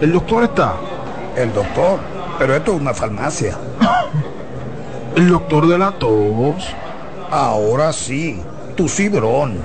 [0.00, 0.76] ¿El doctor está?
[1.34, 1.98] El doctor,
[2.38, 3.58] pero esto es una farmacia.
[5.16, 6.68] ¿El doctor de la tos?
[7.32, 8.40] Ahora sí,
[8.76, 9.58] tu cibrón.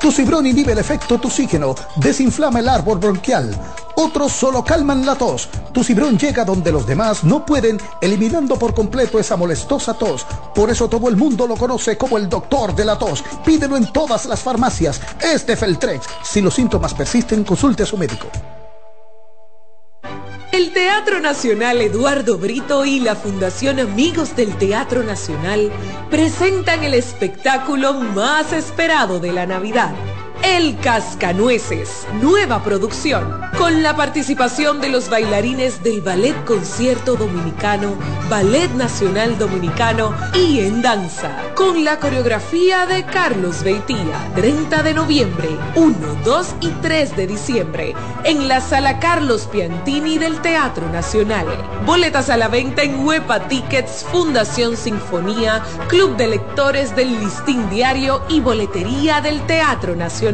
[0.00, 3.56] Tu cibrón inhibe el efecto toxígeno, desinflama el árbol bronquial.
[3.94, 5.48] Otros solo calman la tos.
[5.72, 10.26] Tu cibrón llega donde los demás no pueden, eliminando por completo esa molestosa tos.
[10.52, 13.22] Por eso todo el mundo lo conoce como el doctor de la tos.
[13.44, 15.00] Pídelo en todas las farmacias.
[15.20, 16.06] Este Feltrex.
[16.24, 18.26] Si los síntomas persisten, consulte a su médico.
[20.60, 25.72] El Teatro Nacional Eduardo Brito y la Fundación Amigos del Teatro Nacional
[26.10, 29.94] presentan el espectáculo más esperado de la Navidad
[30.42, 37.94] el Cascanueces, nueva producción, con la participación de los bailarines del Ballet Concierto Dominicano,
[38.28, 45.48] Ballet Nacional Dominicano y en danza, con la coreografía de Carlos Beitía, 30 de noviembre,
[45.74, 51.46] 1, 2 y 3 de diciembre, en la Sala Carlos Piantini del Teatro Nacional.
[51.84, 58.22] Boletas a la venta en Huepa Tickets, Fundación Sinfonía, Club de Lectores del Listín Diario
[58.28, 60.29] y Boletería del Teatro Nacional.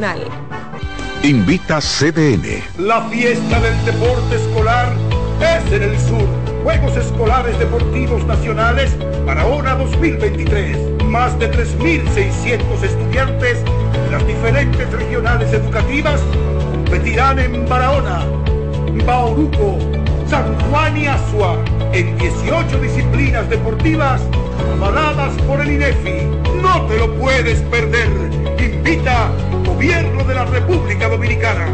[1.23, 2.63] Invita CDN.
[2.79, 4.93] La fiesta del deporte escolar
[5.41, 6.29] es en el sur.
[6.63, 8.95] Juegos Escolares Deportivos Nacionales
[9.25, 11.03] Barahona 2023.
[11.05, 16.21] Más de 3.600 estudiantes de las diferentes regionales educativas
[16.73, 18.27] competirán en Barahona,
[19.07, 19.79] Bauruco,
[20.29, 21.57] San Juan y Asua
[21.93, 24.21] en 18 disciplinas deportivas
[24.77, 26.27] avaladas por el INEFI.
[26.61, 28.11] No te lo puedes perder.
[28.59, 29.31] Invita
[29.67, 31.67] Gobierno de la República Dominicana.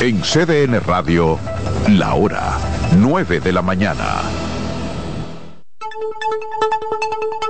[0.00, 1.38] En CDN Radio,
[1.88, 2.58] la hora
[2.96, 4.22] 9 de la mañana.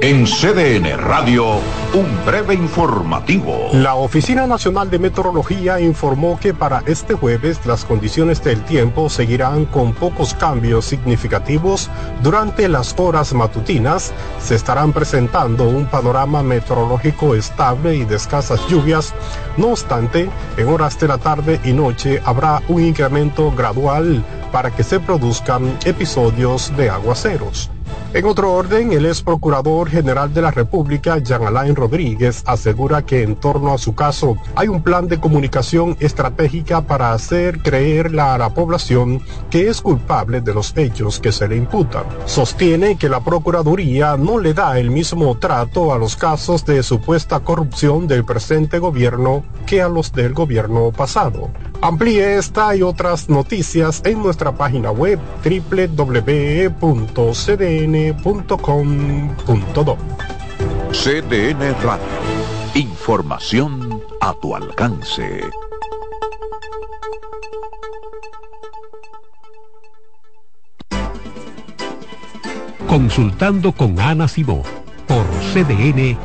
[0.03, 1.61] En CDN Radio,
[1.95, 3.69] un breve informativo.
[3.73, 9.65] La Oficina Nacional de Meteorología informó que para este jueves las condiciones del tiempo seguirán
[9.65, 11.89] con pocos cambios significativos.
[12.21, 19.15] Durante las horas matutinas se estarán presentando un panorama meteorológico estable y de escasas lluvias.
[19.57, 24.83] No obstante, en horas de la tarde y noche habrá un incremento gradual para que
[24.83, 27.71] se produzcan episodios de aguaceros.
[28.15, 33.23] En otro orden, el ex procurador general de la República, Jean Alain Rodríguez, asegura que
[33.23, 38.37] en torno a su caso hay un plan de comunicación estratégica para hacer creer a
[38.37, 42.05] la población que es culpable de los hechos que se le imputan.
[42.27, 47.41] Sostiene que la Procuraduría no le da el mismo trato a los casos de supuesta
[47.41, 51.51] corrupción del presente gobierno que a los del gobierno pasado.
[51.81, 55.19] Amplíe esta y otras noticias en nuestra página web
[57.83, 58.63] www.cdn.com.do.
[60.93, 62.07] CDN Radio.
[62.75, 65.41] Información a tu alcance.
[72.87, 74.63] Consultando con Ana Simó
[75.09, 76.17] por CDN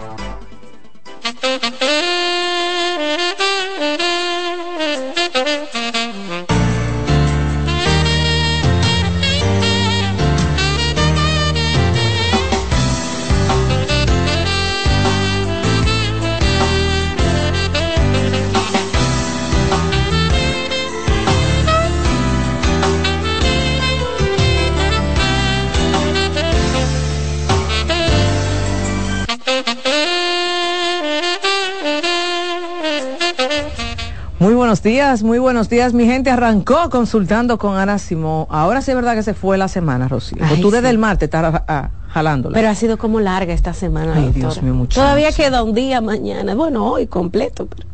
[34.87, 35.93] días, muy buenos días.
[35.93, 38.45] Mi gente arrancó consultando con Ana Simón.
[38.49, 40.37] Ahora sí es verdad que se fue la semana, Rocío.
[40.41, 40.91] Ay, tú desde sí.
[40.91, 42.53] el martes estás ah, jalándola.
[42.53, 44.13] Pero ha sido como larga esta semana.
[44.15, 44.39] Ay, doctora.
[44.39, 45.01] Dios mío, mucho.
[45.01, 46.55] Todavía queda un día mañana.
[46.55, 47.67] Bueno, hoy completo.
[47.67, 47.85] Pero...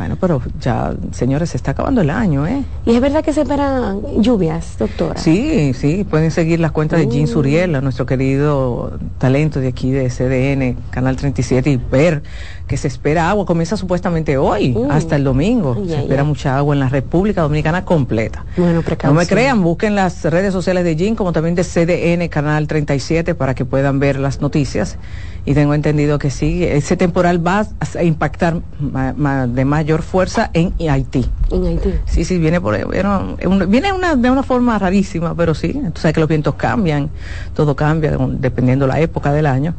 [0.00, 2.64] Bueno, pero ya, señores, se está acabando el año, ¿eh?
[2.86, 5.20] ¿Y es verdad que se esperan lluvias, doctora?
[5.20, 7.02] Sí, sí, pueden seguir las cuentas uh.
[7.02, 12.22] de Jean Suriel, nuestro querido talento de aquí de CDN, Canal 37, y ver
[12.70, 13.44] que se espera agua.
[13.44, 14.92] Comienza supuestamente hoy, uh.
[14.92, 15.76] hasta el domingo.
[15.88, 18.44] Se espera mucha agua en la República Dominicana completa.
[18.56, 19.12] Bueno, precaución.
[19.12, 23.34] No me crean, busquen las redes sociales de Jean, como también de CDN, Canal 37,
[23.34, 24.98] para que puedan ver las noticias
[25.44, 27.66] y tengo entendido que sí, ese temporal va
[27.96, 31.26] a impactar ma, ma, de mayor fuerza en Haití.
[31.50, 31.94] En Haití.
[32.06, 33.36] Sí, sí, viene por bueno,
[33.66, 37.10] viene una, de una forma rarísima, pero sí, tú sabes que los vientos cambian,
[37.54, 39.74] todo cambia dependiendo la época del año.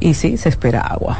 [0.00, 1.18] Y sí, se espera agua.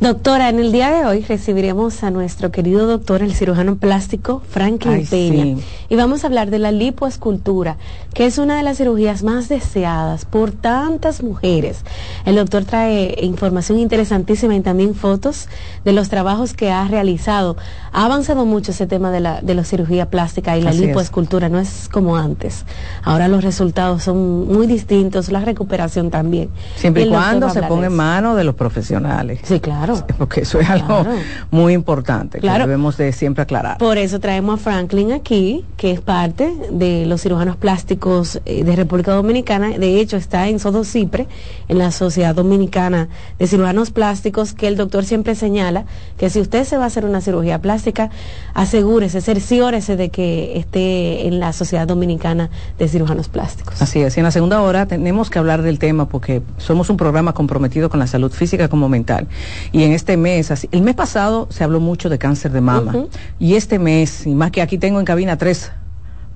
[0.00, 4.94] Doctora, en el día de hoy recibiremos a nuestro querido doctor, el cirujano plástico Franklin
[4.94, 5.64] Ay, Peña, sí.
[5.90, 7.76] y vamos a hablar de la lipoescultura,
[8.14, 11.84] que es una de las cirugías más deseadas por tantas mujeres.
[12.24, 15.48] El doctor trae información interesantísima y también fotos
[15.84, 17.56] de los trabajos que ha realizado.
[17.92, 20.88] Ha avanzado mucho ese tema de la, de la cirugía plástica y la Así es.
[20.88, 22.64] lipoescultura, no es como antes.
[23.02, 26.48] Ahora los resultados son muy distintos, la recuperación también.
[26.76, 27.96] Siempre y, cuando se ponga en eso.
[28.36, 29.40] De los profesionales.
[29.42, 29.94] Sí, claro.
[30.18, 31.10] Porque eso es algo Claro.
[31.50, 32.64] muy importante Claro.
[32.64, 33.78] que debemos de siempre aclarar.
[33.78, 38.76] Por eso traemos a Franklin aquí, que es parte de los cirujanos plásticos eh, de
[38.76, 39.70] República Dominicana.
[39.78, 41.26] De hecho, está en Sodo Cipre,
[41.68, 43.08] en la Sociedad Dominicana
[43.38, 45.84] de Cirujanos Plásticos, que el doctor siempre señala
[46.16, 48.10] que si usted se va a hacer una cirugía plástica,
[48.54, 53.80] asegúrese, cerciórese de que esté en la Sociedad Dominicana de Cirujanos Plásticos.
[53.80, 56.96] Así es, y en la segunda hora tenemos que hablar del tema porque somos un
[56.96, 59.26] programa comprometido con la salud física como mental.
[59.72, 62.94] Y en este mes, así, el mes pasado se habló mucho de cáncer de mama.
[63.38, 65.72] Y este mes, y más que aquí tengo en cabina tres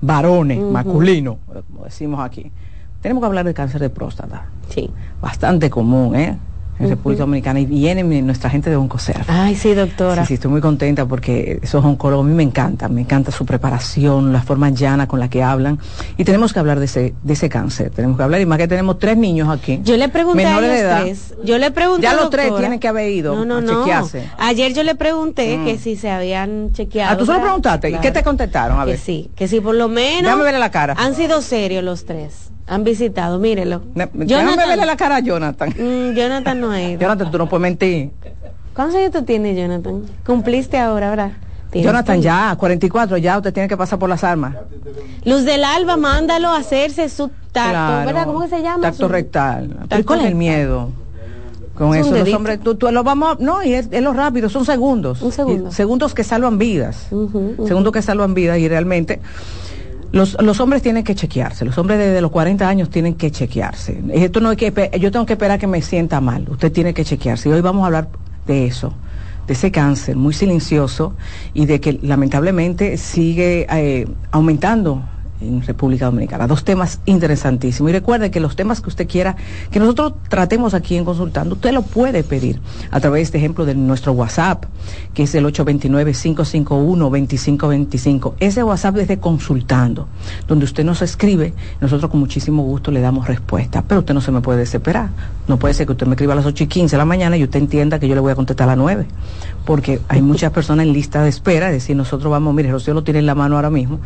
[0.01, 1.37] varones masculinos,
[1.71, 2.51] como decimos aquí,
[3.01, 4.47] tenemos que hablar de cáncer de próstata.
[4.69, 4.89] Sí.
[5.21, 6.37] Bastante común, ¿eh?
[6.79, 6.89] En.
[6.89, 9.21] República Dominicana y viene nuestra gente de Oncocer.
[9.27, 10.23] Ay, sí, doctora.
[10.23, 13.45] Sí, sí, estoy muy contenta porque esos oncólogos a mí me encantan, me encanta su
[13.45, 15.79] preparación, la forma llana con la que hablan.
[16.17, 18.67] Y tenemos que hablar de ese, de ese cáncer, tenemos que hablar, y más que
[18.67, 19.79] tenemos tres niños aquí.
[19.83, 21.01] Yo le pregunté a de los edad.
[21.03, 21.33] tres.
[21.43, 23.79] Yo le pregunté Ya a los tres tienen que haber ido no, no, a no.
[23.83, 24.29] chequearse.
[24.37, 25.65] Ayer yo le pregunté Mm.
[25.65, 27.13] que si se habían chequeado.
[27.13, 27.45] Ah, ¿tú se lo ¿verdad?
[27.47, 27.89] preguntaste?
[27.89, 28.79] ¿Y qué te contestaron?
[28.79, 28.99] A que ver.
[28.99, 30.23] sí, que sí, por lo menos.
[30.23, 30.93] Déjame verle la cara.
[30.97, 32.51] Han sido serios los tres.
[32.67, 33.81] Han visitado, mírelo.
[33.95, 35.69] Ne- Déjame verle la cara a Jonathan.
[35.69, 36.99] Mm, Jonathan no ha ido.
[36.99, 38.11] Jonathan, tú no puedes mentir.
[38.73, 40.03] ¿Cuántos años tú tienes, Jonathan?
[40.25, 41.31] Cumpliste ahora, ¿verdad?
[41.73, 44.55] Jonathan, ya, 44, ya usted tiene que pasar por las armas.
[45.25, 48.05] Luz del Alba, mándalo a hacerse su tacto, Claro.
[48.05, 48.25] ¿verdad?
[48.25, 48.81] ¿Cómo que se llama?
[48.83, 49.67] Tacto Su- rectal.
[49.73, 50.89] ¿Pero Tacto cuál es el miedo?
[51.75, 54.49] Con Es eso, los hombres, tú, tú lo vamos, no, y es, es lo rápido,
[54.49, 55.21] son segundos.
[55.21, 55.69] Un segundo.
[55.69, 57.07] Y segundos que salvan vidas.
[57.11, 57.67] Ujú, ujú.
[57.67, 59.19] Segundos que salvan vidas y realmente
[60.11, 64.01] los, los hombres tienen que chequearse, los hombres desde los 40 años tienen que chequearse.
[64.13, 67.03] Esto no es que yo tengo que esperar que me sienta mal, usted tiene que
[67.03, 67.49] chequearse.
[67.49, 68.09] Y hoy vamos a hablar
[68.45, 68.93] de eso,
[69.45, 71.13] de ese cáncer muy silencioso
[71.53, 75.03] y de que lamentablemente sigue eh, aumentando
[75.41, 76.47] en República Dominicana.
[76.47, 77.89] Dos temas interesantísimos.
[77.89, 79.35] Y recuerde que los temas que usted quiera
[79.71, 82.59] que nosotros tratemos aquí en Consultando, usted lo puede pedir
[82.91, 84.65] a través, de ejemplo, de nuestro WhatsApp,
[85.13, 88.33] que es el 829-551-2525.
[88.39, 90.07] Ese WhatsApp es de Consultando,
[90.47, 93.83] donde usted nos escribe, nosotros con muchísimo gusto le damos respuesta.
[93.87, 95.09] Pero usted no se me puede desesperar.
[95.47, 97.37] No puede ser que usted me escriba a las 8 y 15 de la mañana
[97.37, 99.05] y usted entienda que yo le voy a contestar a las 9.
[99.65, 103.03] Porque hay muchas personas en lista de espera, es decir, nosotros vamos, mire, Rocío lo
[103.03, 103.99] tiene en la mano ahora mismo,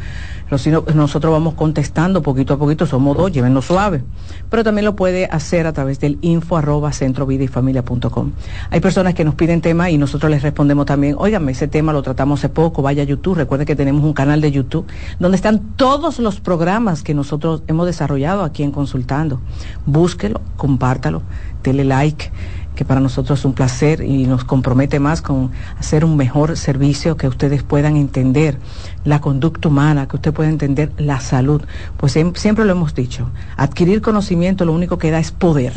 [0.51, 4.03] nosotros vamos contestando poquito a poquito, somos dos, llévenlo suave.
[4.49, 8.31] Pero también lo puede hacer a través del info arroba centrovidaifamilia.com.
[8.69, 12.03] Hay personas que nos piden temas y nosotros les respondemos también, óigame, ese tema lo
[12.03, 14.85] tratamos hace poco, vaya a YouTube, recuerde que tenemos un canal de YouTube
[15.19, 19.39] donde están todos los programas que nosotros hemos desarrollado aquí en Consultando.
[19.85, 21.21] Búsquelo, compártalo,
[21.63, 22.31] dele like
[22.75, 27.17] que para nosotros es un placer y nos compromete más con hacer un mejor servicio,
[27.17, 28.57] que ustedes puedan entender
[29.03, 31.61] la conducta humana, que usted pueda entender la salud.
[31.97, 35.73] Pues siem- siempre lo hemos dicho, adquirir conocimiento lo único que da es poder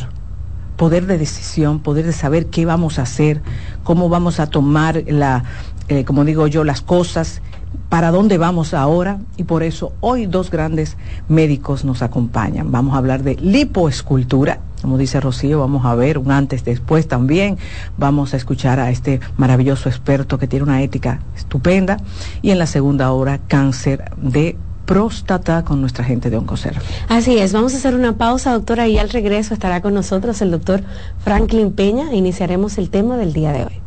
[0.76, 3.42] poder de decisión, poder de saber qué vamos a hacer,
[3.84, 5.44] cómo vamos a tomar la,
[5.86, 7.42] eh, como digo yo, las cosas,
[7.88, 10.96] para dónde vamos ahora y por eso hoy dos grandes
[11.28, 12.72] médicos nos acompañan.
[12.72, 17.56] Vamos a hablar de lipoescultura, como dice Rocío, vamos a ver un antes después también,
[17.96, 21.96] vamos a escuchar a este maravilloso experto que tiene una ética estupenda
[22.42, 26.78] y en la segunda hora cáncer de próstata con nuestra gente de Oncocer.
[27.08, 30.50] Así es, vamos a hacer una pausa, doctora, y al regreso estará con nosotros el
[30.50, 30.82] doctor
[31.20, 32.12] Franklin Peña.
[32.12, 33.80] Iniciaremos el tema del día de hoy.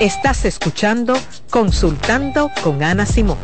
[0.00, 1.14] Estás escuchando
[1.50, 3.38] Consultando con Ana Simón.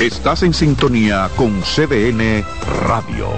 [0.00, 2.42] Estás en sintonía con CDN
[2.86, 3.28] Radio.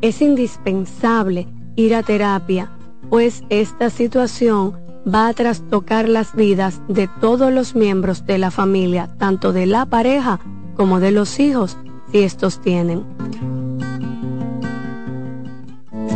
[0.00, 2.70] Es indispensable ir a terapia,
[3.08, 9.08] pues esta situación va a trastocar las vidas de todos los miembros de la familia,
[9.18, 10.40] tanto de la pareja
[10.76, 11.76] como de los hijos,
[12.12, 13.59] si estos tienen.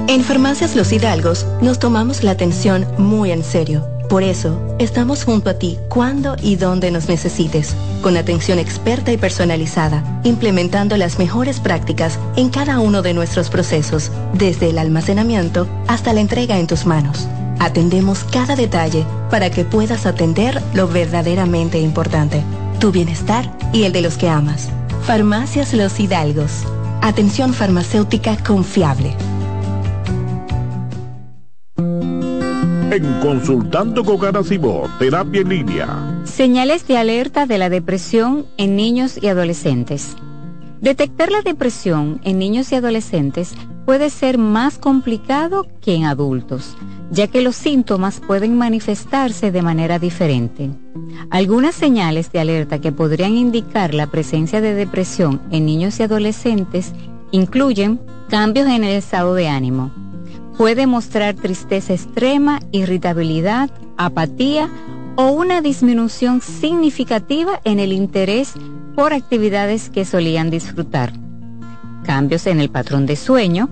[0.06, 3.88] En Farmacias Los Hidalgos nos tomamos la atención muy en serio.
[4.10, 9.16] Por eso, estamos junto a ti cuando y donde nos necesites, con atención experta y
[9.16, 16.12] personalizada, implementando las mejores prácticas en cada uno de nuestros procesos, desde el almacenamiento hasta
[16.12, 17.26] la entrega en tus manos.
[17.58, 22.44] Atendemos cada detalle para que puedas atender lo verdaderamente importante,
[22.78, 24.68] tu bienestar y el de los que amas.
[25.06, 26.64] Farmacias Los Hidalgos.
[27.00, 29.16] Atención farmacéutica confiable.
[32.94, 34.20] En Consultando con
[35.00, 36.22] Terapia en Línea.
[36.22, 40.14] Señales de alerta de la depresión en niños y adolescentes.
[40.80, 46.76] Detectar la depresión en niños y adolescentes puede ser más complicado que en adultos,
[47.10, 50.70] ya que los síntomas pueden manifestarse de manera diferente.
[51.30, 56.92] Algunas señales de alerta que podrían indicar la presencia de depresión en niños y adolescentes
[57.32, 59.90] incluyen cambios en el estado de ánimo,
[60.56, 64.70] puede mostrar tristeza extrema, irritabilidad, apatía
[65.16, 68.54] o una disminución significativa en el interés
[68.94, 71.12] por actividades que solían disfrutar.
[72.04, 73.68] Cambios en el patrón de sueño,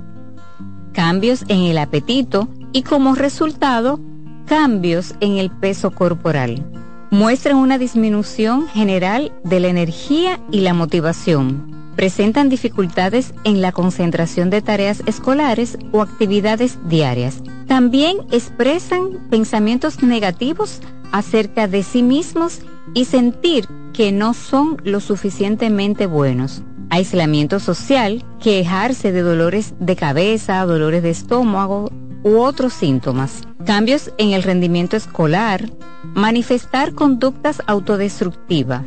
[0.92, 4.00] cambios en el apetito y como resultado,
[4.46, 6.64] cambios en el peso corporal.
[7.10, 14.50] Muestran una disminución general de la energía y la motivación presentan dificultades en la concentración
[14.50, 17.42] de tareas escolares o actividades diarias.
[17.66, 20.80] También expresan pensamientos negativos
[21.12, 22.60] acerca de sí mismos
[22.94, 26.62] y sentir que no son lo suficientemente buenos.
[26.90, 31.90] Aislamiento social, quejarse de dolores de cabeza, dolores de estómago
[32.22, 33.42] u otros síntomas.
[33.64, 35.70] Cambios en el rendimiento escolar,
[36.14, 38.82] manifestar conductas autodestructivas,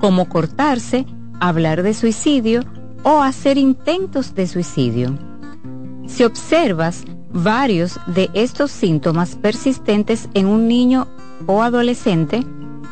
[0.00, 1.06] como cortarse,
[1.42, 2.62] hablar de suicidio
[3.02, 5.18] o hacer intentos de suicidio.
[6.06, 11.08] Si observas varios de estos síntomas persistentes en un niño
[11.46, 12.46] o adolescente,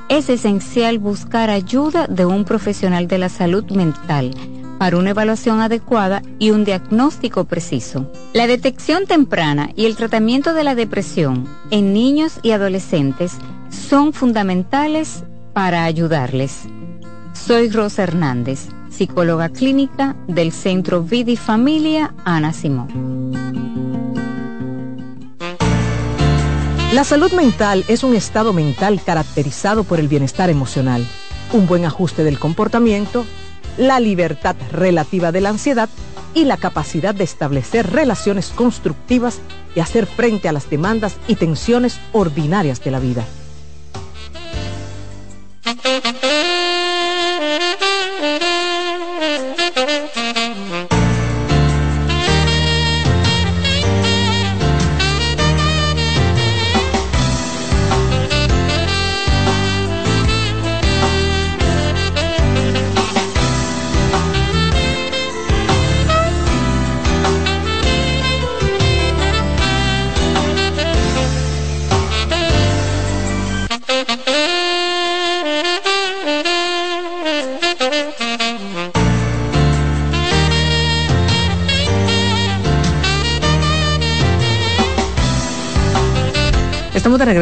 [0.08, 4.32] es esencial buscar ayuda de un profesional de la salud mental
[4.80, 8.10] para una evaluación adecuada y un diagnóstico preciso.
[8.32, 13.36] La detección temprana y el tratamiento de la depresión en niños y adolescentes
[13.68, 16.66] son fundamentales para ayudarles.
[17.32, 23.32] Soy Rosa Hernández, psicóloga clínica del Centro Vida y Familia Ana Simón.
[26.92, 31.06] La salud mental es un estado mental caracterizado por el bienestar emocional,
[31.52, 33.24] un buen ajuste del comportamiento,
[33.78, 35.88] la libertad relativa de la ansiedad
[36.34, 39.40] y la capacidad de establecer relaciones constructivas
[39.74, 43.24] y hacer frente a las demandas y tensiones ordinarias de la vida.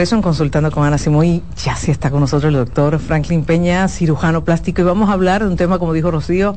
[0.08, 3.44] Regreso en Consultando con Ana Simón y ya sí está con nosotros el doctor Franklin
[3.44, 6.56] Peña, cirujano plástico, y vamos a hablar de un tema, como dijo Rocío,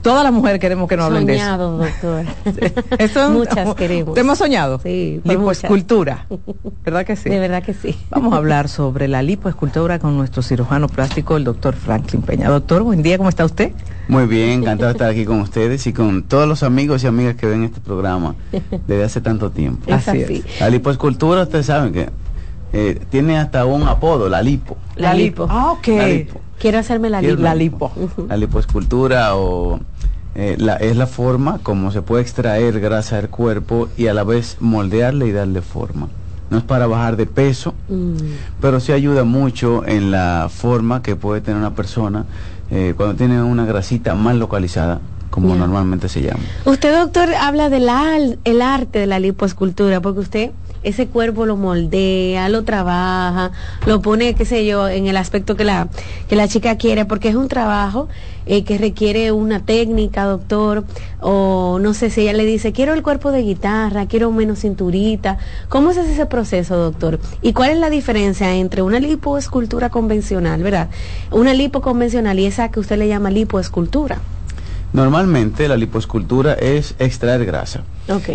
[0.00, 1.44] todas las mujeres queremos que nos hablen de eso.
[1.44, 2.24] Soñado, doctor.
[2.98, 4.14] Eso es Muchas queremos.
[4.14, 4.78] ¿Te hemos soñado?
[4.80, 6.26] Sí, Lipoescultura,
[6.84, 7.30] ¿verdad que sí?
[7.30, 7.96] De verdad que sí.
[8.10, 12.48] Vamos a hablar sobre la lipoescultura con nuestro cirujano plástico, el doctor Franklin Peña.
[12.48, 13.72] Doctor, buen día, ¿cómo está usted?
[14.06, 17.34] Muy bien, encantado de estar aquí con ustedes y con todos los amigos y amigas
[17.34, 18.36] que ven este programa
[18.86, 19.82] desde hace tanto tiempo.
[19.88, 20.44] Es así.
[20.60, 22.23] La lipoescultura, ustedes saben que
[22.74, 24.76] eh, tiene hasta un apodo, la lipo.
[24.96, 25.46] La lipo.
[25.48, 25.86] Ah, ok.
[25.88, 26.40] La lipo.
[26.58, 27.40] Quiero hacerme la lipo.
[27.42, 27.92] La lipo.
[28.28, 29.80] La lipoescultura o
[30.34, 34.24] eh, la, es la forma como se puede extraer grasa del cuerpo y a la
[34.24, 36.08] vez moldearle y darle forma.
[36.50, 38.14] No es para bajar de peso, Mm.
[38.60, 42.26] pero sí ayuda mucho en la forma que puede tener una persona
[42.70, 45.00] eh, cuando tiene una grasita mal localizada,
[45.30, 46.42] como normalmente se llama.
[46.64, 50.50] Usted, doctor, habla del al- el arte de la lipoescultura, porque usted
[50.84, 53.50] ese cuerpo lo moldea, lo trabaja,
[53.86, 55.88] lo pone, qué sé yo, en el aspecto que la,
[56.28, 58.08] que la chica quiere, porque es un trabajo
[58.46, 60.84] eh, que requiere una técnica, doctor,
[61.20, 65.38] o no sé si ella le dice, quiero el cuerpo de guitarra, quiero menos cinturita.
[65.70, 67.20] ¿Cómo es ese proceso, doctor?
[67.40, 70.90] ¿Y cuál es la diferencia entre una lipoescultura convencional, verdad?
[71.30, 74.18] Una lipo convencional y esa que usted le llama lipoescultura.
[74.92, 77.82] Normalmente la lipoescultura es extraer grasa.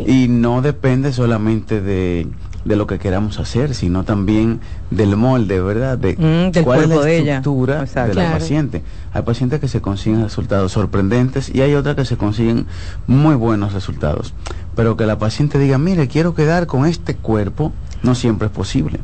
[0.07, 2.27] Y no depende solamente de,
[2.65, 4.59] de lo que queramos hacer, sino también
[4.89, 5.97] del molde, ¿verdad?
[5.97, 7.37] De Mm, del cuál es la de ella.
[7.37, 8.37] estructura de la Claro.
[8.39, 8.81] paciente.
[9.13, 12.65] Hay pacientes que se consiguen resultados sorprendentes y hay otras que se consiguen
[13.07, 14.33] muy buenos resultados.
[14.75, 17.71] Pero que la paciente diga, mire, quiero quedar con este cuerpo,
[18.01, 18.99] no siempre es posible.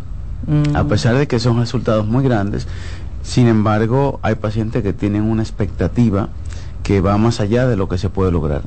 [0.47, 0.75] Mm.
[0.75, 2.67] A pesar de que son resultados muy grandes,
[3.23, 6.29] sin embargo, hay pacientes que tienen una expectativa
[6.83, 8.61] que va más allá de lo que se puede lograr.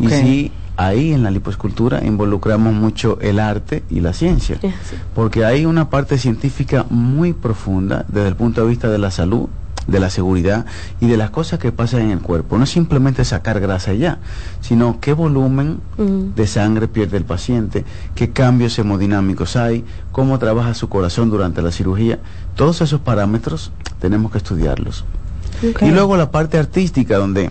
[0.00, 0.52] Y sí,
[0.86, 4.68] ahí en la lipoescultura involucramos mucho el arte y la ciencia, Sí.
[5.14, 9.48] porque hay una parte científica muy profunda desde el punto de vista de la salud,
[9.86, 10.66] de la seguridad
[11.00, 12.56] y de las cosas que pasan en el cuerpo.
[12.58, 14.18] No es simplemente sacar grasa ya,
[14.60, 15.80] sino qué volumen
[16.36, 17.84] de sangre pierde el paciente,
[18.14, 22.20] qué cambios hemodinámicos hay, cómo trabaja su corazón durante la cirugía.
[22.56, 25.04] Todos esos parámetros tenemos que estudiarlos.
[25.62, 27.50] Y luego la parte artística, donde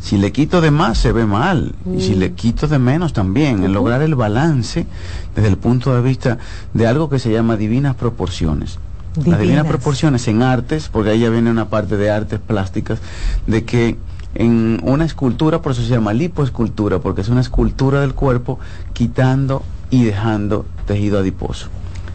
[0.00, 3.62] si le quito de más se ve mal, y si le quito de menos también,
[3.64, 4.86] el lograr el balance
[5.34, 6.38] desde el punto de vista
[6.74, 8.78] de algo que se llama divinas proporciones.
[9.14, 9.66] Las divinas Divinas.
[9.66, 12.98] proporciones en artes, porque ahí ya viene una parte de artes plásticas,
[13.46, 13.98] de que
[14.34, 18.58] en una escultura, por eso se llama lipoescultura, porque es una escultura del cuerpo
[18.94, 21.68] quitando y dejando tejido adiposo.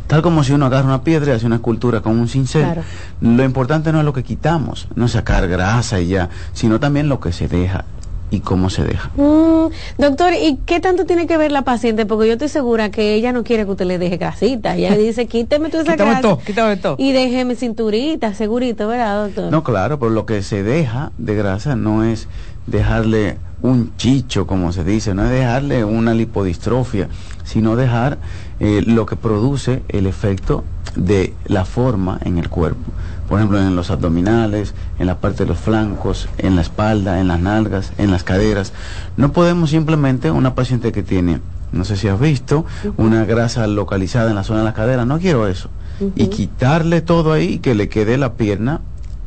[0.07, 2.83] Tal como si uno agarra una piedra y hace una escultura con un cincel, Claro.
[3.21, 7.09] lo importante no es lo que quitamos, no es sacar grasa y ya, sino también
[7.09, 7.83] lo que se deja
[8.29, 9.09] y cómo se deja.
[9.15, 9.67] Mm,
[9.97, 12.05] doctor, ¿y qué tanto tiene que ver la paciente?
[12.05, 14.75] Porque yo estoy segura que ella no quiere que usted le deje grasita.
[14.75, 16.95] Ella dice, quíteme toda esa Quítame grasa todo, quítame todo.
[16.99, 19.51] y déjeme cinturita, segurito, ¿verdad, doctor?
[19.51, 22.27] No, claro, pero lo que se deja de grasa no es
[22.65, 27.07] dejarle un chicho, como se dice, no es dejarle una lipodistrofia,
[27.43, 28.17] sino dejar
[28.59, 30.63] eh, lo que produce el efecto
[30.95, 32.91] de la forma en el cuerpo.
[33.29, 37.27] Por ejemplo, en los abdominales, en la parte de los flancos, en la espalda, en
[37.27, 38.73] las nalgas, en las caderas.
[39.17, 41.41] No podemos simplemente, una paciente que tiene,
[41.71, 42.65] no sé si has visto,
[42.95, 45.69] una grasa localizada en la zona de la cadera, no quiero eso.
[46.15, 48.81] Y quitarle todo ahí y que le quede la pierna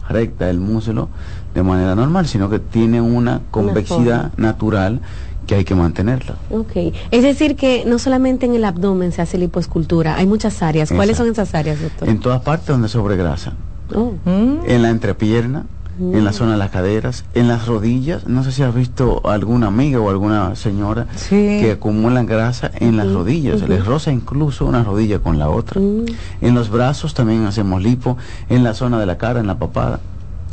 [0.09, 1.09] recta, el muslo,
[1.55, 5.01] de manera normal, sino que tiene una convexidad natural
[5.51, 6.37] que hay que mantenerla.
[6.51, 6.95] Ok.
[7.11, 10.91] Es decir, que no solamente en el abdomen se hace lipoescultura, hay muchas áreas.
[10.91, 11.35] ¿Cuáles Exacto.
[11.35, 12.09] son esas áreas, doctor?
[12.09, 13.55] En todas partes donde sobre grasa.
[13.93, 14.13] Oh.
[14.27, 15.67] En la entrepierna,
[15.99, 18.29] en la zona de las caderas, en las rodillas.
[18.29, 23.13] No sé si has visto alguna amiga o alguna señora que acumulan grasa en las
[23.13, 23.69] rodillas.
[23.69, 25.81] Les roza incluso una rodilla con la otra.
[25.81, 28.17] En los brazos también hacemos lipo.
[28.49, 29.99] En la zona de la cara, en la papada,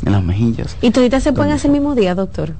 [0.04, 0.76] en las mejillas.
[0.82, 2.54] ¿Y toditas se pueden hacer el mismo día, doctor?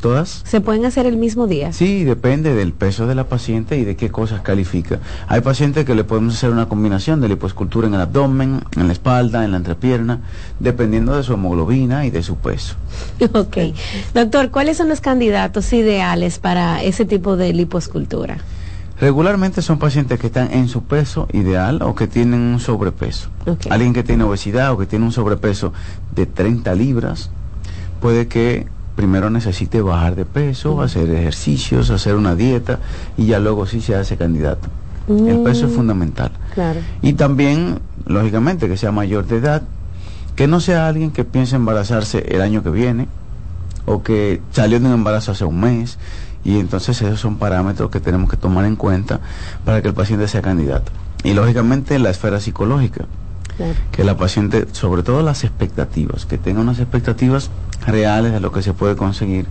[0.00, 1.72] Todas ¿Se pueden hacer el mismo día?
[1.72, 5.00] Sí, depende del peso de la paciente y de qué cosas califica.
[5.26, 8.92] Hay pacientes que le podemos hacer una combinación de lipoescultura en el abdomen, en la
[8.92, 10.20] espalda, en la entrepierna,
[10.60, 12.76] dependiendo de su hemoglobina y de su peso.
[13.34, 13.58] Ok.
[14.14, 18.38] Doctor, ¿cuáles son los candidatos ideales para ese tipo de lipoescultura?
[19.00, 23.28] Regularmente son pacientes que están en su peso ideal o que tienen un sobrepeso.
[23.70, 25.72] Alguien que tiene obesidad o que tiene un sobrepeso
[26.14, 27.30] de 30 libras
[28.00, 28.66] puede que
[28.98, 32.80] primero necesite bajar de peso, hacer ejercicios, hacer una dieta
[33.16, 34.68] y ya luego sí se hace candidato.
[35.08, 35.76] El peso es Mm.
[35.76, 36.32] fundamental.
[36.52, 36.80] Claro.
[37.00, 39.62] Y también, lógicamente, que sea mayor de edad,
[40.34, 43.06] que no sea alguien que piense embarazarse el año que viene
[43.86, 45.96] o que salió de un embarazo hace un mes.
[46.42, 49.20] Y entonces esos son parámetros que tenemos que tomar en cuenta
[49.64, 50.90] para que el paciente sea candidato.
[51.22, 53.04] Y lógicamente la esfera psicológica,
[53.92, 57.50] que la paciente, sobre todo las expectativas, que tenga unas expectativas
[57.86, 59.46] reales de lo que se puede conseguir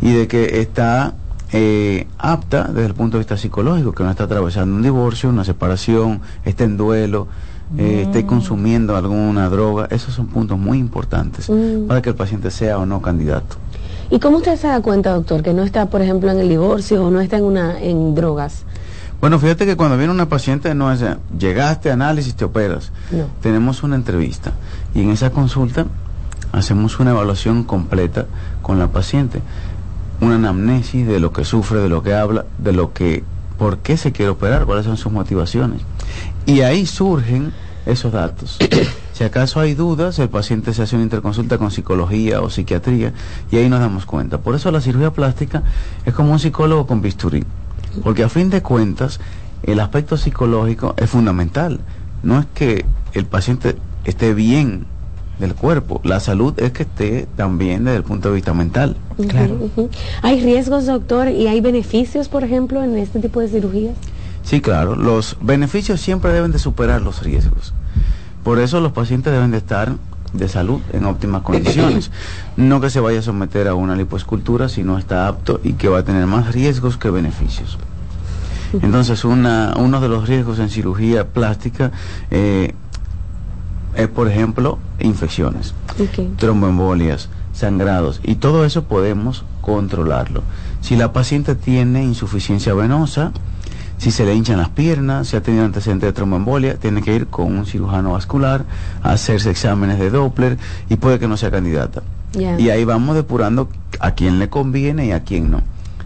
[0.00, 1.14] y de que está
[1.52, 5.44] eh, apta desde el punto de vista psicológico, que no está atravesando un divorcio, una
[5.44, 7.26] separación, está en duelo,
[7.76, 11.86] eh, esté consumiendo alguna droga, esos son puntos muy importantes Mm.
[11.86, 13.56] para que el paciente sea o no candidato.
[14.10, 17.04] ¿Y cómo usted se da cuenta, doctor, que no está, por ejemplo, en el divorcio
[17.04, 18.64] o no está en una en drogas?
[19.20, 21.04] Bueno, fíjate que cuando viene una paciente no es
[21.38, 22.90] llegaste, análisis, te operas.
[23.10, 23.26] No.
[23.42, 24.52] Tenemos una entrevista
[24.94, 25.86] y en esa consulta
[26.52, 28.26] hacemos una evaluación completa
[28.62, 29.40] con la paciente,
[30.20, 33.22] una anamnesis de lo que sufre, de lo que habla, de lo que,
[33.58, 35.82] por qué se quiere operar, cuáles son sus motivaciones.
[36.46, 37.52] Y ahí surgen
[37.86, 38.58] esos datos.
[39.20, 43.12] Si acaso hay dudas, el paciente se hace una interconsulta con psicología o psiquiatría
[43.50, 44.38] y ahí nos damos cuenta.
[44.38, 45.62] Por eso la cirugía plástica
[46.06, 47.44] es como un psicólogo con bisturí,
[48.02, 49.20] porque a fin de cuentas
[49.62, 51.80] el aspecto psicológico es fundamental.
[52.22, 54.86] No es que el paciente esté bien
[55.38, 58.96] del cuerpo, la salud es que esté también desde el punto de vista mental.
[59.16, 59.88] Ujú.
[60.22, 63.94] ¿Hay riesgos, doctor, y hay beneficios, por ejemplo, en este tipo de cirugías?
[64.42, 67.74] Sí, claro, los beneficios siempre deben de superar los riesgos.
[68.44, 69.94] Por eso los pacientes deben de estar
[70.32, 72.10] de salud en óptimas condiciones.
[72.56, 75.88] No que se vaya a someter a una lipoescultura si no está apto y que
[75.88, 77.78] va a tener más riesgos que beneficios.
[78.72, 81.90] Entonces, una, uno de los riesgos en cirugía plástica
[82.30, 82.74] eh,
[83.96, 85.74] es, por ejemplo, infecciones,
[86.36, 90.42] tromboembolias, sangrados, y todo eso podemos controlarlo.
[90.80, 93.32] Si la paciente tiene insuficiencia venosa,
[94.00, 97.26] si se le hinchan las piernas, si ha tenido antecedentes de tromboembolia, tiene que ir
[97.26, 98.64] con un cirujano vascular
[99.02, 100.56] a hacerse exámenes de Doppler
[100.88, 102.02] y puede que no sea candidata.
[102.32, 105.60] Y ahí vamos depurando a quién le conviene y a quién no.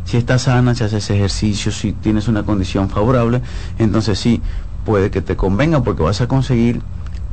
[0.04, 3.42] Si está sana, si haces ejercicio, si tienes una condición favorable,
[3.78, 4.42] entonces sí,
[4.85, 6.83] puede que te convenga porque vas a conseguir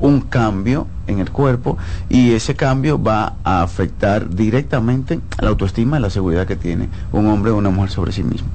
[0.02, 1.78] un cambio en el cuerpo
[2.10, 6.90] y ese cambio va a afectar directamente a la autoestima y la seguridad que tiene
[7.12, 8.48] un hombre o una mujer sobre sí mismo.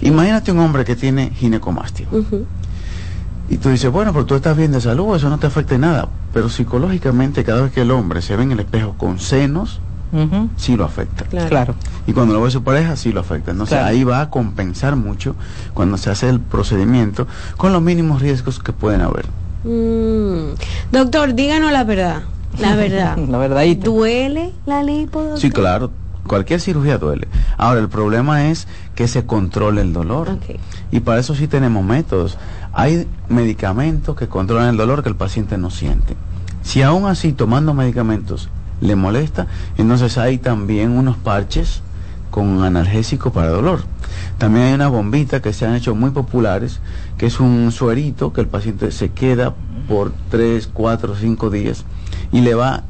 [0.00, 2.06] Imagínate un hombre que tiene ginecomastia.
[3.50, 5.82] Y tú dices, bueno, pero tú estás bien de salud, eso no te afecta en
[5.82, 6.08] nada.
[6.32, 9.80] Pero psicológicamente, cada vez que el hombre se ve en el espejo con senos,
[10.56, 11.24] sí lo afecta.
[11.24, 11.74] Claro.
[12.06, 13.50] Y cuando lo ve su pareja, sí lo afecta.
[13.50, 13.88] Entonces Claro.
[13.90, 15.34] ahí va a compensar mucho
[15.74, 19.26] cuando se hace el procedimiento con los mínimos riesgos que pueden haber.
[19.64, 20.54] Mm.
[20.90, 22.22] Doctor, díganos la verdad.
[22.58, 23.16] La verdad.
[23.18, 23.84] La verdadita.
[23.84, 25.38] ¿Duele la lipo, doctor?
[25.40, 25.90] Sí, claro.
[26.26, 27.26] Cualquier cirugía duele.
[27.56, 30.38] Ahora, el problema es que se controle el dolor.
[30.92, 32.38] Y para eso sí tenemos métodos.
[32.72, 36.14] Hay medicamentos que controlan el dolor que el paciente no siente.
[36.62, 38.48] Si aún así tomando medicamentos
[38.80, 41.82] le molesta, entonces hay también unos parches
[42.30, 43.82] con analgésico para dolor.
[44.38, 46.80] También hay una bombita que se han hecho muy populares,
[47.18, 49.54] que es un suerito que el paciente se queda
[49.88, 51.84] por 3, 4, 5 días
[52.30, 52.84] y le va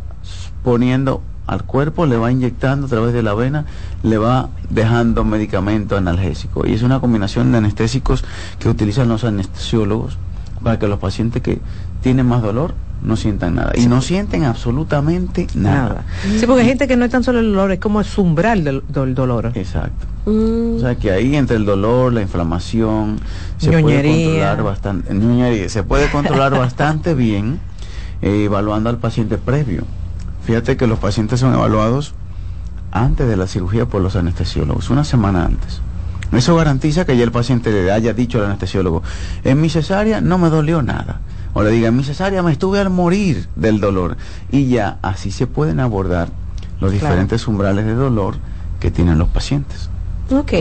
[0.63, 3.67] poniendo al cuerpo, le va inyectando a través de la vena,
[4.03, 6.67] le va dejando medicamento analgésico.
[6.67, 8.25] Y es una combinación de anestésicos
[8.59, 10.19] que utilizan los anestesiólogos
[10.63, 11.61] para que los pacientes que
[12.01, 13.73] tienen más dolor no sientan nada.
[13.75, 16.05] Y no sienten absolutamente nada.
[16.39, 18.65] Sí, porque hay gente que no es tan solo el dolor, es como el umbral
[18.65, 19.53] del, del dolor.
[19.55, 20.07] Exacto.
[20.25, 23.19] O sea que ahí entre el dolor, la inflamación,
[23.59, 24.25] se puede Ñoñería.
[24.25, 27.59] controlar bastante, ñoñería, se puede controlar bastante bien
[28.23, 29.85] eh, evaluando al paciente previo.
[30.45, 32.15] Fíjate que los pacientes son evaluados
[32.93, 35.81] antes de la cirugía por los anestesiólogos, una semana antes.
[36.33, 39.03] Eso garantiza que ya el paciente le haya dicho al anestesiólogo,
[39.45, 41.21] en mi cesárea no me dolió nada.
[41.55, 44.17] O le diga, en mi cesárea me estuve al morir del dolor.
[44.51, 46.29] Y ya así se pueden abordar
[46.81, 46.93] los Claro.
[46.93, 48.37] diferentes umbrales de dolor
[48.81, 49.91] que tienen los pacientes.
[50.33, 50.53] Ok.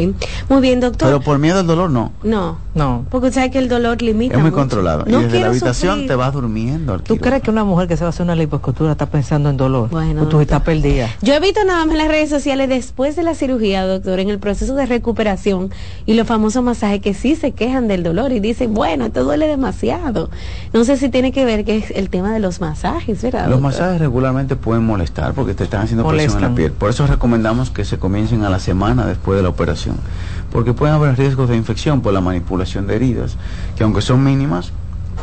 [0.49, 1.07] Muy bien, doctor.
[1.07, 2.11] Pero por miedo al dolor no.
[2.23, 2.57] No.
[2.73, 3.05] No.
[3.09, 4.35] Porque sabe que el dolor limita.
[4.35, 4.61] Es muy mucho.
[4.61, 5.05] controlado.
[5.05, 6.07] No y desde la habitación sufrir.
[6.07, 6.99] te vas durmiendo.
[6.99, 9.57] ¿Tú crees que una mujer que se va a hacer una liposcultura está pensando en
[9.57, 9.89] dolor?
[9.89, 11.09] Bueno, o tú estás perdida.
[11.21, 14.29] Yo he visto nada más en las redes sociales después de la cirugía, doctor, en
[14.29, 15.71] el proceso de recuperación
[16.05, 19.47] y los famosos masajes que sí se quejan del dolor y dicen, bueno, esto duele
[19.47, 20.29] demasiado.
[20.73, 23.47] No sé si tiene que ver que es el tema de los masajes, ¿verdad?
[23.47, 23.71] Los doctor?
[23.71, 26.71] masajes regularmente pueden molestar porque te están haciendo presión en la piel.
[26.71, 29.60] Por eso recomendamos que se comiencen a la semana después de la operación.
[30.51, 33.37] Porque pueden haber riesgos de infección por la manipulación de heridas,
[33.75, 34.73] que aunque son mínimas,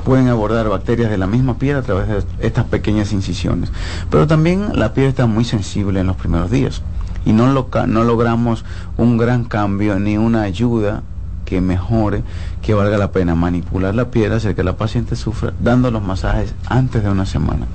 [0.05, 3.71] pueden abordar bacterias de la misma piel a través de estas pequeñas incisiones.
[4.11, 6.83] Pero también la piel está muy sensible en los primeros días
[7.25, 8.65] y no, lo, no logramos
[8.97, 11.03] un gran cambio ni una ayuda
[11.45, 12.23] que mejore,
[12.63, 16.55] que valga la pena manipular la piel, hacer que la paciente sufra, dando los masajes
[16.69, 17.67] antes de una semana.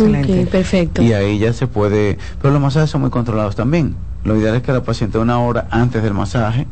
[0.00, 1.02] Ok, perfecto.
[1.02, 3.96] Y ahí ya se puede, pero los masajes son muy controlados también.
[4.24, 6.66] Lo ideal es que la paciente una hora antes del masaje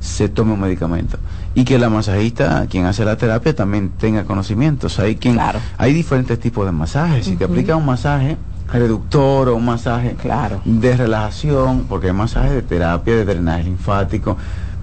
[0.00, 1.18] se tome un medicamento
[1.54, 4.98] y que la masajista, quien hace la terapia, también tenga conocimientos.
[4.98, 5.38] Hay quien,
[5.76, 7.26] hay diferentes tipos de masajes.
[7.26, 8.36] Si te aplica un masaje
[8.72, 10.16] reductor o un masaje
[10.64, 14.36] de relajación, porque hay masajes de terapia, de drenaje linfático,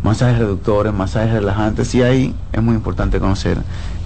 [0.04, 3.58] masajes reductores, masajes relajantes, y ahí es muy importante conocer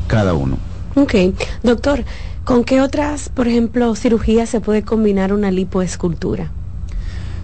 [0.07, 0.57] cada uno.
[0.95, 1.15] Ok,
[1.63, 2.03] doctor,
[2.43, 6.51] ¿con qué otras, por ejemplo, cirugías se puede combinar una lipoescultura?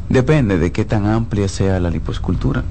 [0.09, 2.63] Depende de qué tan amplia sea la lipoescultura.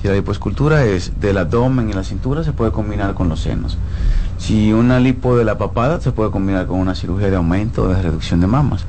[0.00, 3.76] Si la lipoescultura es del abdomen y la cintura, se puede combinar con los senos.
[4.38, 7.88] Si una lipo de la papada, se puede combinar con una cirugía de aumento o
[7.88, 8.84] de reducción de mamas.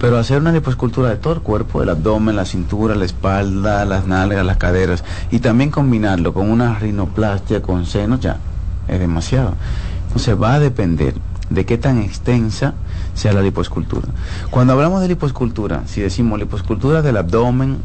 [0.00, 4.06] Pero hacer una lipoescultura de todo el cuerpo, el abdomen, la cintura, la espalda, las
[4.06, 8.38] nalgas, las caderas, y también combinarlo con una rinoplastia con senos, ya
[8.88, 9.54] es demasiado.
[10.06, 11.14] Entonces va a depender
[11.50, 12.74] de qué tan extensa
[13.16, 14.08] sea la lipoescultura.
[14.50, 17.78] Cuando hablamos de lipoescultura, si decimos lipoescultura del abdomen,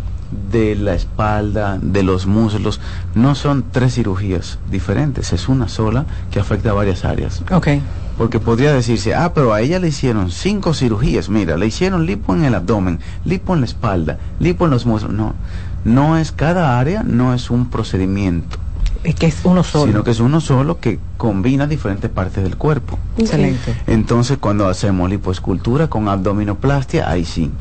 [0.51, 2.79] de la espalda, de los muslos,
[3.15, 7.43] no son tres cirugías diferentes, es una sola que afecta a varias áreas.
[7.51, 7.67] Ok.
[8.17, 12.35] Porque podría decirse, ah, pero a ella le hicieron cinco cirugías, mira, le hicieron lipo
[12.35, 15.11] en el abdomen, lipo en la espalda, lipo en los muslos.
[15.11, 15.33] No,
[15.85, 18.57] no es cada área, no es un procedimiento.
[19.03, 19.91] Es que es uno solo.
[19.91, 22.99] Sino que es uno solo que combina diferentes partes del cuerpo.
[23.17, 23.75] Excelente.
[23.87, 27.51] Entonces, cuando hacemos lipoescultura con abdominoplastia, ahí sí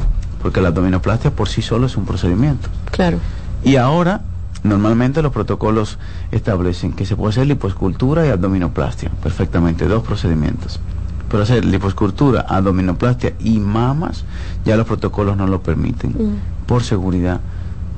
[0.43, 2.69] porque la abdominoplastia por sí solo es un procedimiento.
[2.91, 3.19] Claro.
[3.63, 4.23] Y ahora,
[4.63, 5.99] normalmente los protocolos
[6.31, 10.81] establecen que se puede hacer lipoescultura y abdominoplastia, perfectamente, dos procedimientos.
[11.31, 14.25] Pero hacer lipoescultura, abdominoplastia y mamas,
[14.65, 16.67] ya los protocolos no lo permiten, mm.
[16.67, 17.41] por seguridad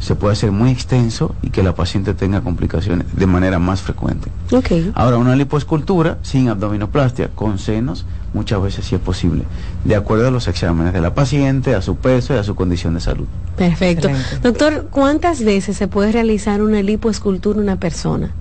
[0.03, 4.33] se puede hacer muy extenso y que la paciente tenga complicaciones de manera más frecuente.
[4.51, 4.91] Okay.
[4.97, 9.45] Ahora, una lipoescultura sin abdominoplastia, con senos, muchas veces sí es posible,
[9.85, 12.95] de acuerdo a los exámenes de la paciente, a su peso y a su condición
[12.95, 13.27] de salud.
[13.57, 14.09] Perfecto.
[14.43, 18.33] Doctor, ¿cuántas veces se puede realizar una lipoescultura en una persona?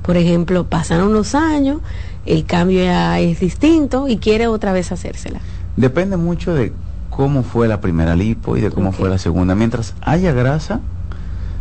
[0.00, 1.82] Por ejemplo, pasan unos años,
[2.24, 5.40] el cambio ya es distinto y quiere otra vez hacérsela.
[5.76, 6.72] Depende mucho de
[7.10, 9.54] cómo fue la primera lipo y de cómo fue la segunda.
[9.54, 10.80] Mientras haya grasa,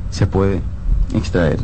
[0.09, 0.61] se puede
[1.13, 1.59] extraer.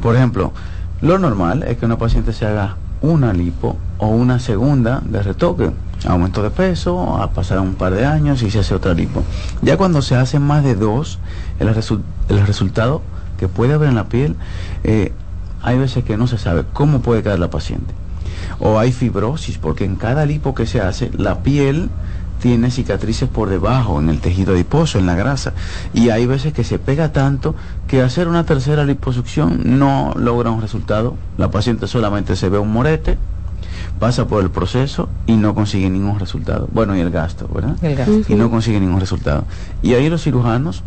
[0.00, 0.52] Por ejemplo,
[1.00, 5.70] lo normal es que una paciente se haga una lipo o una segunda de retoque,
[6.06, 9.22] aumento de peso, a pasar un par de años y se hace otra lipo.
[9.62, 11.18] Ya cuando se hace más de dos,
[11.58, 13.02] el, resultado
[13.38, 14.36] que puede haber en la piel,
[14.84, 15.12] eh,
[15.62, 17.94] hay veces que no se sabe cómo puede quedar la paciente.
[18.60, 21.90] O hay fibrosis, porque en cada lipo que se hace, la piel
[22.40, 25.52] tiene cicatrices por debajo, en el tejido adiposo, en la grasa.
[25.92, 27.54] Y hay veces que se pega tanto
[27.86, 31.16] que hacer una tercera liposucción no logra un resultado.
[31.36, 33.18] La paciente solamente se ve un morete,
[33.98, 36.68] pasa por el proceso y no consigue ningún resultado.
[36.72, 37.76] Bueno, y el gasto, ¿verdad?
[38.28, 39.44] Y no consigue ningún resultado.
[39.82, 40.82] Y ahí los cirujanos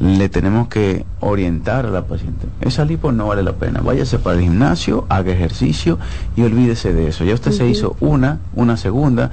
[0.00, 2.46] le tenemos que orientar a la paciente.
[2.60, 3.80] Esa lipo no vale la pena.
[3.80, 5.98] Váyase para el gimnasio, haga ejercicio
[6.34, 7.24] y olvídese de eso.
[7.24, 9.30] Ya usted se hizo una, una segunda,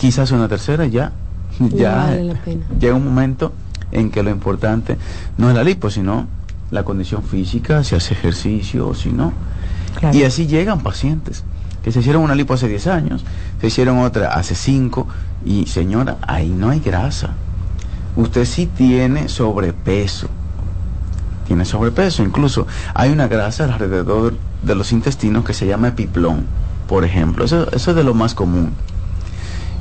[0.00, 1.12] quizás una tercera ya,
[1.68, 2.18] ya
[2.80, 3.52] llega un momento
[3.92, 4.96] en que lo importante
[5.36, 6.26] no es la lipo, sino
[6.70, 9.34] la condición física, si hace ejercicio o si no.
[10.14, 11.44] Y así llegan pacientes
[11.84, 13.24] que se hicieron una lipo hace 10 años,
[13.60, 15.06] se hicieron otra hace 5
[15.44, 17.34] y señora, ahí no hay grasa.
[18.16, 20.28] Usted sí tiene sobrepeso.
[21.46, 26.46] Tiene sobrepeso, incluso hay una grasa alrededor de los intestinos que se llama epiplón,
[26.88, 27.44] por ejemplo.
[27.44, 28.72] Eso, eso es de lo más común.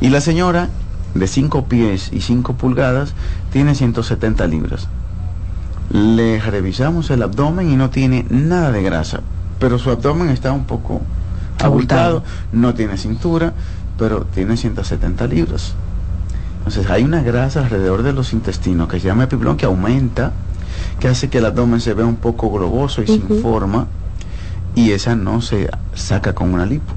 [0.01, 0.69] Y la señora,
[1.13, 3.13] de 5 pies y 5 pulgadas,
[3.51, 4.87] tiene 170 libras.
[5.91, 9.21] Le revisamos el abdomen y no tiene nada de grasa,
[9.59, 11.01] pero su abdomen está un poco
[11.59, 13.53] abultado, no tiene cintura,
[13.97, 15.73] pero tiene 170 libras.
[16.59, 20.31] Entonces hay una grasa alrededor de los intestinos que se llama epiplón que aumenta,
[20.99, 23.87] que hace que el abdomen se vea un poco globoso y sin forma,
[24.75, 26.93] y esa no se saca con una lipo,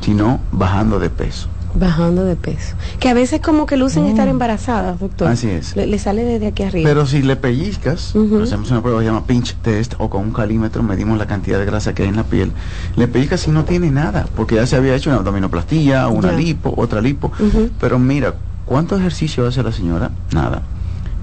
[0.00, 1.48] sino bajando de peso.
[1.78, 2.74] Bajando de peso.
[3.00, 4.30] Que a veces como que lucen estar mm.
[4.30, 5.28] embarazadas, doctor.
[5.28, 5.76] Así es.
[5.76, 6.88] Le, sale desde aquí arriba.
[6.88, 10.32] Pero si le pellizcas, hacemos una prueba que se llama pinch test o con un
[10.32, 12.52] calímetro medimos la cantidad de grasa que hay en la piel.
[12.96, 16.72] Le pellizcas y no tiene nada, porque ya se había hecho una abdominoplastía, una lipo,
[16.76, 17.32] otra lipo.
[17.80, 18.34] Pero mira,
[18.64, 20.10] ¿cuánto ejercicio hace la señora?
[20.32, 20.62] Nada.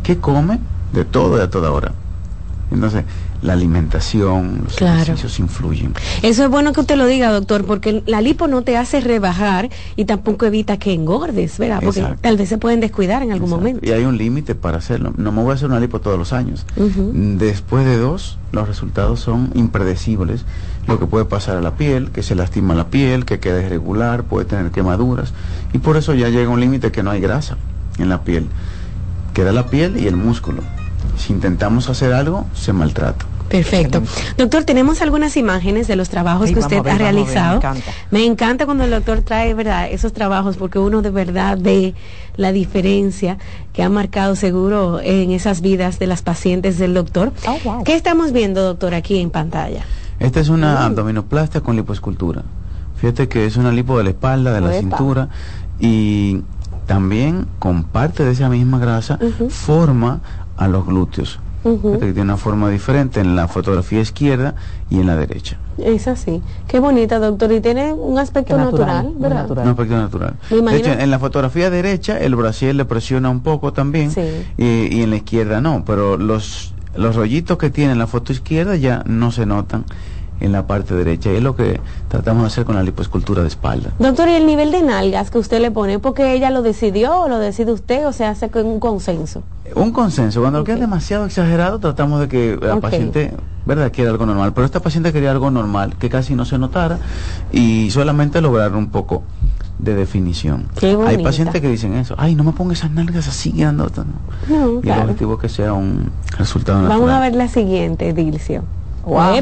[0.04, 0.60] ¿Qué come?
[0.94, 1.94] De todo y a toda hora.
[2.72, 3.04] Entonces,
[3.44, 5.94] la alimentación, los ejercicios influyen.
[6.22, 9.70] Eso es bueno que usted lo diga, doctor, porque la lipo no te hace rebajar
[9.96, 11.82] y tampoco evita que engordes, ¿verdad?
[11.84, 13.86] Porque tal vez se pueden descuidar en algún momento.
[13.86, 15.14] Y hay un límite para hacerlo.
[15.18, 16.66] No me voy a hacer una lipo todos los años.
[16.76, 20.46] Después de dos, los resultados son impredecibles.
[20.88, 24.24] Lo que puede pasar a la piel, que se lastima la piel, que queda irregular,
[24.24, 25.34] puede tener quemaduras.
[25.74, 27.58] Y por eso ya llega un límite que no hay grasa
[27.98, 28.48] en la piel.
[29.34, 30.62] Queda la piel y el músculo.
[31.18, 33.26] Si intentamos hacer algo, se maltrata.
[33.54, 34.02] Perfecto.
[34.36, 37.52] Doctor, tenemos algunas imágenes de los trabajos Sí, que usted ver, ha ver, realizado.
[37.52, 37.92] me encanta.
[38.10, 41.94] Me encanta cuando el doctor trae, ¿verdad?, esos trabajos porque uno de verdad ve
[42.36, 43.38] la diferencia
[43.72, 47.32] que ha marcado seguro en esas vidas de las pacientes del doctor.
[47.48, 49.84] Oh, ¿Qué estamos viendo, doctor, aquí en pantalla?
[50.20, 50.86] Esta es una Mm.
[50.86, 52.42] abdominoplastia con lipoescultura.
[52.96, 55.30] Fíjate que es una lipo de la espalda, de la cintura
[55.80, 56.42] y
[56.88, 60.22] también con parte de esa misma grasa forma
[60.58, 61.40] a los glúteos.
[61.64, 61.78] Ujú.
[61.90, 64.56] Fíjate que tiene una forma diferente en la fotografía izquierda
[64.90, 65.58] y en la derecha.
[65.78, 66.42] Es así.
[66.68, 67.52] Qué bonita, doctor.
[67.52, 69.64] Y tiene un aspecto natural, natural, ¿verdad?
[69.64, 70.34] Un aspecto natural.
[70.50, 74.22] De hecho, en la fotografía derecha el brasier le presiona un poco también Sí.
[74.58, 78.32] y, y en la izquierda no, pero los, los rollitos que tiene en la foto
[78.34, 79.86] izquierda ya no se notan
[80.44, 81.32] en la parte derecha.
[81.32, 81.80] Y es lo que
[82.10, 83.92] tratamos de hacer con la lipoescultura de espalda.
[83.98, 86.00] Doctor, ¿y el nivel de nalgas que usted le pone?
[86.00, 89.42] ¿Porque ella lo decidió o lo decide usted o se hace con un consenso?
[89.74, 93.34] Un consenso, cuando lo que es demasiado exagerado, tratamos de que la paciente,
[93.66, 94.54] ¿verdad?, quiera algo normal.
[94.54, 97.00] Pero esta paciente quería algo normal, que casi no se notara
[97.52, 99.24] y solamente lograr un poco
[99.80, 100.68] de definición.
[100.78, 104.06] Qué Hay pacientes que dicen eso, ay, no me ponga esas nalgas así grandotas.
[104.50, 107.00] No, Y el objetivo es que sea un resultado natural.
[107.00, 108.64] Vamos a ver la siguiente, Dilcio.
[109.06, 109.40] Wow.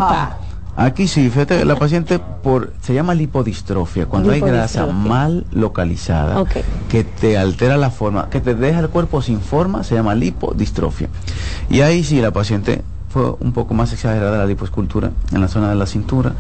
[0.76, 6.44] Aquí sí, fíjate, la paciente por se llama lipodistrofia, cuando hay grasa mal localizada,
[6.90, 11.10] que te altera la forma, que te deja el cuerpo sin forma, se llama lipodistrofia.
[11.70, 15.70] Y ahí sí la paciente fue un poco más exagerada la lipoescultura en la zona
[15.70, 16.34] de la cintura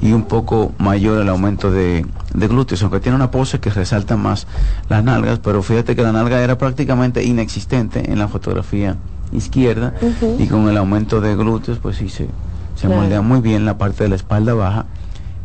[0.00, 4.16] y un poco mayor el aumento de, de glúteos, aunque tiene una pose que resalta
[4.16, 4.46] más
[4.88, 8.96] las nalgas, pero fíjate que la nalga era prácticamente inexistente en la fotografía
[9.32, 9.92] izquierda
[10.38, 12.28] y con el aumento de glúteos pues sí se,
[12.74, 13.02] se Claro.
[13.02, 14.86] moldea muy bien la parte de la espalda baja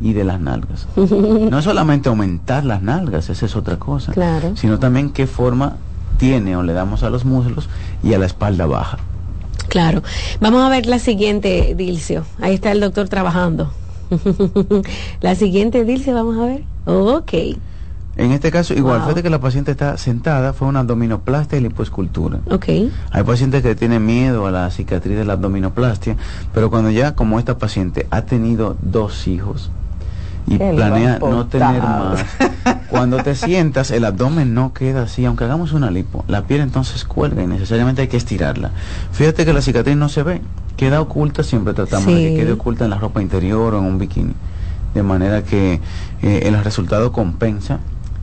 [0.02, 0.88] y de las nalgas.
[0.96, 4.56] No solamente aumentar las nalgas, esa es otra cosa, Claro.
[4.56, 5.78] sino también qué forma
[6.18, 7.70] tiene o le damos a los muslos
[8.04, 8.98] y a la espalda baja.
[9.68, 10.02] Claro.
[10.42, 12.24] Vamos a ver la siguiente, Dilcio.
[12.42, 13.72] Ahí está el doctor trabajando.
[15.22, 16.63] la siguiente, Dilcio, vamos a ver.
[16.86, 17.34] Ok.
[18.19, 19.08] En este caso, igual, Wow.
[19.08, 22.39] fíjate que la paciente está sentada, fue una abdominoplastia y lipoescultura.
[22.51, 22.65] Ok.
[23.12, 26.17] Hay pacientes que tienen miedo a la cicatriz de la abdominoplastia,
[26.53, 29.71] pero cuando ya, como esta paciente, ha tenido dos hijos
[30.47, 32.25] y Qué planea no tener más,
[32.89, 37.05] cuando te sientas, el abdomen no queda así, aunque hagamos una lipo, la piel entonces
[37.05, 38.71] cuelga y necesariamente hay que estirarla.
[39.13, 40.41] Fíjate que la cicatriz no se ve,
[40.75, 43.97] queda oculta, siempre tratamos de que quede oculta en la ropa interior o en un
[43.97, 44.34] bikini,
[44.93, 45.79] de manera que
[46.21, 47.79] eh, el resultado compensa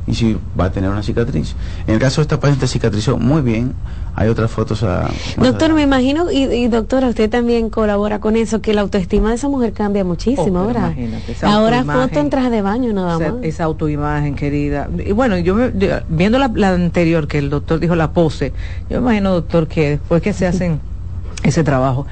[0.06, 1.54] y si va a tener una cicatriz.
[1.86, 3.72] En el caso de esta paciente cicatrizó muy bien,
[4.14, 5.10] hay otras fotos a...
[5.36, 9.34] Doctor, me imagino, y, y doctora, usted también colabora con eso, que la autoestima de
[9.34, 10.94] esa mujer cambia muchísimo, Oh, ¿verdad?
[11.42, 13.44] Ahora foto en traje de baño nada más.
[13.44, 14.88] esa autoimagen, querida.
[15.04, 18.52] Y bueno, yo me- de- viendo la, la anterior, que el doctor dijo la pose,
[18.88, 20.80] yo me imagino, doctor, que después que se hacen
[21.42, 22.06] ese trabajo,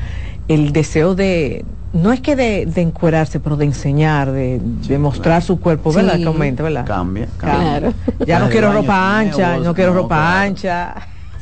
[0.49, 5.43] el deseo de, no es que de, de encuerarse, pero de enseñar, de, de mostrar
[5.43, 6.17] su cuerpo, ¿verdad?
[6.17, 6.23] Sí.
[6.23, 6.85] Que aumenta, ¿verdad?
[6.85, 7.95] Cambia, Claro.
[8.27, 10.41] Ya no quiero ropa ancha, nuevos, no quiero no, ropa claro.
[10.41, 10.95] ancha.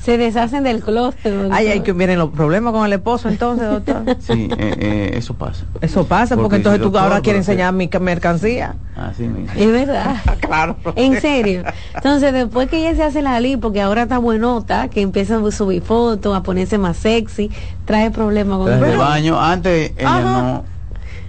[0.03, 1.23] Se deshacen del closet.
[1.33, 1.49] doctor.
[1.53, 4.03] Ay, ay, que vienen los problemas con el esposo entonces, doctor.
[4.21, 5.65] Sí, eh, eh, eso pasa.
[5.81, 8.75] Eso pasa, porque, Porque entonces tú ahora quieres enseñar mi ca- mercancía.
[8.97, 9.53] Así mismo.
[9.57, 10.17] Es verdad.
[10.41, 10.77] claro.
[10.97, 11.63] En serio.
[11.95, 15.51] Entonces, después que ella se hace la lipo, que ahora está buenota, que empieza a
[15.53, 17.51] subir fotos, a ponerse más sexy,
[17.85, 20.43] trae problemas con el baño, antes ella Ajá.
[20.43, 20.65] no...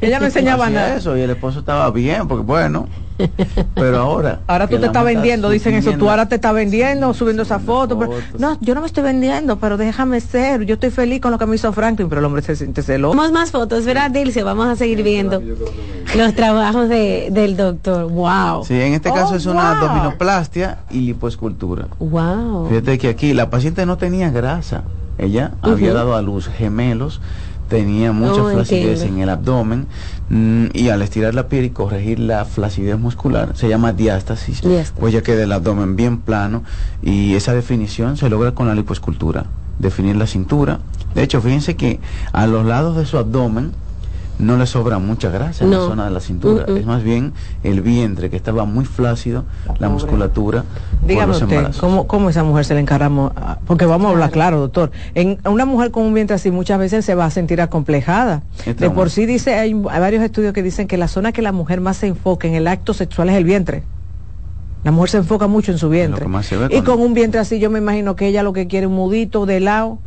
[0.02, 0.96] Ella no enseñaba nada.
[0.98, 2.88] eso y el esposo estaba bien, porque bueno,
[3.76, 4.39] pero ahora...
[4.47, 7.97] Ahora tú te estás vendiendo, dicen eso, tú ahora te estás vendiendo, subiendo esa foto.
[7.99, 11.38] pero- no, yo no me estoy vendiendo, pero déjame ser, yo estoy feliz con lo
[11.38, 13.15] que me hizo Franklin, pero el hombre se siente celoso.
[13.15, 14.43] Vamos más fotos, ¿verdad, Dilce?
[14.43, 15.41] Vamos a seguir viendo
[16.15, 18.10] los trabajos de, del doctor.
[18.12, 18.65] Wow.
[18.65, 21.88] Sí, en este Oh, caso es una abdominoplastia y lipoescultura.
[21.99, 22.67] Wow.
[22.69, 24.84] Fíjate que aquí la paciente no tenía grasa.
[25.17, 27.21] Ella había dado a luz gemelos,
[27.74, 29.16] tenía mucha Oh, flacidez entiendo.
[29.16, 29.88] en el abdomen
[30.30, 34.94] mm, y al estirar la piel y corregir la flacidez muscular, se llama diástasis, Diástasis.
[35.00, 36.64] pues ya queda el abdomen bien plano
[37.02, 39.46] y esa definición se logra con la lipoescultura,
[39.80, 40.80] definir la cintura.
[41.16, 42.00] De hecho, fíjense que
[42.32, 43.72] a los lados de su abdomen
[44.44, 46.78] no le sobra mucha grasa en la zona de la cintura, Mm, mm.
[46.78, 49.46] es más bien el vientre que estaba muy flácido,
[49.80, 50.64] la musculatura
[51.06, 51.68] Dígame usted.
[51.80, 53.32] ¿cómo, ¿cómo esa mujer se le encaramos?
[53.36, 54.92] Ah, Porque vamos a hablar claro, doctor.
[55.16, 58.44] En una mujer con un vientre así muchas veces se va a sentir acomplejada.
[58.78, 61.52] De por sí dice, hay, hay varios estudios que dicen que la zona que la
[61.52, 63.84] mujer más se enfoca en el acto sexual es el vientre.
[64.84, 66.26] La mujer se enfoca mucho en su vientre.
[66.70, 68.96] y con un vientre así yo me imagino que ella lo que quiere es un
[68.96, 70.00] mudito de lado.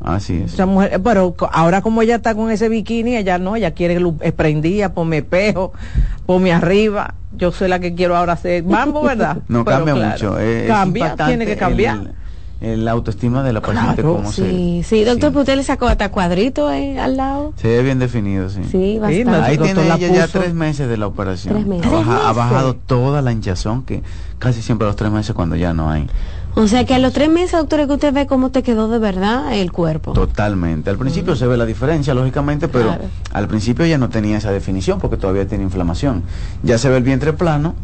[0.00, 0.54] Así es.
[0.54, 4.32] Esa mujer, pero ahora como ella está con ese bikini, ella no, ella quiere eh,
[4.32, 5.72] prendida, ponme espejo,
[6.24, 7.14] ponme arriba.
[7.36, 9.38] Yo soy la que quiero ahora hacer mambo, ¿verdad?
[9.48, 10.38] No Pero cambia claro, mucho.
[10.38, 12.12] es cambia, tiene que cambiar.
[12.60, 14.96] El, la autoestima de la paciente como sí, se...
[14.96, 15.38] Sí, doctor, sí.
[15.38, 17.52] usted le sacó hasta cuadrito eh, al lado.
[17.56, 18.62] Se ve bien definido, sí.
[18.68, 19.30] Sí, bastante.
[19.30, 21.54] Ahí tiene ella ya tres meses de la operación.
[21.54, 21.86] Tres meses.
[21.86, 24.02] Ha, baja, ha bajado toda la hinchazón que
[24.40, 26.08] casi siempre a los tres meses cuando ya no hay.
[26.58, 28.98] O sea que a los tres meses, doctor, que usted ve cómo te quedó de
[28.98, 30.12] verdad el cuerpo.
[30.12, 30.90] Totalmente.
[30.90, 33.04] Al principio se ve la diferencia, lógicamente, pero claro.
[33.32, 36.24] al principio ya no tenía esa definición porque todavía tiene inflamación.
[36.64, 37.76] Ya se ve el vientre plano,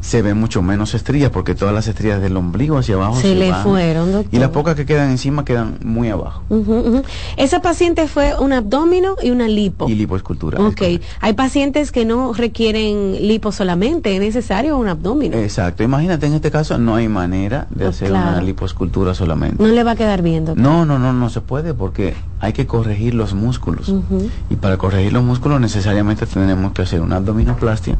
[0.00, 3.34] se ven mucho menos estrías porque todas las estrías del ombligo hacia abajo se, se
[3.34, 4.34] le fueron doctor.
[4.34, 6.42] y las pocas que quedan encima quedan muy abajo.
[6.48, 7.04] Uh -huh, uh -huh.
[7.36, 9.88] esa paciente fue un abdomino y una lipo.
[9.88, 10.82] Y lipoescultura ok.
[11.20, 15.82] hay pacientes que no requieren lipo solamente es necesario un abdomino exacto.
[15.82, 18.30] Imagínate en este caso no hay manera de oh, hacer claro.
[18.30, 19.62] una lipoescultura solamente.
[19.62, 20.62] No le va a quedar bien doctor.
[20.62, 23.88] No no no no se puede porque hay que corregir los músculos.
[23.88, 24.30] Uh -huh.
[24.50, 27.96] y para corregir los músculos necesariamente tenemos que hacer una abdominoplastia.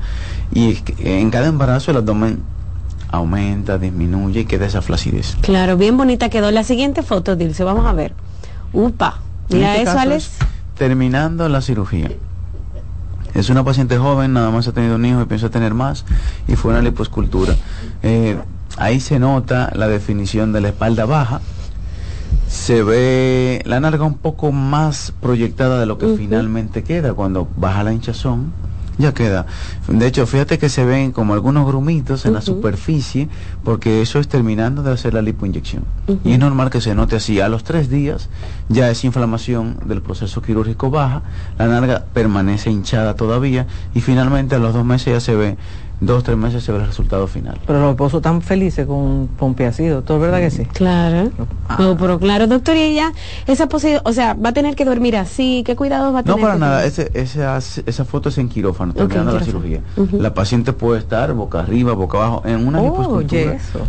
[0.54, 2.42] Y en cada embarazo el abdomen
[3.10, 5.36] aumenta, disminuye y queda esa flacidez.
[5.40, 6.50] Claro, bien bonita quedó.
[6.50, 8.12] La siguiente foto, Dilce, vamos a ver.
[8.72, 9.18] Upa,
[9.50, 10.30] mira este eso, Alex.
[10.76, 12.10] terminando la cirugía.
[13.34, 16.04] Es una paciente joven, nada más ha tenido un hijo y piensa tener más,
[16.48, 17.54] y fue una liposcultura.
[18.02, 18.36] Eh,
[18.76, 21.40] ahí se nota la definición de la espalda baja,
[22.48, 26.18] se ve la narga un poco más proyectada de lo que uh -huh.
[26.18, 28.52] finalmente queda cuando baja la hinchazón
[28.98, 29.46] ya queda.
[29.88, 32.34] De hecho, fíjate que se ven como algunos grumitos en uh -huh.
[32.36, 33.28] la superficie,
[33.64, 35.84] porque eso es terminando de hacer la lipoinyección.
[36.06, 36.18] Uh -huh.
[36.24, 37.40] Y es normal que se note así.
[37.40, 38.28] A los tres días
[38.68, 41.22] ya esa inflamación del proceso quirúrgico baja,
[41.58, 45.56] la narga permanece hinchada todavía y finalmente a los dos meses ya se ve
[46.00, 47.58] dos, tres meses se ve el resultado final.
[47.66, 50.64] Pero los esposos están felices con Pompeacido, ¿todo verdad que sí?
[50.66, 51.30] Claro.
[51.68, 51.76] Ah.
[51.78, 53.12] No, pero claro, doctor, y ella,
[53.46, 56.38] esa posibilidad, o sea, va a tener que dormir así, ¿qué cuidados va a tener?
[56.38, 59.80] No, para nada, ese, esa, esa foto es en quirófano, terminando okay, la cirugía.
[59.96, 60.20] Uh -huh.
[60.20, 63.22] La paciente puede estar boca arriba, boca abajo, en una oh,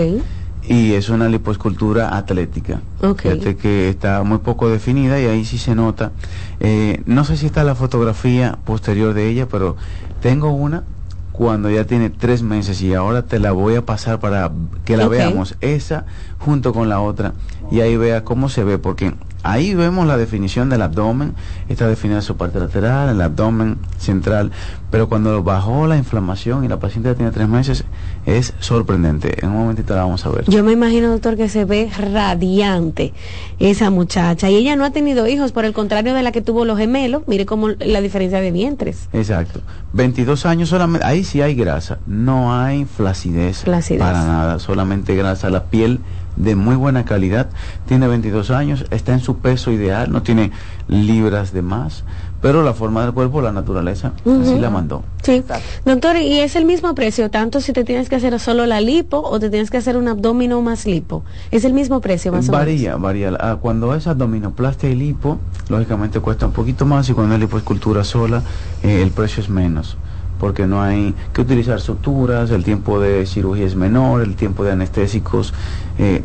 [0.70, 2.80] y es una liposcultura atlética.
[3.02, 3.32] Okay.
[3.32, 6.12] Fíjate que está muy poco definida y ahí sí se nota.
[6.60, 9.74] Eh, no sé si está la fotografía posterior de ella, pero
[10.22, 10.84] tengo una
[11.32, 14.52] cuando ya tiene tres meses y ahora te la voy a pasar para
[14.84, 15.18] que la okay.
[15.18, 16.06] veamos esa
[16.38, 17.32] junto con la otra
[17.72, 19.12] y ahí vea cómo se ve porque
[19.42, 21.34] ahí vemos la definición del abdomen.
[21.68, 24.50] Está definida su parte lateral el abdomen central.
[24.90, 27.84] Pero cuando bajó la inflamación y la paciente ya tiene tres meses
[28.26, 29.44] es sorprendente.
[29.44, 30.44] En un momentito la vamos a ver.
[30.48, 33.12] Yo me imagino doctor que se ve radiante
[33.58, 34.50] esa muchacha.
[34.50, 37.22] Y ella no ha tenido hijos por el contrario de la que tuvo los gemelos.
[37.26, 39.08] Mire cómo la diferencia de vientres.
[39.12, 39.60] Exacto.
[39.92, 41.98] 22 años solamente ahí sí hay grasa.
[42.06, 44.00] No hay flacidez, flacidez.
[44.00, 45.50] para nada solamente grasa.
[45.50, 46.00] La piel
[46.36, 47.48] de muy buena calidad,
[47.86, 50.50] tiene 22 años, está en su peso ideal, no tiene
[50.88, 52.04] libras de más,
[52.40, 54.42] pero la forma del cuerpo, la naturaleza, uh -huh.
[54.42, 55.02] así la mandó.
[55.22, 55.32] Sí.
[55.32, 55.64] Exacto.
[55.84, 59.18] Doctor, ¿y es el mismo precio, tanto si te tienes que hacer solo la lipo
[59.18, 61.22] o te tienes que hacer un abdomino más lipo?
[61.50, 63.02] ¿Es el mismo precio más varía, o menos?
[63.02, 63.56] Varía, varía.
[63.56, 68.42] Cuando es abdominoplastia y lipo, lógicamente cuesta un poquito más y cuando es lipoescultura sola,
[68.82, 69.96] eh, el precio es menos
[70.40, 74.72] porque no hay que utilizar suturas, el tiempo de cirugía es menor, el tiempo de
[74.72, 75.52] anestésicos,
[75.98, 76.22] eh,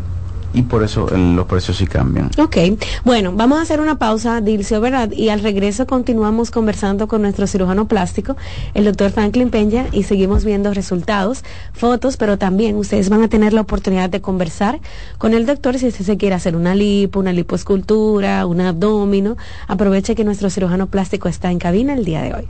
[0.55, 2.31] y por eso el, los precios sí cambian.
[2.37, 2.57] Ok,
[3.03, 5.11] bueno, vamos a hacer una pausa, Dilcio, ¿verdad?
[5.11, 8.37] Y al regreso continuamos conversando con nuestro cirujano plástico,
[8.73, 11.43] el doctor Franklin Peña, y seguimos viendo resultados,
[11.73, 14.79] fotos, pero también ustedes van a tener la oportunidad de conversar
[15.17, 19.35] con el doctor si usted se quiere hacer una lipo, una lipoescultura, un abdomino.
[19.67, 22.47] Aproveche que nuestro cirujano plástico está en cabina el día de hoy.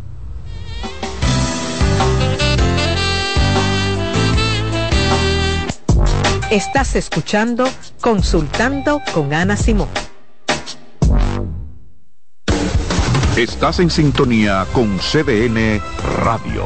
[6.55, 7.65] Estás escuchando
[7.99, 9.89] Consultando con Ana Simón.
[13.35, 15.81] Estás en sintonía con CDN
[16.23, 16.63] Radio.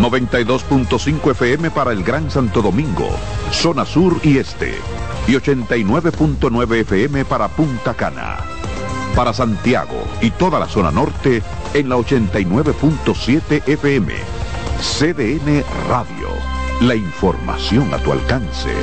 [0.00, 3.08] 92.5 FM para el Gran Santo Domingo,
[3.52, 4.74] zona sur y este.
[5.28, 8.38] Y 89.9 FM para Punta Cana.
[9.14, 11.40] Para Santiago y toda la zona norte
[11.72, 14.12] en la 89.7 FM.
[14.80, 16.63] CDN Radio.
[16.80, 18.74] La información a tu alcance.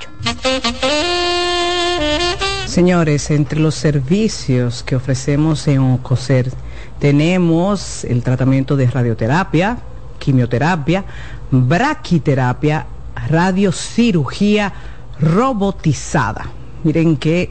[2.66, 6.52] Señores, entre los servicios que ofrecemos en OCOSER
[6.98, 9.78] tenemos el tratamiento de radioterapia,
[10.20, 11.04] quimioterapia,
[11.50, 12.86] braquiterapia,
[13.28, 14.72] radiocirugía
[15.18, 16.46] robotizada.
[16.84, 17.50] Miren qué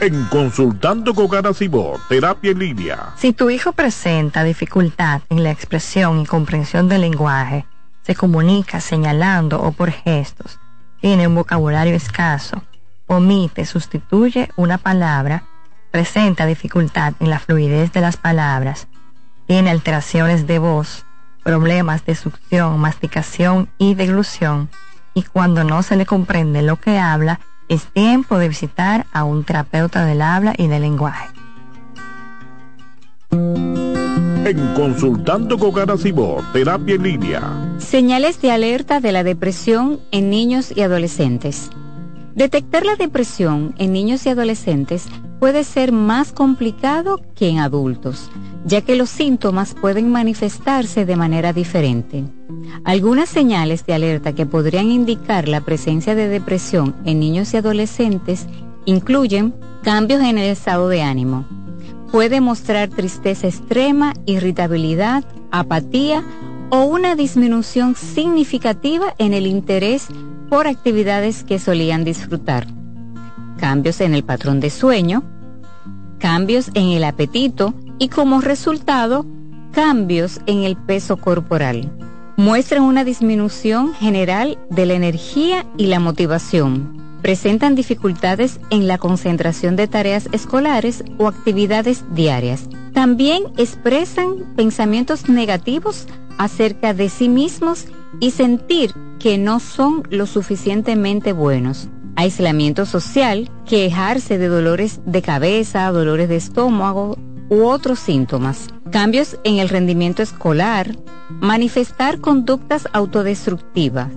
[0.00, 3.14] En Consultando con Garacimo, Terapia en Línea.
[3.16, 7.64] Si tu hijo presenta dificultad en la expresión y comprensión del lenguaje,
[8.02, 10.58] se comunica señalando o por gestos,
[11.00, 12.62] tiene un vocabulario escaso,
[13.06, 15.44] omite, sustituye una palabra,
[15.96, 18.86] presenta dificultad en la fluidez de las palabras,
[19.46, 21.06] tiene alteraciones de voz,
[21.42, 24.68] problemas de succión, masticación y deglución,
[25.14, 27.40] y cuando no se le comprende lo que habla,
[27.70, 31.28] es tiempo de visitar a un terapeuta del habla y del lenguaje.
[33.30, 37.40] En Consultando con Garacimo, Terapia en Línea.
[37.78, 41.70] Señales de alerta de la depresión en niños y adolescentes.
[42.34, 45.08] Detectar la depresión en niños y adolescentes
[45.38, 48.30] puede ser más complicado que en adultos,
[48.64, 52.24] ya que los síntomas pueden manifestarse de manera diferente.
[52.84, 58.46] Algunas señales de alerta que podrían indicar la presencia de depresión en niños y adolescentes
[58.84, 61.46] incluyen cambios en el estado de ánimo.
[62.10, 66.24] Puede mostrar tristeza extrema, irritabilidad, apatía
[66.70, 70.08] o una disminución significativa en el interés
[70.48, 72.75] por actividades que solían disfrutar.
[73.58, 75.22] Cambios en el patrón de sueño,
[76.18, 79.24] cambios en el apetito y como resultado,
[79.72, 81.90] cambios en el peso corporal.
[82.36, 86.96] Muestran una disminución general de la energía y la motivación.
[87.22, 92.68] Presentan dificultades en la concentración de tareas escolares o actividades diarias.
[92.92, 96.06] También expresan pensamientos negativos
[96.38, 97.86] acerca de sí mismos
[98.20, 101.88] y sentir que no son lo suficientemente buenos.
[102.16, 107.18] aislamiento social, quejarse de dolores de cabeza, dolores de estómago
[107.50, 110.96] u otros síntomas, cambios en el rendimiento escolar,
[111.28, 114.08] manifestar conductas autodestructivas,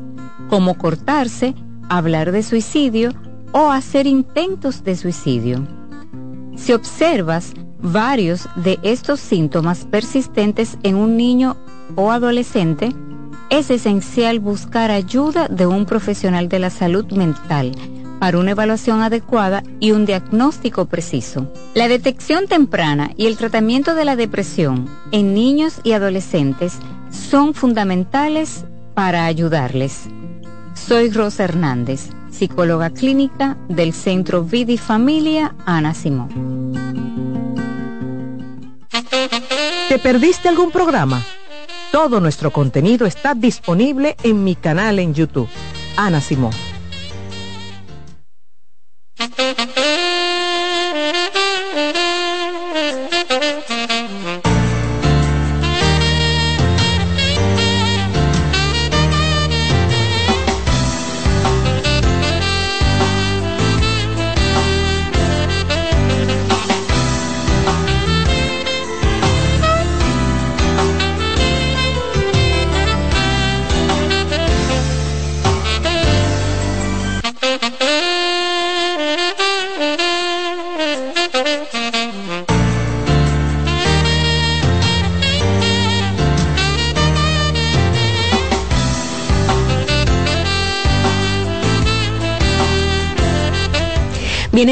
[0.49, 1.53] como cortarse,
[1.89, 3.11] hablar de suicidio
[3.51, 5.67] o hacer intentos de suicidio.
[6.55, 11.57] Si observas varios de estos síntomas persistentes en un niño
[11.95, 12.93] o adolescente,
[13.49, 17.71] es esencial buscar ayuda de un profesional de la salud mental
[18.19, 21.51] para una evaluación adecuada y un diagnóstico preciso.
[21.73, 26.77] La detección temprana y el tratamiento de la depresión en niños y adolescentes
[27.09, 30.07] son fundamentales para ayudarles.
[30.73, 36.73] Soy Rosa Hernández, psicóloga clínica del Centro Vida y Familia Ana Simón.
[39.87, 41.23] ¿Te perdiste algún programa?
[41.91, 45.49] Todo nuestro contenido está disponible en mi canal en YouTube,
[45.97, 46.53] Ana Simón.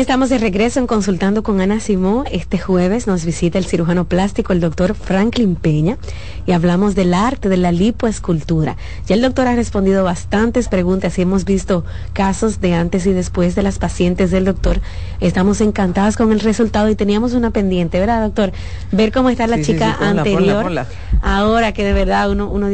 [0.07, 2.23] Estamos de regreso en Consultando con Ana Simó.
[2.31, 5.97] Este jueves nos visita el cirujano plástico, el doctor Franklin Peña,
[6.45, 8.77] y hablamos del arte de la lipoescultura.
[9.05, 11.83] Ya el doctor ha respondido bastantes preguntas y hemos visto
[12.13, 14.79] casos de antes y después de las pacientes del doctor.
[15.19, 18.53] Estamos encantadas con el resultado y teníamos una pendiente, ¿verdad, doctor?
[18.93, 20.87] Ver cómo está la chica anterior.
[21.21, 22.69] Ahora que de verdad uno, uno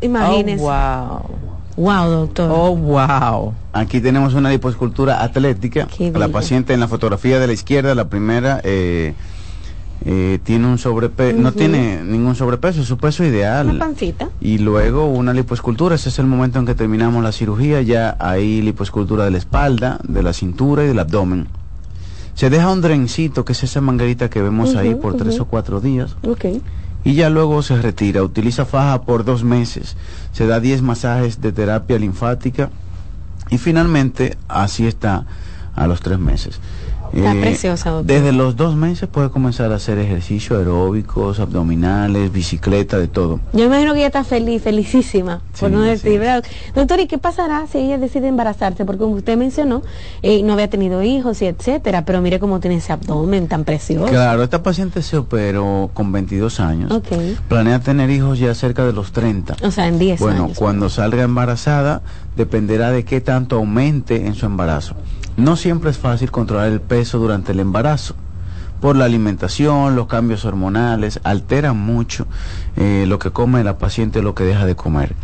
[0.00, 0.64] imagínese.
[0.64, 2.50] Oh, wow Wow, doctor.
[2.52, 3.54] Oh, wow.
[3.72, 5.86] Aquí tenemos una lipoescultura atlética.
[6.12, 9.14] La paciente en la fotografía de la izquierda, la primera, eh,
[10.04, 13.68] eh, tiene un sobrepeso, no tiene ningún sobrepeso, su peso ideal.
[13.68, 14.28] Una pancita.
[14.40, 18.60] Y luego una lipoescultura, ese es el momento en que terminamos la cirugía, ya hay
[18.60, 21.46] lipoescultura de la espalda, de la cintura y del abdomen.
[22.34, 25.80] Se deja un drencito, que es esa manguerita que vemos ahí por tres o cuatro
[25.80, 26.16] días.
[26.26, 26.60] Okay
[27.04, 28.22] y ya luego se retira.
[28.22, 29.96] Utiliza faja por dos meses,
[30.32, 32.70] se da 10 masajes de terapia linfática
[33.50, 35.26] y finalmente así está
[35.74, 36.60] a los tres meses.
[37.12, 42.98] Está eh, preciosa, Desde los dos meses puede comenzar a hacer ejercicio aeróbicos, abdominales, bicicleta,
[42.98, 43.40] de todo.
[43.52, 46.22] Yo imagino que ella está feliz, felicísima, por no decir,
[46.74, 48.84] Doctor, ¿y qué pasará si ella decide embarazarse?
[48.84, 49.82] Porque como usted mencionó,
[50.22, 54.06] eh, no había tenido hijos y etcétera, pero mire cómo tiene ese abdomen tan precioso.
[54.06, 56.92] Claro, esta paciente se operó con 22 años.
[57.48, 59.56] Planea tener hijos ya cerca de los 30.
[59.62, 60.20] O sea, en 10 años.
[60.20, 62.02] Bueno, cuando salga embarazada,
[62.36, 64.94] dependerá de qué tanto aumente en su embarazo.
[65.38, 68.16] No siempre es fácil controlar el peso durante el embarazo.
[68.80, 72.26] Por la alimentación, los cambios hormonales, alteran mucho
[72.76, 75.14] eh, lo que come la paciente, lo que deja de comer.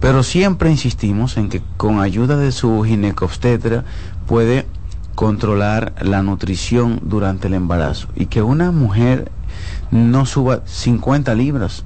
[0.00, 3.84] Pero siempre insistimos en que con ayuda de su ginecobstetra
[4.26, 4.66] puede
[5.14, 9.32] controlar la nutrición durante el embarazo y que una mujer
[9.90, 11.84] no suba 50 libras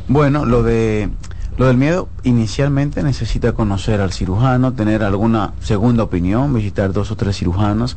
[0.07, 1.09] Bueno lo de
[1.57, 7.15] lo del miedo inicialmente necesita conocer al cirujano tener alguna segunda opinión visitar dos o
[7.15, 7.95] tres cirujanos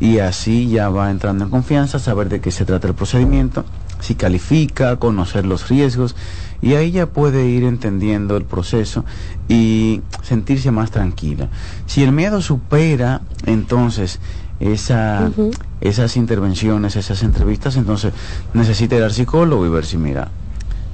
[0.00, 3.64] y así ya va entrando en confianza saber de qué se trata el procedimiento
[4.00, 6.16] si califica conocer los riesgos
[6.62, 9.04] Y ahí ya puede ir entendiendo el proceso
[9.48, 11.48] y sentirse más tranquila.
[11.86, 14.20] Si el miedo supera, entonces,
[14.60, 15.30] esa,
[15.80, 18.12] esas intervenciones, esas entrevistas, entonces
[18.54, 20.28] necesita ir al psicólogo y ver si mira,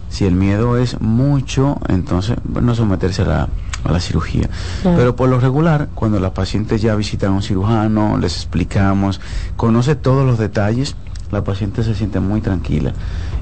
[0.09, 3.49] si el miedo es mucho, entonces no someterse a la,
[3.85, 4.49] a la cirugía.
[4.83, 9.21] Pero por lo regular, cuando las pacientes ya visitan a un cirujano, les explicamos,
[9.57, 10.97] conoce todos los detalles,
[11.31, 12.93] la paciente se siente muy tranquila.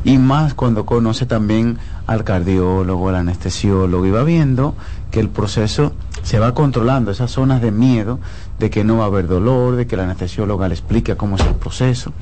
[0.05, 1.79] Y más cuando conoce también
[2.11, 4.75] al cardiólogo, al anestesiólogo, y va viendo
[5.13, 5.93] que el proceso
[6.25, 8.19] se va controlando, esas zonas de miedo,
[8.59, 11.47] de que no va a haber dolor, de que la anestesióloga le explica cómo es
[11.47, 12.13] el proceso,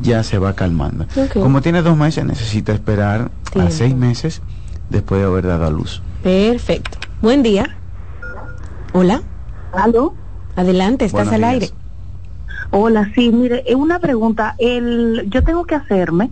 [0.00, 1.04] ya se va calmando.
[1.34, 4.40] Como tiene dos meses, necesita esperar a seis meses
[4.88, 6.00] después de haber dado a luz.
[6.22, 6.96] Perfecto.
[7.20, 7.76] Buen día.
[8.94, 9.20] Hola.
[9.74, 10.14] ¿Aló?
[10.56, 11.68] Adelante, estás al aire.
[12.70, 14.54] Hola, sí, mire, una pregunta.
[14.56, 16.30] El, yo tengo que hacerme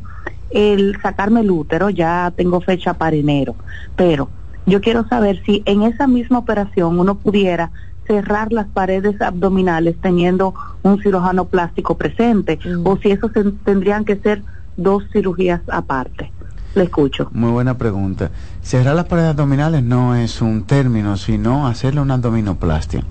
[0.51, 3.55] el sacarme el útero, ya tengo fecha para enero,
[3.97, 4.29] pero
[4.67, 7.71] yo quiero saber si en esa misma operación uno pudiera
[8.07, 12.87] cerrar las paredes abdominales teniendo un cirujano plástico presente mm.
[12.87, 13.31] o si eso
[13.65, 14.43] tendrían que ser
[14.77, 16.33] dos cirugías aparte.
[16.75, 17.29] Le escucho.
[17.33, 18.31] Muy buena pregunta.
[18.63, 23.05] Cerrar las paredes abdominales no es un término, sino hacerle una abdominoplastia.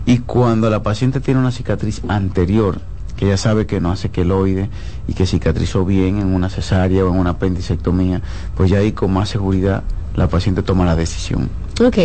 [0.06, 2.80] Y cuando la paciente tiene una cicatriz anterior,
[3.22, 4.68] que ya sabe que no hace queloide
[5.08, 8.20] y que cicatrizó bien en una cesárea o en una apendicectomía,
[8.58, 9.84] pues ya ahí con más seguridad
[10.16, 11.48] la paciente toma la decisión.
[11.80, 11.98] Ok.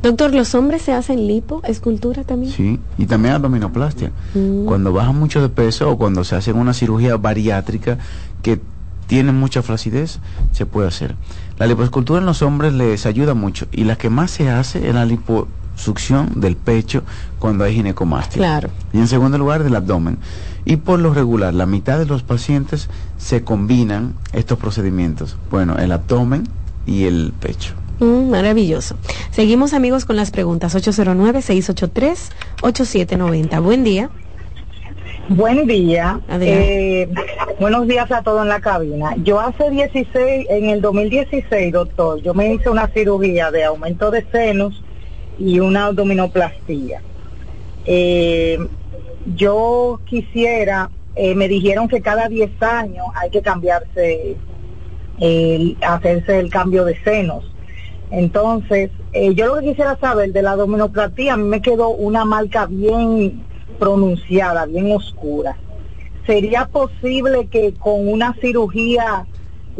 [0.00, 2.52] Doctor, ¿los hombres se hacen lipo, escultura también?
[2.52, 4.12] Sí, y también abdominoplastia.
[4.32, 4.64] Mm.
[4.66, 7.98] Cuando bajan mucho de peso o cuando se hacen una cirugía bariátrica
[8.40, 8.60] que
[9.08, 10.20] tiene mucha flacidez,
[10.52, 11.16] se puede hacer.
[11.58, 14.94] La lipoescultura en los hombres les ayuda mucho y la que más se hace es
[14.94, 17.02] la liposucción del pecho
[17.40, 18.38] cuando hay ginecomastia.
[18.38, 18.70] Claro.
[18.92, 20.18] Y en segundo lugar del abdomen.
[20.64, 22.88] Y por lo regular, la mitad de los pacientes
[23.18, 25.36] se combinan estos procedimientos.
[25.50, 26.44] Bueno, el abdomen
[26.86, 27.74] y el pecho.
[28.00, 28.96] Mm, maravilloso.
[29.30, 33.62] Seguimos amigos con las preguntas 809-683-8790.
[33.62, 34.10] Buen día.
[35.28, 36.18] Buen día.
[36.28, 37.08] Eh,
[37.60, 39.14] buenos días a todos en la cabina.
[39.22, 44.26] Yo hace 16, en el 2016, doctor, yo me hice una cirugía de aumento de
[44.32, 44.82] senos
[45.38, 47.00] y una abdominoplastía.
[47.84, 48.58] Eh,
[49.26, 54.36] yo quisiera, eh, me dijeron que cada 10 años hay que cambiarse,
[55.82, 57.44] hacerse el cambio de senos.
[58.10, 58.90] Entonces,
[59.34, 63.44] yo lo que quisiera saber de la abdominoplastía, a mí me quedó una marca bien
[63.78, 65.56] pronunciada, bien oscura.
[66.26, 69.26] ¿Sería posible que con una cirugía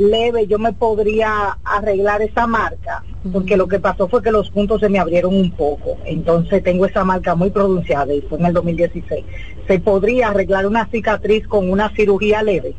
[0.01, 3.05] leve yo me podría arreglar esa marca?
[3.33, 5.99] Porque lo que pasó fue que los puntos se me abrieron un poco.
[6.05, 9.25] Entonces tengo esa marca muy pronunciada y fue en el 2016.
[9.69, 12.75] ¿Se podría arreglar una cicatriz con una cirugía leve?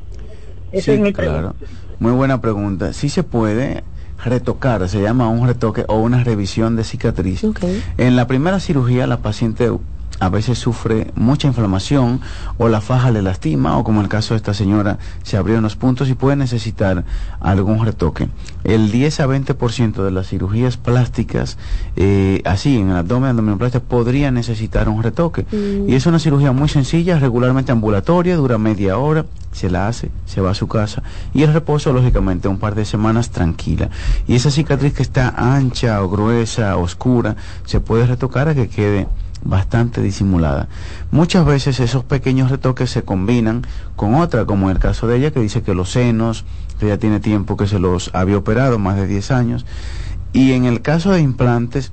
[0.72, 1.56] Esa es mi claro.
[2.00, 2.94] Muy buena pregunta.
[2.94, 3.84] Sí se puede
[4.24, 7.46] retocar, se llama un retoque o una revisión de cicatriz.
[7.98, 9.72] En la primera cirugía la paciente
[10.22, 12.22] a veces sufre mucha inflamación
[12.60, 15.64] o la faja le lastima o como en el caso de esta señora se abrieron
[15.64, 17.04] los puntos y puede necesitar
[17.40, 18.30] algún retoque.
[18.64, 21.58] El 10 a 20% de las cirugías plásticas,
[21.96, 25.48] eh, así en el abdomen, abdominoplastia, podría necesitar un retoque.
[25.52, 25.90] Mm.
[25.90, 30.40] Y es una cirugía muy sencilla, regularmente ambulatoria, dura media hora, se la hace, se
[30.40, 31.02] va a su casa
[31.34, 33.90] y el reposo, lógicamente, un par de semanas tranquila.
[34.28, 39.08] Y esa cicatriz que está ancha o gruesa, oscura, se puede retocar a que quede
[39.44, 40.68] bastante disimulada.
[41.12, 43.64] Muchas veces esos pequeños retoques se combinan
[43.96, 46.46] con otra, como en el caso de ella, que dice que los senos,
[46.80, 49.66] que ya tiene tiempo que se los había operado, más de 10 años,
[50.34, 51.92] y en el caso de implantes,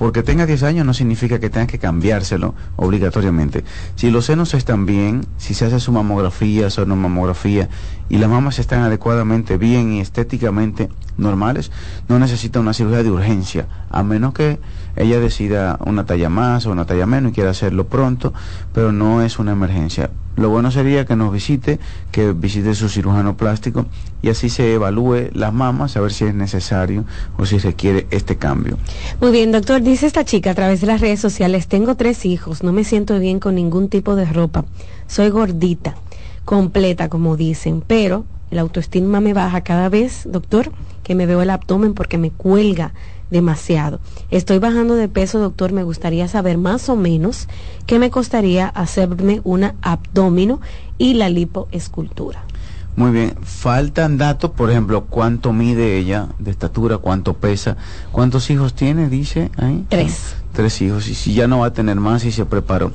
[0.00, 3.64] porque tenga 10 años no significa que tenga que cambiárselo obligatoriamente.
[3.96, 7.68] Si los senos están bien, si se hace su mamografía, su mamografía
[8.08, 11.70] y las mamas están adecuadamente bien y estéticamente normales,
[12.08, 14.58] no necesita una cirugía de urgencia, a menos que
[14.96, 18.32] ella decida una talla más o una talla menos y quiera hacerlo pronto,
[18.72, 20.10] pero no es una emergencia.
[20.36, 21.78] Lo bueno sería que nos visite,
[22.12, 23.86] que visite su cirujano plástico
[24.22, 27.04] y así se evalúe las mamas, a ver si es necesario
[27.36, 28.78] o si requiere este cambio.
[29.20, 29.82] Muy bien, doctor.
[29.82, 33.18] Dice esta chica a través de las redes sociales, tengo tres hijos, no me siento
[33.18, 34.64] bien con ningún tipo de ropa,
[35.06, 35.96] soy gordita,
[36.44, 40.72] completa como dicen, pero la autoestima me baja cada vez, doctor,
[41.02, 42.92] que me veo el abdomen porque me cuelga
[43.30, 44.00] demasiado.
[44.30, 47.48] Estoy bajando de peso, doctor, me gustaría saber más o menos
[47.86, 50.60] qué me costaría hacerme una abdomino
[50.98, 52.44] y la lipoescultura.
[52.96, 57.76] Muy bien, faltan datos, por ejemplo, cuánto mide ella de estatura, cuánto pesa,
[58.12, 59.86] cuántos hijos tiene, dice ahí.
[59.88, 60.34] Tres.
[60.52, 62.92] Tres hijos, y si ya no va a tener más y se preparó.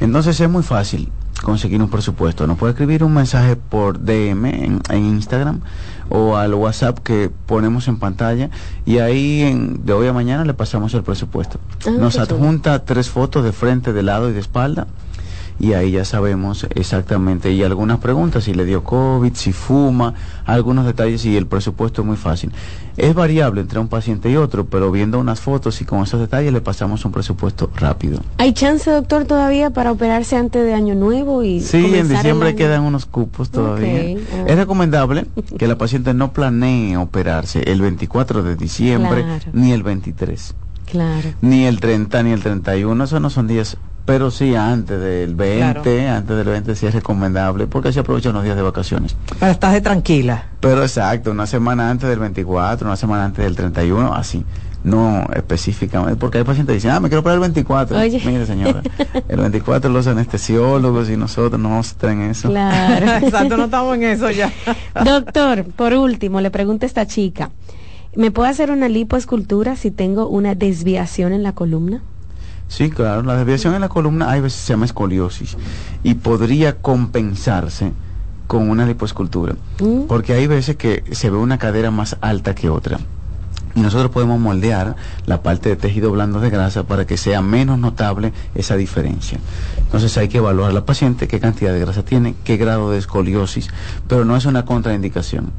[0.00, 1.10] Entonces es muy fácil
[1.42, 2.46] conseguir un presupuesto.
[2.46, 5.60] Nos puede escribir un mensaje por DM en, en Instagram
[6.08, 8.50] o al WhatsApp que ponemos en pantalla
[8.84, 11.58] y ahí en, de hoy a mañana le pasamos el presupuesto.
[11.86, 14.86] Ah, Nos adjunta tres fotos de frente, de lado y de espalda
[15.60, 20.84] y ahí ya sabemos exactamente y algunas preguntas si le dio COVID, si fuma, algunos
[20.84, 22.50] detalles y el presupuesto es muy fácil.
[22.96, 26.52] Es variable entre un paciente y otro, pero viendo unas fotos y con esos detalles
[26.52, 28.20] le pasamos un presupuesto rápido.
[28.38, 31.42] ¿Hay chance, doctor, todavía para operarse antes de Año Nuevo?
[31.44, 34.14] y Sí, en diciembre quedan unos cupos todavía.
[34.16, 34.44] Ok, ah.
[34.46, 35.26] Es recomendable
[35.58, 39.44] que la paciente no planee operarse el 24 de diciembre Claro.
[39.52, 40.54] ni el 23,
[40.90, 41.30] Claro.
[41.40, 46.08] ni el 30 ni el 31, esos no son días, pero sí antes del 20,
[46.08, 49.16] antes del 20 sí es recomendable porque así aprovechan los días de vacaciones.
[49.38, 50.46] Para estar de tranquila.
[50.60, 54.44] Pero exacto, una semana antes del 24, una semana antes del 31, así.
[54.82, 57.98] No específicamente, porque hay pacientes que dicen, ah, me quiero operar el 24.
[57.98, 58.20] Oye.
[58.26, 58.82] Mire, señora,
[59.28, 62.50] el 24 los anestesiólogos y nosotros no vamos a estar en eso.
[62.50, 63.06] Claro.
[63.26, 64.52] Exacto, no estamos en eso ya.
[65.04, 67.50] Doctor, por último, le pregunta esta chica,
[68.14, 72.02] ¿me puedo hacer una lipoescultura si tengo una desviación en la columna?
[72.68, 75.56] Sí, claro, la desviación en la columna hay veces se llama escoliosis
[76.02, 77.92] y podría compensarse
[78.46, 80.02] con una lipoescultura, Mm.
[80.08, 82.98] porque hay veces que se ve una cadera más alta que otra.
[83.74, 84.94] Y nosotros podemos moldear
[85.26, 89.38] la parte de tejido blando de grasa para que sea menos notable esa diferencia.
[89.78, 92.98] Entonces hay que evaluar a la paciente qué cantidad de grasa tiene, qué grado de
[92.98, 93.68] escoliosis,
[94.06, 95.50] pero no es una contraindicación.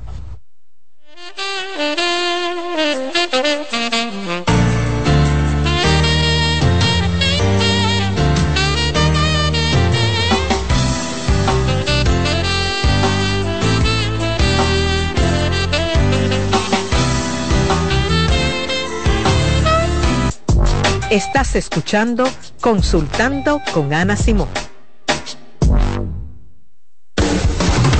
[21.10, 22.24] Estás escuchando
[22.60, 24.46] Consultando con Ana Simón.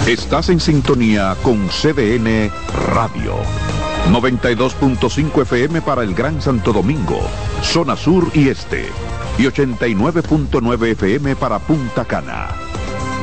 [0.07, 2.53] Estás en sintonía con CDN
[2.95, 3.35] Radio.
[4.13, 7.21] 92.5 FM para el Gran Santo Domingo,
[7.63, 8.87] zona sur y este.
[9.39, 12.51] Y 89.9 FM para Punta Cana.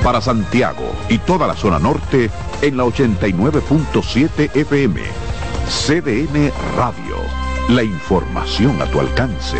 [0.03, 2.29] Para Santiago y toda la zona norte
[2.61, 5.01] en la 89.7 FM.
[5.69, 7.46] CDN Radio.
[7.69, 9.57] La información a tu alcance.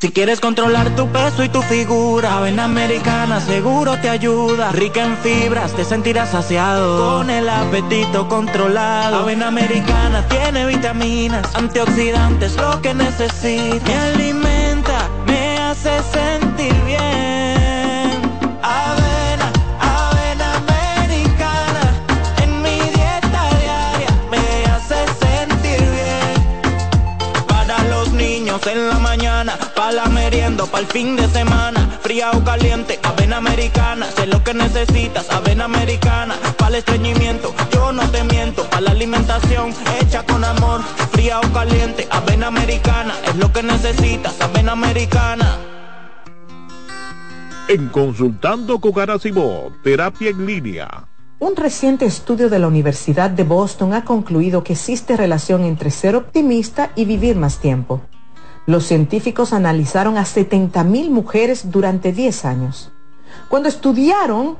[0.00, 4.72] Si quieres controlar tu peso y tu figura, Avena Americana seguro te ayuda.
[4.72, 7.18] Rica en fibras, te sentirás saciado.
[7.18, 9.20] Con el apetito controlado.
[9.20, 13.88] Avena Americana tiene vitaminas, antioxidantes, lo que necesitas.
[13.88, 18.20] Me alimenta, me hace sentir bien.
[18.60, 19.03] Avena
[28.66, 31.98] en la mañana, para la merienda, para el fin de semana.
[32.02, 34.06] Fría o caliente, avena americana.
[34.10, 36.34] Sé lo que necesitas, avena americana.
[36.56, 38.64] Para el estreñimiento, yo no te miento.
[38.70, 40.80] Para la alimentación, hecha con amor.
[41.12, 43.14] Fría o caliente, avena americana.
[43.26, 45.58] Es lo que necesitas, avena americana.
[47.68, 51.08] En Consultando con Garacimo, terapia en línea.
[51.38, 56.14] Un reciente estudio de la Universidad de Boston ha concluido que existe relación entre ser
[56.16, 58.02] optimista y vivir más tiempo.
[58.66, 62.92] Los científicos analizaron a 70.000 mujeres durante 10 años.
[63.48, 64.56] Cuando estudiaron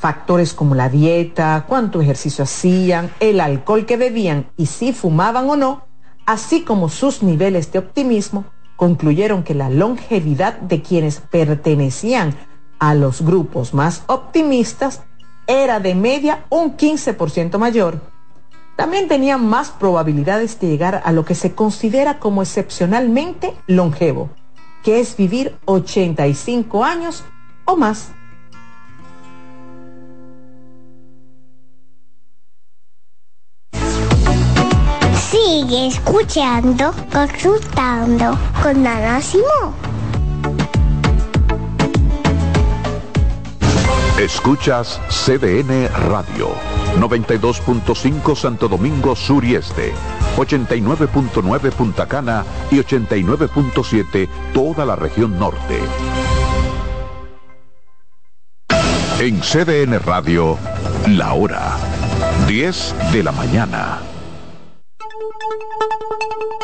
[0.00, 5.56] factores como la dieta, cuánto ejercicio hacían, el alcohol que bebían y si fumaban o
[5.56, 5.84] no,
[6.26, 8.44] así como sus niveles de optimismo,
[8.76, 12.34] concluyeron que la longevidad de quienes pertenecían
[12.80, 15.02] a los grupos más optimistas
[15.46, 18.13] era de media un 15% mayor.
[18.76, 24.30] También tenían más probabilidades de llegar a lo que se considera como excepcionalmente longevo,
[24.82, 27.24] que es vivir 85 años
[27.64, 28.10] o más.
[35.30, 39.74] Sigue escuchando, consultando con Ana Simón.
[44.18, 46.48] Escuchas CDN Radio,
[47.00, 49.92] 92.5 Santo Domingo Sur y Este,
[50.36, 55.78] 89.9 Punta Cana y 89.7 toda la región norte.
[59.20, 60.58] En CDN Radio,
[61.08, 61.76] la hora
[62.46, 64.00] 10 de la mañana.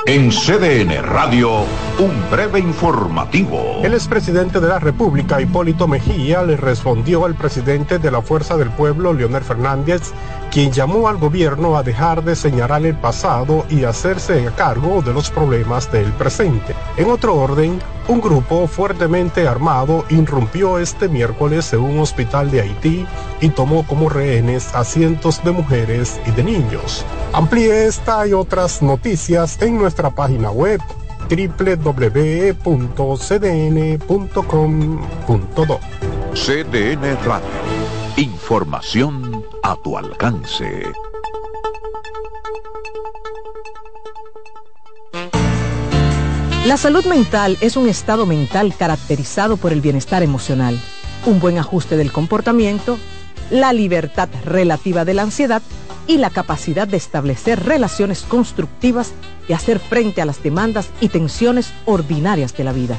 [0.06, 1.64] En CDN Radio,
[1.98, 3.80] un breve informativo.
[3.84, 8.70] El expresidente de la República, Hipólito Mejía, le respondió al presidente de la Fuerza del
[8.70, 10.12] Pueblo, Leonel Fernández,
[10.50, 15.30] quien llamó al gobierno a dejar de señalar el pasado y hacerse cargo de los
[15.30, 16.74] problemas del presente.
[16.96, 17.78] En otro orden,
[18.10, 23.06] un grupo fuertemente armado irrumpió este miércoles en un hospital de Haití
[23.40, 27.06] y tomó como rehenes a cientos de mujeres y de niños.
[27.32, 30.80] Amplíe esta y otras noticias en nuestra página web
[31.28, 32.60] www.cdn.com.do.
[36.34, 37.46] CDN Radio.
[38.16, 40.82] Información a tu alcance.
[46.66, 50.78] La salud mental es un estado mental caracterizado por el bienestar emocional,
[51.24, 52.98] un buen ajuste del comportamiento,
[53.50, 55.62] la libertad relativa de la ansiedad
[56.06, 59.12] y la capacidad de establecer relaciones constructivas
[59.48, 62.98] y hacer frente a las demandas y tensiones ordinarias de la vida.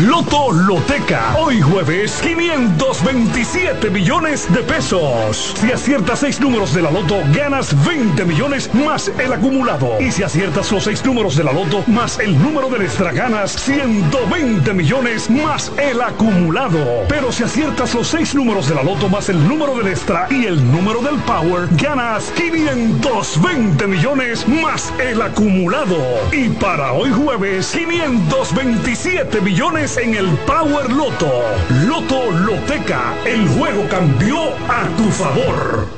[0.00, 1.36] Loto Loteca.
[1.36, 5.54] Hoy jueves, 527 millones de pesos.
[5.60, 10.00] Si aciertas seis números de la Loto, ganas 20 millones más el acumulado.
[10.00, 13.52] Y si aciertas los seis números de la Loto más el número del extra, ganas
[13.52, 17.04] 120 millones más el acumulado.
[17.08, 20.46] Pero si aciertas los seis números de la Loto más el número del extra y
[20.46, 25.98] el número del Power, ganas 520 millones más el acumulado.
[26.32, 31.28] Y para hoy jueves, 527 millones en el Power Loto.
[31.88, 35.88] Loto Loteca, el juego cambió a tu favor.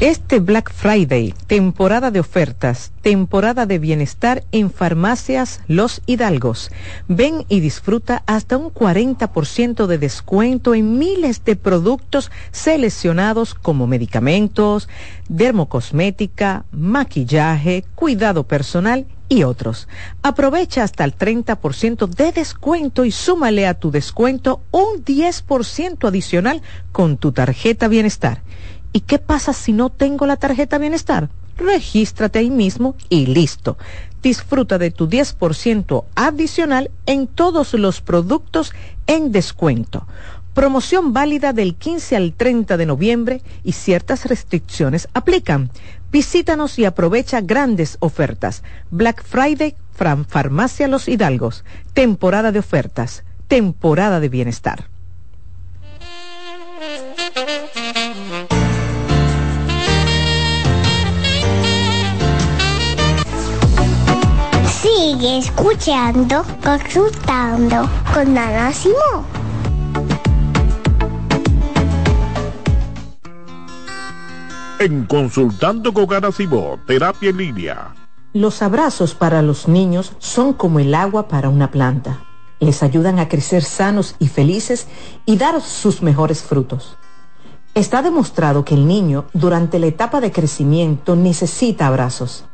[0.00, 6.72] Este Black Friday, temporada de ofertas, temporada de bienestar en farmacias Los Hidalgos.
[7.06, 14.88] Ven y disfruta hasta un 40% de descuento en miles de productos seleccionados como medicamentos,
[15.28, 19.88] dermocosmética, maquillaje, cuidado personal y otros.
[20.22, 26.62] Aprovecha hasta el 30% de descuento y súmale a tu descuento un 10% adicional
[26.92, 28.42] con tu tarjeta bienestar.
[28.92, 31.28] ¿Y qué pasa si no tengo la tarjeta bienestar?
[31.56, 33.76] regístrate ahí mismo y listo.
[34.22, 38.72] Disfruta de tu 10% adicional en todos los productos
[39.06, 40.06] en descuento.
[40.54, 45.70] Promoción válida del 15 al 30 de noviembre y ciertas restricciones aplican.
[46.10, 48.62] Visítanos y aprovecha grandes ofertas.
[48.90, 51.64] Black Friday, Fran Farmacia Los Hidalgos.
[51.92, 53.24] Temporada de ofertas.
[53.48, 54.88] Temporada de bienestar.
[64.82, 69.45] Sigue escuchando, consultando con Ana Simón.
[74.78, 76.06] En Consultando con
[76.86, 77.94] Terapia en Línea.
[78.34, 82.24] Los abrazos para los niños son como el agua para una planta.
[82.60, 84.86] Les ayudan a crecer sanos y felices
[85.24, 86.98] y dar sus mejores frutos.
[87.74, 92.44] Está demostrado que el niño durante la etapa de crecimiento necesita abrazos.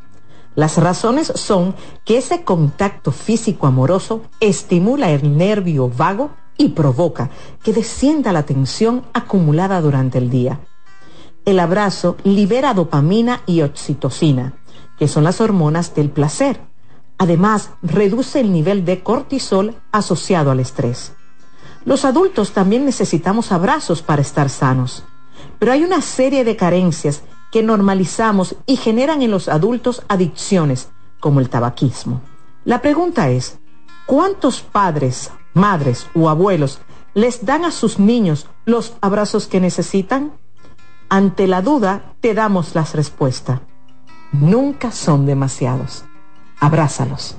[0.55, 7.31] Las razones son que ese contacto físico amoroso estimula el nervio vago y provoca
[7.64, 10.61] que descienda la tensión acumulada durante el día.
[11.45, 14.55] El abrazo libera dopamina y oxitocina,
[14.97, 16.61] que son las hormonas del placer.
[17.18, 21.14] Además, reduce el nivel de cortisol asociado al estrés.
[21.84, 25.03] Los adultos también necesitamos abrazos para estar sanos,
[25.59, 31.40] pero hay una serie de carencias que normalizamos y generan en los adultos adicciones, como
[31.40, 32.20] el tabaquismo.
[32.64, 33.59] La pregunta es,
[34.07, 36.78] ¿cuántos padres, madres o abuelos
[37.14, 40.32] les dan a sus niños los abrazos que necesitan?
[41.15, 43.61] Ante la duda, te damos las respuestas.
[44.33, 46.07] Nunca son demasiados.
[46.59, 47.37] Abrázalos.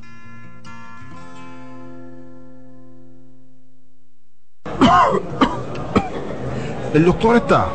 [6.93, 7.65] ¿El doctor está?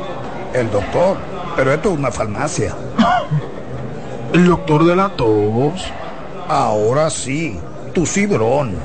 [0.55, 1.17] El doctor
[1.57, 2.77] pero esto es una farmacia.
[4.33, 5.83] ¿El doctor de la tos?
[6.47, 7.59] Ahora sí,
[7.93, 8.77] tu cibrón.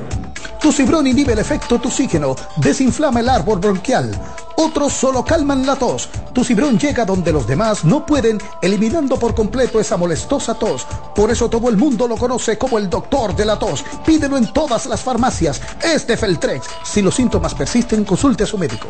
[0.60, 4.20] Tu cibrón inhibe el efecto toxígeno, desinflama el árbol bronquial.
[4.56, 6.10] Otros solo calman la tos.
[6.34, 10.86] Tu cibrón llega donde los demás no pueden, eliminando por completo esa molestosa tos.
[11.16, 13.84] Por eso todo el mundo lo conoce como el doctor de la tos.
[14.06, 15.62] Pídelo en todas las farmacias.
[15.84, 16.68] Este Feltrex.
[16.84, 18.90] Si los síntomas persisten, consulte a su médico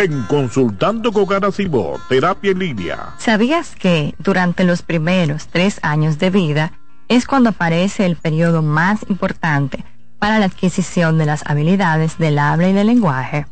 [0.00, 3.14] en Consultando con Garacimo, Terapia en Línea.
[3.18, 6.72] ¿Sabías que durante los primeros tres años de vida
[7.08, 9.84] es cuando aparece el periodo más importante
[10.20, 13.46] para la adquisición de las habilidades del habla y del lenguaje?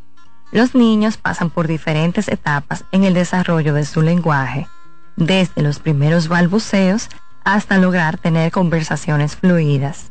[0.53, 4.69] Los niños pasan por diferentes etapas en el desarrollo de su lenguaje,
[5.17, 7.09] desde los primeros balbuceos
[7.43, 10.11] hasta lograr tener conversaciones fluidas.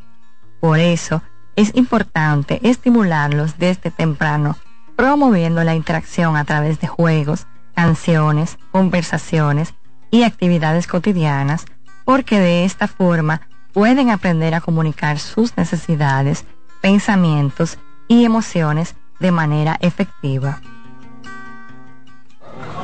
[0.60, 1.22] Por eso,
[1.56, 4.58] es importante estimularlos desde temprano
[4.98, 7.46] promoviendo la interacción a través de juegos,
[7.76, 9.76] canciones, conversaciones
[10.10, 11.66] y actividades cotidianas,
[12.04, 13.42] porque de esta forma
[13.78, 16.46] pueden aprender a comunicar sus necesidades,
[16.82, 20.62] pensamientos y emociones de manera efectiva.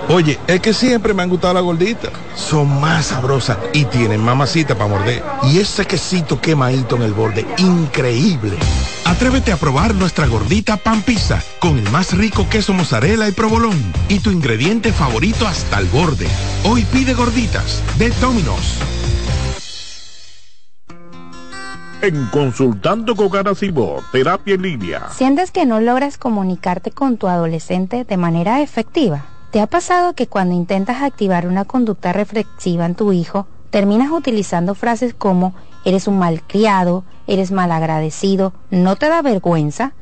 [0.07, 2.11] Oye, es que siempre me han gustado las gorditas.
[2.35, 5.23] Son más sabrosas y tienen mamacita para morder.
[5.41, 8.55] Y ese quesito quemadito en el borde, increíble.
[9.05, 13.81] Atrévete a probar nuestra gordita pan pizza con el más rico queso mozzarella y provolón
[14.09, 16.27] y tu ingrediente favorito hasta el borde.
[16.65, 18.77] Hoy pide gorditas de Domino's.
[22.03, 25.07] En Consultando con Garacimo, Terapia en Línea.
[25.11, 29.25] ¿Sientes que no logras comunicarte con tu adolescente de manera efectiva?
[29.51, 34.75] ¿Te ha pasado que cuando intentas activar una conducta reflexiva en tu hijo, terminas utilizando
[34.75, 39.93] frases como eres un malcriado, eres malagradecido, no te da vergüenza?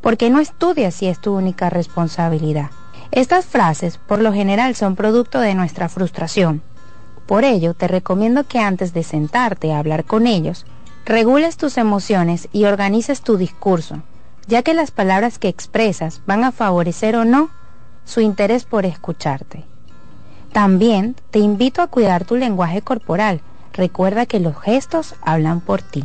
[0.00, 2.70] porque no estudias si es tu única responsabilidad?
[3.10, 6.62] Estas frases por lo general son producto de nuestra frustración.
[7.26, 10.64] Por ello, te recomiendo que antes de sentarte a hablar con ellos,
[11.10, 13.96] regules tus emociones y organices tu discurso,
[14.46, 17.50] ya que las palabras que expresas van a favorecer o no
[18.04, 19.64] su interés por escucharte.
[20.52, 23.40] También te invito a cuidar tu lenguaje corporal.
[23.72, 26.04] Recuerda que los gestos hablan por ti.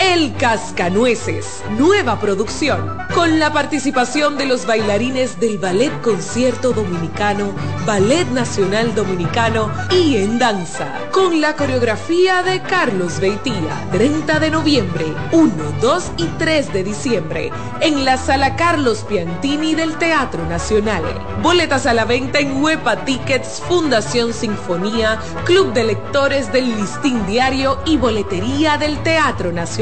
[0.00, 7.52] El Cascanueces, nueva producción, con la participación de los bailarines del Ballet Concierto Dominicano,
[7.86, 15.06] Ballet Nacional Dominicano y en danza, con la coreografía de Carlos Beitía, 30 de noviembre,
[15.32, 21.02] 1, 2 y 3 de diciembre, en la Sala Carlos Piantini del Teatro Nacional.
[21.42, 27.78] Boletas a la venta en Huepa Tickets, Fundación Sinfonía, Club de Lectores del Listín Diario
[27.84, 29.81] y Boletería del Teatro Nacional.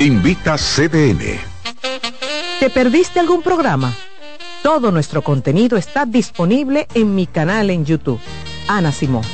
[0.00, 1.40] Invita CDN.
[2.60, 3.94] ¿Te perdiste algún programa?
[4.62, 8.20] Todo nuestro contenido está disponible en mi canal en YouTube.
[8.68, 9.24] Ana Simón.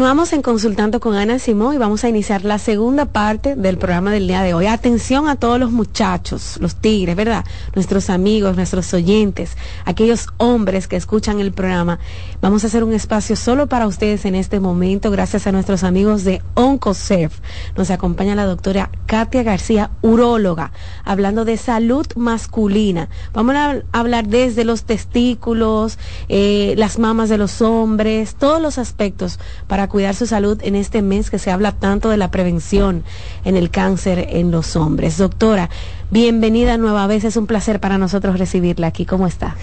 [0.00, 4.10] Continuamos en Consultando con Ana Simón y vamos a iniciar la segunda parte del programa
[4.10, 4.64] del día de hoy.
[4.64, 7.44] Atención a todos los muchachos, los tigres, ¿verdad?
[7.74, 11.98] Nuestros amigos, nuestros oyentes, aquellos hombres que escuchan el programa.
[12.40, 16.24] Vamos a hacer un espacio solo para ustedes en este momento, gracias a nuestros amigos
[16.24, 17.34] de OncoServe.
[17.76, 20.72] Nos acompaña la doctora Katia García, uróloga,
[21.04, 23.10] hablando de salud masculina.
[23.34, 25.98] Vamos a hablar desde los testículos,
[26.30, 31.02] eh, las mamas de los hombres, todos los aspectos para cuidar su salud en este
[31.02, 33.04] mes que se habla tanto de la prevención
[33.44, 35.18] en el cáncer en los hombres.
[35.18, 35.68] Doctora,
[36.10, 39.04] bienvenida nueva vez, es un placer para nosotros recibirla aquí.
[39.04, 39.56] ¿Cómo está?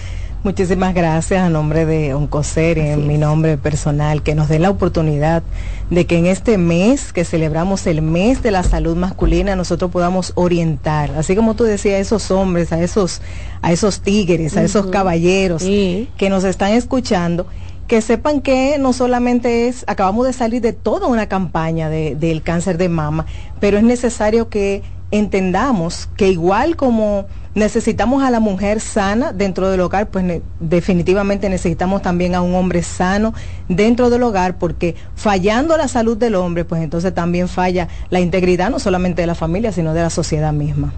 [0.44, 4.70] Muchísimas gracias a nombre de Oncocer y en mi nombre personal, que nos dé la
[4.70, 5.42] oportunidad
[5.90, 10.32] de que en este mes que celebramos el mes de la salud masculina, nosotros podamos
[10.36, 13.20] orientar, así como tú decías, a esos hombres, a esos,
[13.62, 17.48] a esos tigres, a esos caballeros que nos están escuchando
[17.88, 22.42] que sepan que no solamente es, acabamos de salir de toda una campaña de, del
[22.42, 23.26] cáncer de mama,
[23.60, 29.80] pero es necesario que entendamos que igual como necesitamos a la mujer sana dentro del
[29.80, 33.34] hogar, pues definitivamente necesitamos también a un hombre sano
[33.68, 38.70] dentro del hogar, porque fallando la salud del hombre, pues entonces también falla la integridad
[38.70, 40.92] no solamente de la familia, sino de la sociedad misma.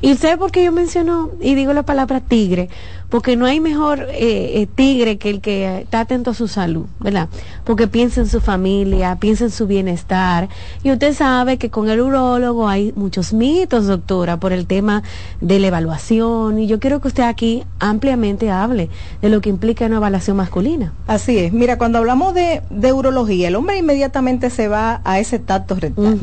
[0.00, 2.68] Y usted por qué yo menciono y digo la palabra tigre,
[3.12, 6.86] porque no hay mejor eh, eh, tigre que el que está atento a su salud,
[6.98, 7.28] ¿verdad?
[7.62, 10.48] Porque piensa en su familia, piensa en su bienestar.
[10.82, 15.02] Y usted sabe que con el urólogo hay muchos mitos, doctora, por el tema
[15.42, 16.58] de la evaluación.
[16.58, 18.88] Y yo quiero que usted aquí ampliamente hable
[19.20, 20.94] de lo que implica una evaluación masculina.
[21.06, 21.52] Así es.
[21.52, 26.18] Mira, cuando hablamos de, de urología, el hombre inmediatamente se va a ese tacto rectal.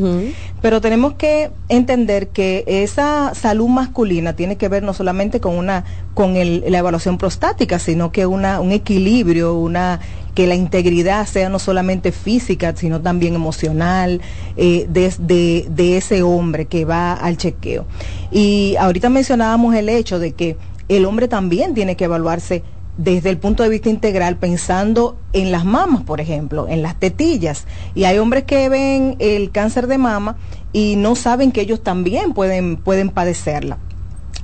[0.59, 5.85] Pero tenemos que entender que esa salud masculina tiene que ver no solamente con una
[6.15, 9.99] con el, la evaluación prostática, sino que una, un equilibrio, una
[10.35, 14.21] que la integridad sea no solamente física, sino también emocional
[14.57, 17.85] eh, de, de ese hombre que va al chequeo.
[18.31, 20.57] Y ahorita mencionábamos el hecho de que
[20.87, 22.63] el hombre también tiene que evaluarse
[22.99, 27.65] desde el punto de vista integral, pensando en las mamas, por ejemplo, en las tetillas.
[27.95, 30.35] Y hay hombres que ven el cáncer de mama
[30.73, 33.77] y no saben que ellos también pueden, pueden padecerla.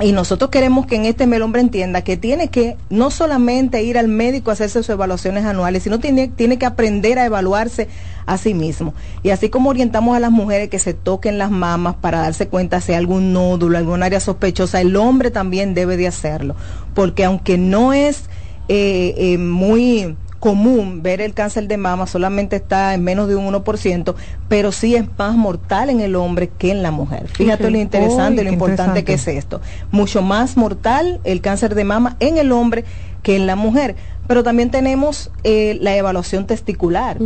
[0.02, 3.98] Y nosotros queremos que en este el hombre entienda que tiene que no solamente ir
[3.98, 7.88] al médico a hacerse sus evaluaciones anuales, sino tiene, tiene que aprender a evaluarse
[8.26, 8.94] a sí mismo.
[9.24, 12.82] Y así como orientamos a las mujeres que se toquen las mamas para darse cuenta
[12.82, 16.58] si hay algún nódulo, algún área sospechosa, el hombre también debe de hacerlo.
[16.94, 18.24] Porque aunque no es
[18.68, 23.54] eh, eh, muy común ver el cáncer de mama, solamente está en menos de un
[23.54, 24.16] 1%,
[24.48, 27.28] pero sí es más mortal en el hombre que en la mujer.
[27.28, 29.62] Fíjate lo interesante y lo importante que es esto.
[29.92, 32.86] Mucho más mortal el cáncer de mama en el hombre
[33.26, 33.96] que en la mujer.
[34.28, 37.18] Pero también tenemos eh, la evaluación testicular,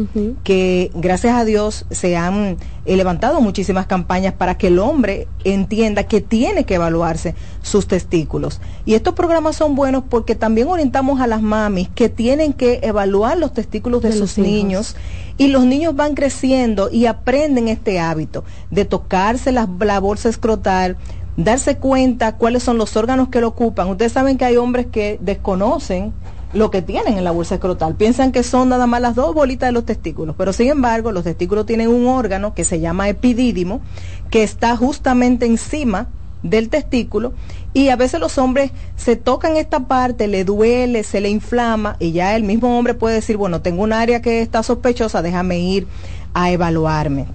[0.43, 6.03] que gracias a Dios se han eh, levantado muchísimas campañas para que el hombre entienda
[6.03, 8.59] que tiene que evaluarse sus testículos.
[8.85, 13.37] Y estos programas son buenos porque también orientamos a las mamis que tienen que evaluar
[13.37, 14.95] los testículos de, sus niños
[15.37, 20.97] y los niños van creciendo y aprenden este hábito de tocarse la, la bolsa escrotal,
[21.43, 23.89] darse cuenta cuáles son los órganos que lo ocupan.
[23.89, 26.13] Ustedes saben que hay hombres que desconocen
[26.53, 27.95] lo que tienen en la bolsa escrotal.
[27.95, 31.23] Piensan que son nada más las dos bolitas de los testículos, pero sin embargo los
[31.23, 33.81] testículos tienen un órgano que se llama epidídimo,
[34.29, 36.07] que está justamente encima
[36.43, 37.33] del testículo
[37.73, 42.11] y a veces los hombres se tocan esta parte, le duele, se le inflama y
[42.13, 45.87] ya el mismo hombre puede decir, bueno, tengo un área que está sospechosa, déjame ir
[46.33, 47.27] a evaluarme.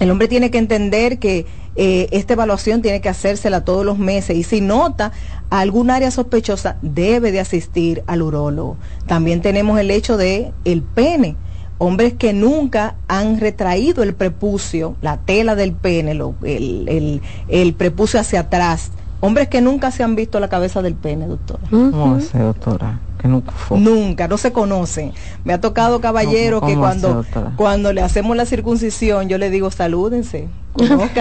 [0.00, 1.46] El hombre tiene que entender que
[1.80, 5.12] eh, esta evaluación tiene que hacérsela todos los meses y si nota
[5.48, 8.76] algún área sospechosa debe de asistir al urólogo.
[9.06, 11.36] También tenemos el hecho de el pene
[11.78, 18.40] hombres que nunca han retraído el prepucio, la tela del pene, el, el, prepucio hacia
[18.40, 18.90] atrás,
[19.20, 21.60] hombres que nunca se han visto la cabeza del pene, doctora.
[21.70, 22.98] ¿Cómo doctora?
[23.18, 23.78] Que nunca fue.
[23.78, 25.12] Nunca, no se conocen.
[25.44, 27.24] Me ha tocado caballero que cuando,
[27.54, 30.48] cuando le hacemos la circuncisión, yo le digo salúdense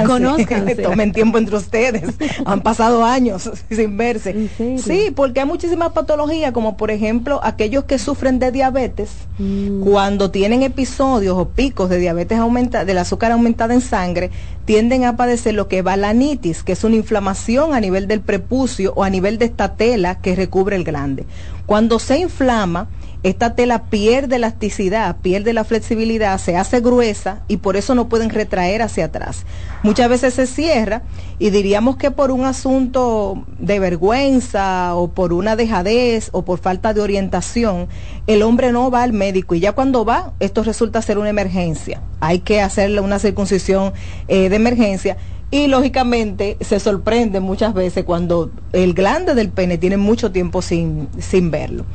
[0.05, 0.75] Conózcanse.
[0.75, 2.03] Tomen tiempo entre ustedes.
[2.45, 4.49] Han pasado años sin verse.
[4.77, 9.81] Sí, porque hay muchísimas patologías, como por ejemplo aquellos que sufren de diabetes, mm.
[9.81, 14.31] cuando tienen episodios o picos de diabetes aumenta, del azúcar aumentada en sangre,
[14.65, 18.93] tienden a padecer lo que es balanitis, que es una inflamación a nivel del prepucio
[18.95, 21.25] o a nivel de esta tela que recubre el glande.
[21.65, 22.87] Cuando se inflama,
[23.23, 28.29] esta tela pierde elasticidad, pierde la flexibilidad, se hace gruesa y por eso no pueden
[28.29, 29.45] retraer hacia atrás.
[29.83, 31.01] Muchas veces se cierra
[31.39, 36.93] y diríamos que por un asunto de vergüenza o por una dejadez o por falta
[36.93, 37.87] de orientación,
[38.27, 42.01] el hombre no va al médico y ya cuando va, esto resulta ser una emergencia.
[42.19, 43.93] Hay que hacerle una circuncisión
[44.27, 45.17] eh, de emergencia
[45.49, 51.07] y lógicamente se sorprende muchas veces cuando el glande del pene tiene mucho tiempo sin,
[51.19, 51.85] sin verlo.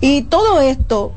[0.00, 1.12] Y todo esto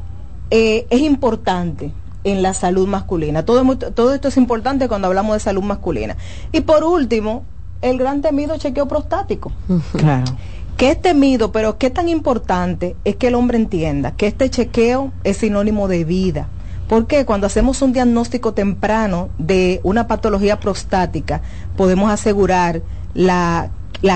[0.52, 1.92] eh, es importante
[2.24, 3.44] en la salud masculina.
[3.44, 6.16] Todo, todo esto es importante cuando hablamos de salud masculina.
[6.52, 7.44] Y por último,
[7.82, 9.52] el gran temido chequeo prostático.
[9.98, 10.26] Claro.
[10.78, 15.12] ¿Qué es temido, pero qué tan importante es que el hombre entienda que este chequeo
[15.24, 16.50] es sinónimo de vida?
[16.88, 21.42] Porque cuando hacemos un diagnóstico temprano de una patología prostática,
[21.76, 22.82] podemos asegurar
[23.14, 23.72] la,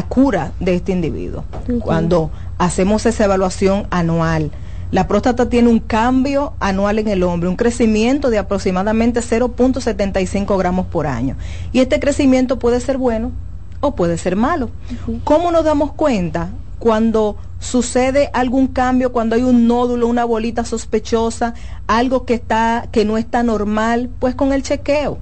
[0.08, 1.46] cura de este individuo.
[1.82, 4.52] Cuando hacemos esa evaluación anual,
[4.92, 10.88] la próstata tiene un cambio anual en el hombre, un crecimiento de aproximadamente 0.75 gramos
[10.88, 11.36] por año.
[11.72, 13.32] Y este crecimiento puede ser bueno
[13.82, 14.72] o puede ser malo.
[15.24, 16.50] ¿Cómo nos damos cuenta?
[16.80, 21.54] Cuando sucede algún cambio cuando hay un nódulo, una bolita sospechosa,
[21.88, 25.20] algo que está que no está normal, pues con el chequeo.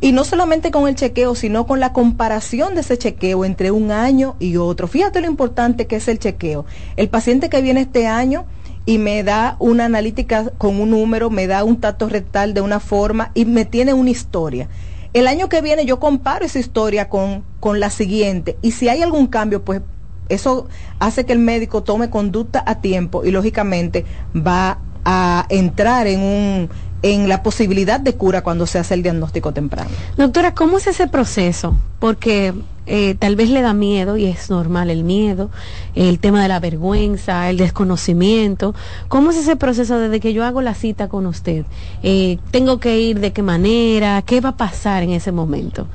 [0.00, 3.90] Y no solamente con el chequeo, sino con la comparación de ese chequeo entre un
[3.90, 4.86] año y otro.
[4.86, 6.64] Fíjate lo importante que es el chequeo.
[6.96, 8.46] El paciente que viene este año
[8.86, 12.80] y me da una analítica con un número, me da un tacto rectal de una
[12.80, 14.68] forma y me tiene una historia.
[15.12, 19.02] El año que viene yo comparo esa historia con, con la siguiente y si hay
[19.02, 19.82] algún cambio, pues
[20.30, 24.04] eso hace que el médico tome conducta a tiempo y lógicamente
[24.34, 26.70] va a entrar en un
[27.02, 29.90] en la posibilidad de cura cuando se hace el diagnóstico temprano.
[30.16, 31.74] Doctora, ¿cómo es ese proceso?
[31.98, 32.52] Porque
[32.86, 35.50] eh, tal vez le da miedo y es normal el miedo,
[35.94, 38.74] el tema de la vergüenza, el desconocimiento.
[39.08, 41.64] ¿Cómo es ese proceso desde que yo hago la cita con usted?
[42.02, 44.20] Eh, ¿Tengo que ir de qué manera?
[44.22, 45.86] ¿Qué va a pasar en ese momento?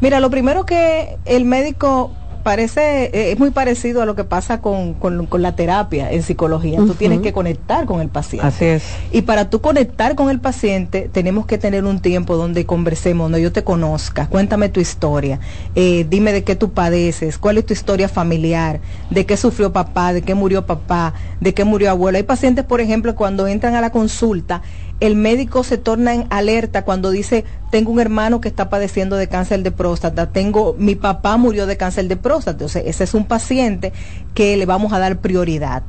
[0.00, 2.12] Mira, lo primero que el médico
[2.42, 6.78] parece, eh, es muy parecido a lo que pasa con, con, la terapia en psicología.
[6.78, 8.46] Tú tienes que conectar con el paciente.
[8.46, 8.82] Así es.
[9.12, 13.42] Y para tú conectar con el paciente, tenemos que tener un tiempo donde conversemos, donde
[13.42, 14.26] yo te conozca.
[14.28, 15.40] Cuéntame tu historia.
[15.74, 18.80] Eh, dime de qué tú padeces, cuál es tu historia familiar,
[19.10, 22.16] de qué sufrió papá, de qué murió papá, de qué murió abuelo.
[22.18, 24.62] Hay pacientes, por ejemplo, cuando entran a la consulta,
[25.00, 29.28] el médico se torna en alerta cuando dice, tengo un hermano que está padeciendo de
[29.28, 33.24] cáncer de próstata, tengo, mi papá murió de cáncer de próstata, entonces ese es un
[33.24, 33.92] paciente
[34.34, 35.82] que le vamos a dar prioridad.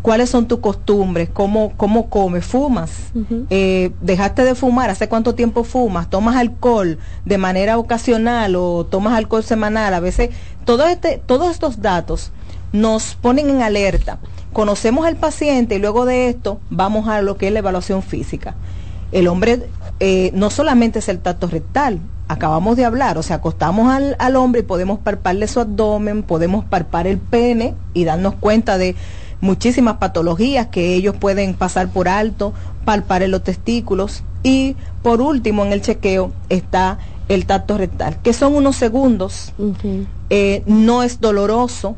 [0.00, 1.28] ¿Cuáles son tus costumbres?
[1.32, 2.44] ¿Cómo, cómo comes?
[2.44, 2.90] ¿Fumas?
[3.50, 4.90] Eh, ¿Dejaste de fumar?
[4.90, 6.10] ¿Hace cuánto tiempo fumas?
[6.10, 9.94] ¿Tomas alcohol de manera ocasional o tomas alcohol semanal?
[9.94, 10.30] A veces,
[10.64, 12.32] todo este, todos estos datos
[12.72, 14.18] nos ponen en alerta
[14.52, 18.54] conocemos al paciente y luego de esto vamos a lo que es la evaluación física.
[19.10, 19.68] El hombre
[20.00, 24.36] eh, no solamente es el tacto rectal, acabamos de hablar, o sea, acostamos al, al
[24.36, 28.96] hombre y podemos palparle su abdomen, podemos palpar el pene y darnos cuenta de
[29.40, 32.54] muchísimas patologías que ellos pueden pasar por alto,
[32.84, 36.98] palpar en los testículos y por último en el chequeo está
[37.28, 39.52] el tacto rectal, que son unos segundos,
[40.30, 41.96] eh, no es doloroso,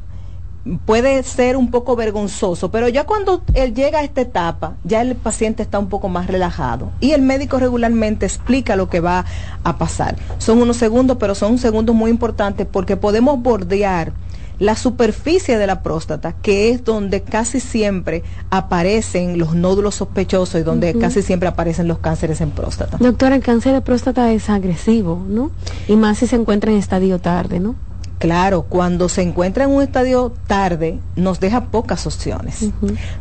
[0.86, 5.15] puede ser un poco vergonzoso, pero ya cuando él llega a esta etapa, ya el
[5.15, 9.24] paciente está un poco más relajado y el médico regularmente explica lo que va
[9.62, 10.16] a pasar.
[10.39, 14.12] Son unos segundos, pero son segundos muy importantes porque podemos bordear
[14.59, 20.62] la superficie de la próstata, que es donde casi siempre aparecen los nódulos sospechosos y
[20.62, 22.99] donde casi siempre aparecen los cánceres en próstata.
[22.99, 25.51] Doctora, el cáncer de próstata es agresivo, ¿no?
[25.89, 27.74] Y más si se encuentra en estadio tarde, ¿no?
[28.19, 32.70] Claro, cuando se encuentra en un estadio tarde, nos deja pocas opciones.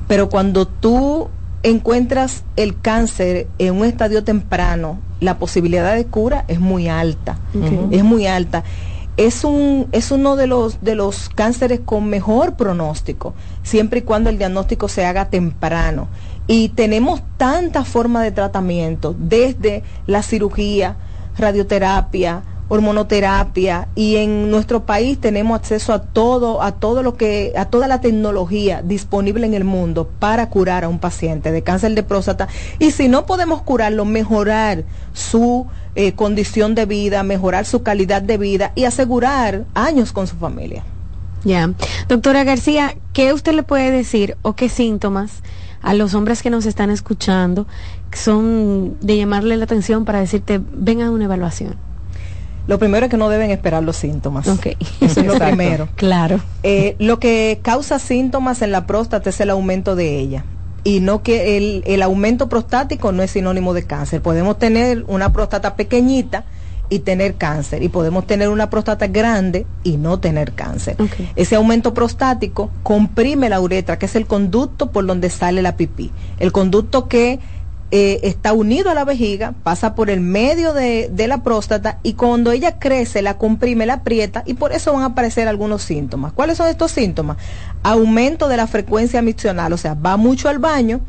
[0.07, 1.29] Pero cuando tú
[1.63, 7.37] encuentras el cáncer en un estadio temprano, la posibilidad de cura es muy alta.
[7.91, 8.63] Es muy alta.
[9.15, 14.31] Es un es uno de los de los cánceres con mejor pronóstico, siempre y cuando
[14.31, 16.07] el diagnóstico se haga temprano.
[16.47, 20.97] Y tenemos tantas formas de tratamiento, desde la cirugía,
[21.37, 27.65] radioterapia, hormonoterapia y en nuestro país tenemos acceso a todo a todo lo que a
[27.65, 32.03] toda la tecnología disponible en el mundo para curar a un paciente de cáncer de
[32.03, 32.47] próstata
[32.79, 38.37] y si no podemos curarlo mejorar su eh, condición de vida mejorar su calidad de
[38.37, 40.83] vida y asegurar años con su familia
[41.43, 41.73] Ya.
[42.07, 45.41] Doctora García, ¿qué usted le puede decir o qué síntomas
[45.81, 47.67] a los hombres que nos están escuchando
[48.13, 51.75] son de llamarle la atención para decirte, vengan a una evaluación?
[52.67, 54.47] Lo primero es que no deben esperar los síntomas.
[54.47, 54.67] Ok.
[55.01, 55.89] Eso es lo primero.
[55.95, 56.39] Claro.
[56.63, 60.45] Eh, lo que causa síntomas en la próstata es el aumento de ella.
[60.85, 64.21] Y no que el, el aumento prostático no es sinónimo de cáncer.
[64.21, 66.45] Podemos tener una próstata pequeñita
[66.89, 67.83] y tener cáncer.
[67.83, 70.97] Y podemos tener una próstata grande y no tener cáncer.
[71.35, 76.11] Ese aumento prostático comprime la uretra, que es el conducto por donde sale la pipí.
[76.39, 77.39] El conducto que
[77.95, 82.13] eh, está unido a la vejiga, pasa por el medio de, de la próstata y
[82.13, 86.33] cuando ella crece la comprime, la aprieta y por eso van a aparecer algunos síntomas.
[86.33, 87.37] ¿Cuáles son estos síntomas?
[87.83, 91.01] Aumento de la frecuencia miccional, o sea, va mucho al baño,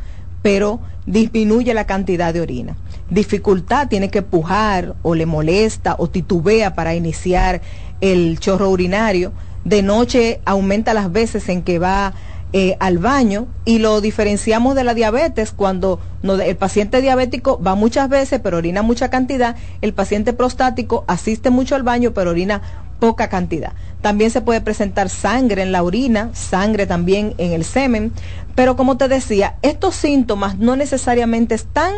[0.42, 2.76] pero disminuye la cantidad de orina.
[3.08, 7.62] Dificultad, tiene que pujar o le molesta o titubea para iniciar
[8.02, 9.32] el chorro urinario.
[9.64, 12.12] De noche aumenta las veces en que va
[12.56, 18.08] eh, al baño y lo diferenciamos de la diabetes cuando el paciente diabético va muchas
[18.08, 22.62] veces pero orina mucha cantidad, el paciente prostático asiste mucho al baño pero orina
[23.00, 23.72] poca cantidad.
[24.02, 28.12] También se puede presentar sangre en la orina, sangre también en el semen,
[28.54, 31.92] pero como te decía, estos síntomas no necesariamente están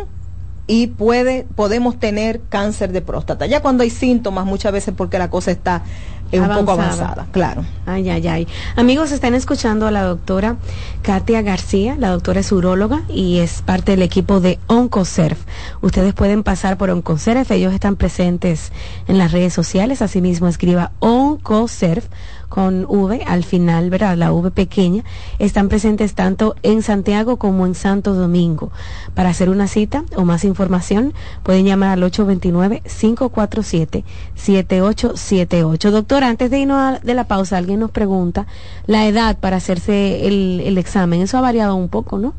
[0.66, 3.44] y puede podemos tener cáncer de próstata.
[3.44, 5.82] Ya cuando hay síntomas muchas veces porque la cosa está
[6.32, 7.26] eh, un poco Avanzada.
[7.32, 7.64] claro.
[7.86, 8.48] Ay, ay, ay.
[8.74, 10.56] Amigos, están escuchando a la doctora
[11.02, 11.96] Katia García.
[11.98, 15.36] La doctora es uróloga y es parte del equipo de OncoServ.
[15.82, 17.50] Ustedes pueden pasar por OncoServ.
[17.52, 18.72] Ellos están presentes
[19.06, 20.02] en las redes sociales.
[20.02, 22.02] Asimismo, escriba OncoServ
[22.48, 24.16] con V al final, ¿verdad?
[24.16, 25.04] La V pequeña.
[25.38, 28.70] Están presentes tanto en Santiago como en Santo Domingo.
[29.14, 31.12] Para hacer una cita o más información,
[31.42, 32.02] pueden llamar al
[34.36, 35.90] 829-547-7878.
[35.90, 38.46] Doctor, antes de irnos a- de la pausa, alguien nos pregunta
[38.86, 41.20] la edad para hacerse el, el examen.
[41.22, 42.34] Eso ha variado un poco, ¿no?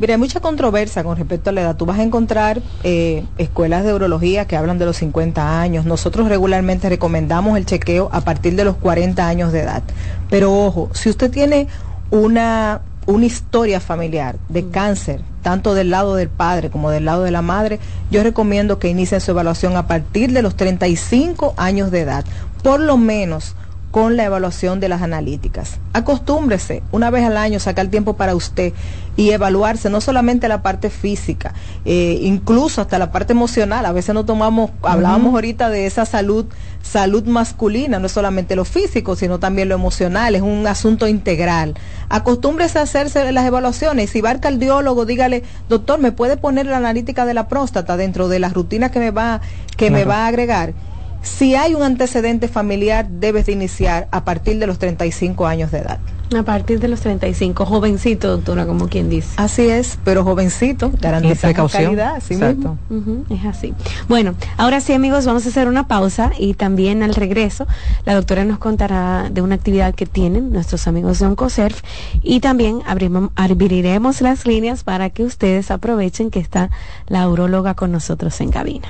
[0.00, 1.76] Mira, hay mucha controversia con respecto a la edad.
[1.76, 5.84] Tú vas a encontrar eh, escuelas de urología que hablan de los 50 años.
[5.84, 9.82] Nosotros regularmente recomendamos el chequeo a partir de los 40 años de edad.
[10.30, 11.68] Pero ojo, si usted tiene
[12.10, 17.30] una, una historia familiar de cáncer, tanto del lado del padre como del lado de
[17.30, 17.78] la madre,
[18.10, 22.24] yo recomiendo que inicien su evaluación a partir de los 35 años de edad.
[22.62, 23.54] Por lo menos
[23.90, 25.78] con la evaluación de las analíticas.
[25.92, 28.72] Acostúmbrese una vez al año, sacar tiempo para usted
[29.16, 31.52] y evaluarse no solamente la parte física,
[31.84, 33.84] eh, incluso hasta la parte emocional.
[33.84, 36.46] A veces no tomamos, hablábamos ahorita de esa salud,
[36.82, 41.74] salud masculina, no es solamente lo físico, sino también lo emocional, es un asunto integral.
[42.08, 44.10] Acostúmbrese a hacerse las evaluaciones.
[44.10, 48.28] Si va al cardiólogo, dígale, doctor, ¿me puede poner la analítica de la próstata dentro
[48.28, 49.40] de las rutinas que me va,
[49.76, 50.74] que me va a agregar?
[51.22, 55.78] Si hay un antecedente familiar, debes de iniciar a partir de los 35 años de
[55.78, 55.98] edad.
[56.38, 59.30] A partir de los 35, jovencito, doctora, como quien dice.
[59.36, 62.78] Así es, pero jovencito, garantizamos calidad, así Exacto.
[62.88, 63.24] mismo.
[63.30, 63.74] Es así.
[64.08, 67.66] Bueno, ahora sí, amigos, vamos a hacer una pausa y también al regreso
[68.04, 71.74] la doctora nos contará de una actividad que tienen nuestros amigos de Oncoserv
[72.22, 76.70] y también abrimos- abriremos las líneas para que ustedes aprovechen que está
[77.08, 78.86] la uróloga con nosotros en cabina.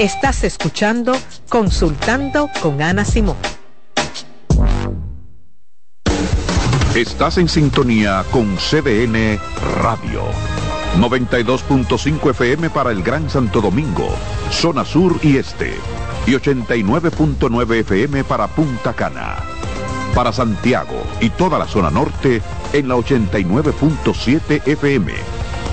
[0.00, 1.12] Estás escuchando
[1.50, 3.36] Consultando con Ana Simón.
[6.94, 9.38] Estás en sintonía con CDN
[9.82, 10.22] Radio.
[10.98, 14.08] 92.5 FM para el Gran Santo Domingo,
[14.50, 15.74] zona sur y este.
[16.26, 19.36] Y 89.9 FM para Punta Cana.
[20.14, 22.40] Para Santiago y toda la zona norte
[22.72, 25.12] en la 89.7 FM.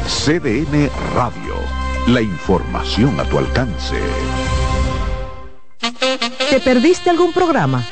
[0.06, 1.87] CDN Radio.
[2.08, 3.98] La información a tu alcance.
[6.50, 7.84] ¿Te perdiste algún programa?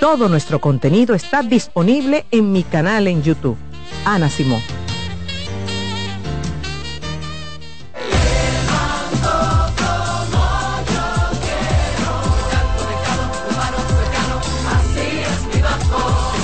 [0.00, 3.56] Todo nuestro contenido está disponible en mi canal en YouTube.
[4.04, 4.60] Ana Simón.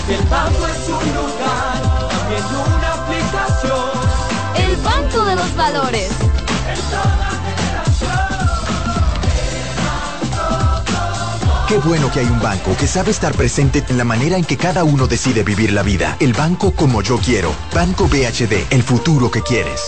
[0.08, 3.90] El banco es un lugar, también una aplicación.
[4.56, 6.29] El banco de los valores.
[11.70, 14.56] Qué bueno que hay un banco que sabe estar presente en la manera en que
[14.56, 16.16] cada uno decide vivir la vida.
[16.18, 17.54] El banco como yo quiero.
[17.72, 19.80] Banco BHD, el futuro que quieres.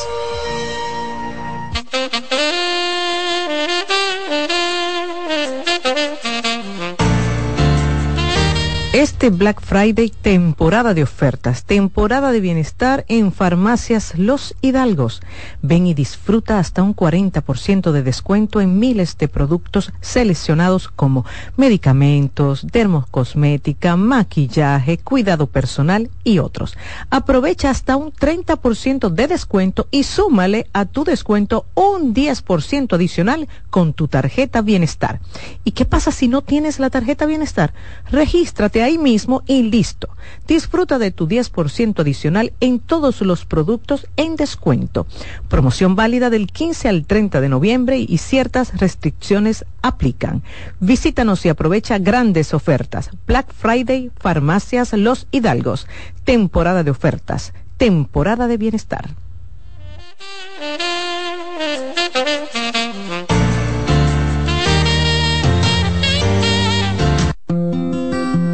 [9.22, 15.22] Este Black Friday, temporada de ofertas, temporada de bienestar en farmacias Los Hidalgos.
[15.62, 21.24] Ven y disfruta hasta un 40% de descuento en miles de productos seleccionados como
[21.56, 26.76] medicamentos, dermocosmética, maquillaje, cuidado personal y otros.
[27.08, 33.92] Aprovecha hasta un 30% de descuento y súmale a tu descuento un 10% adicional con
[33.92, 35.20] tu tarjeta bienestar.
[35.62, 37.72] ¿Y qué pasa si no tienes la tarjeta bienestar?
[38.10, 39.11] Regístrate ahí mismo
[39.46, 40.08] y listo.
[40.46, 45.06] Disfruta de tu 10% adicional en todos los productos en descuento.
[45.48, 50.42] Promoción válida del 15 al 30 de noviembre y ciertas restricciones aplican.
[50.80, 53.10] Visítanos y aprovecha grandes ofertas.
[53.26, 55.86] Black Friday, Farmacias Los Hidalgos.
[56.24, 57.52] Temporada de ofertas.
[57.76, 59.10] Temporada de bienestar.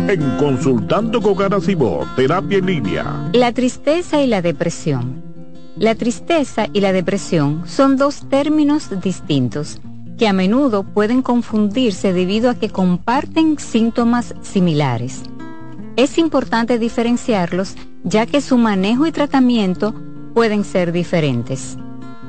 [0.09, 3.28] En Consultando con Garacimo, Terapia en Línea.
[3.35, 5.22] La tristeza y la depresión.
[5.76, 9.82] La tristeza y la depresión son dos términos distintos
[10.16, 15.24] que a menudo pueden confundirse debido a que comparten síntomas similares.
[15.97, 19.94] Es importante diferenciarlos ya que su manejo y tratamiento
[20.32, 21.76] pueden ser diferentes.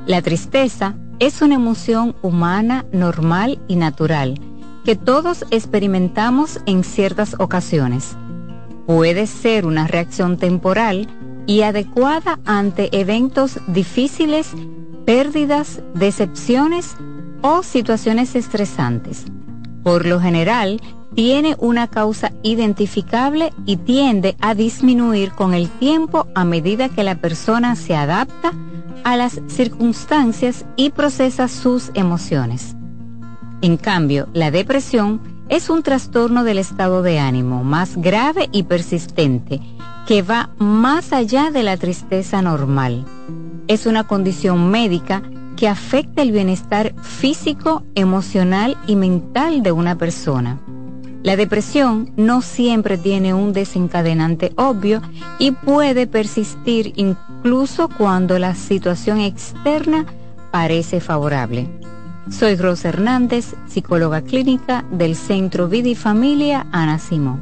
[0.06, 4.38] La tristeza es una emoción humana normal y natural
[4.84, 8.16] que todos experimentamos en ciertas ocasiones.
[8.86, 11.08] Puede ser una reacción temporal
[11.46, 14.52] y adecuada ante eventos difíciles,
[15.06, 16.96] pérdidas, decepciones
[17.42, 19.26] o situaciones estresantes.
[19.84, 20.82] Por lo general,
[21.16, 27.16] tiene una causa identificable y tiende a disminuir con el tiempo a medida que la
[27.16, 28.54] persona se adapta
[29.04, 32.76] a las circunstancias y procesa sus emociones.
[33.62, 35.20] En cambio, la depresión
[35.50, 39.60] es un trastorno del estado de ánimo más grave y persistente
[40.08, 43.06] que va más allá de la tristeza normal.
[43.68, 45.22] Es una condición médica
[45.58, 50.58] que afecta el bienestar físico, emocional y mental de una persona.
[51.22, 55.02] La depresión no siempre tiene un desencadenante obvio
[55.38, 60.06] y puede persistir incluso cuando la situación externa
[60.50, 61.70] parece favorable.
[62.30, 67.40] Soy Rosa Hernández, psicóloga clínica del Centro Vida y Familia Ana Simón.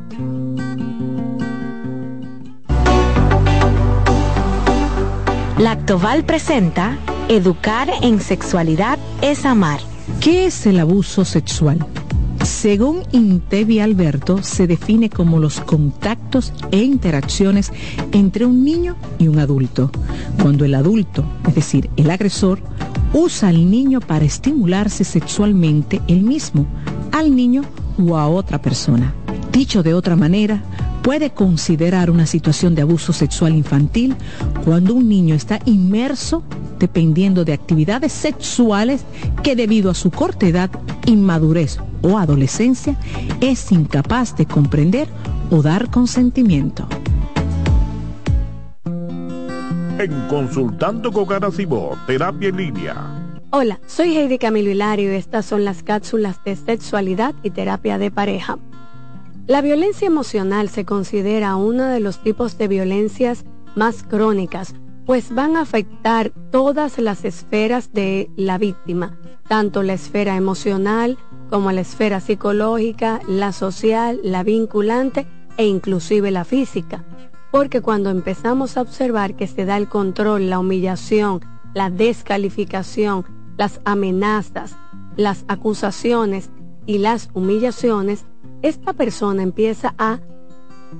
[5.57, 6.97] Lactoval presenta
[7.29, 9.81] Educar en sexualidad es amar.
[10.21, 11.85] ¿Qué es el abuso sexual?
[12.45, 17.73] Según Intevi Alberto, se define como los contactos e interacciones
[18.13, 19.91] entre un niño y un adulto.
[20.41, 22.59] Cuando el adulto, es decir, el agresor,
[23.13, 26.65] usa al niño para estimularse sexualmente él mismo,
[27.11, 27.63] al niño
[27.97, 29.13] o a otra persona.
[29.51, 30.63] Dicho de otra manera,
[31.01, 34.15] puede considerar una situación de abuso sexual infantil
[34.65, 36.43] cuando un niño está inmerso
[36.79, 39.01] dependiendo de actividades sexuales
[39.41, 40.69] que debido a su corta edad,
[41.05, 42.97] inmadurez o adolescencia
[43.41, 45.07] es incapaz de comprender
[45.49, 46.87] o dar consentimiento.
[49.99, 52.95] En Consultando con Garacimo, Terapia en Línea.
[53.49, 58.11] Hola, soy Heidi Camilo Hilario y estas son las cápsulas de sexualidad y terapia de
[58.11, 58.59] pareja.
[59.47, 63.43] La violencia emocional se considera uno de los tipos de violencias
[63.75, 64.75] más crónicas,
[65.07, 69.17] pues van a afectar todas las esferas de la víctima,
[69.47, 71.17] tanto la esfera emocional
[71.49, 75.25] como la esfera psicológica, la social, la vinculante
[75.57, 77.03] e inclusive la física.
[77.51, 81.41] Porque cuando empezamos a observar que se da el control, la humillación,
[81.73, 83.25] la descalificación,
[83.57, 84.75] las amenazas,
[85.15, 86.49] las acusaciones
[86.85, 88.25] y las humillaciones,
[88.61, 90.19] esta persona empieza a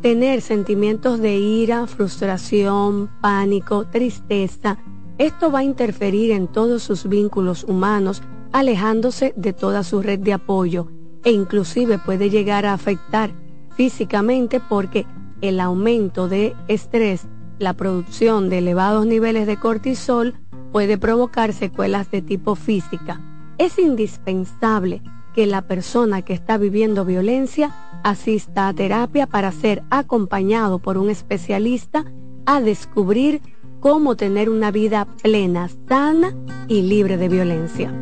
[0.01, 4.77] tener sentimientos de ira, frustración, pánico, tristeza.
[5.17, 8.21] Esto va a interferir en todos sus vínculos humanos,
[8.51, 10.89] alejándose de toda su red de apoyo
[11.23, 13.31] e inclusive puede llegar a afectar
[13.75, 15.05] físicamente porque
[15.41, 17.27] el aumento de estrés,
[17.59, 20.35] la producción de elevados niveles de cortisol
[20.71, 23.21] puede provocar secuelas de tipo física.
[23.57, 25.01] Es indispensable
[25.33, 27.71] que la persona que está viviendo violencia
[28.03, 32.05] asista a terapia para ser acompañado por un especialista
[32.45, 33.41] a descubrir
[33.79, 36.35] cómo tener una vida plena, sana
[36.67, 37.93] y libre de violencia.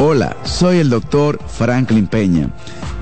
[0.00, 2.50] Hola, soy el doctor Franklin Peña.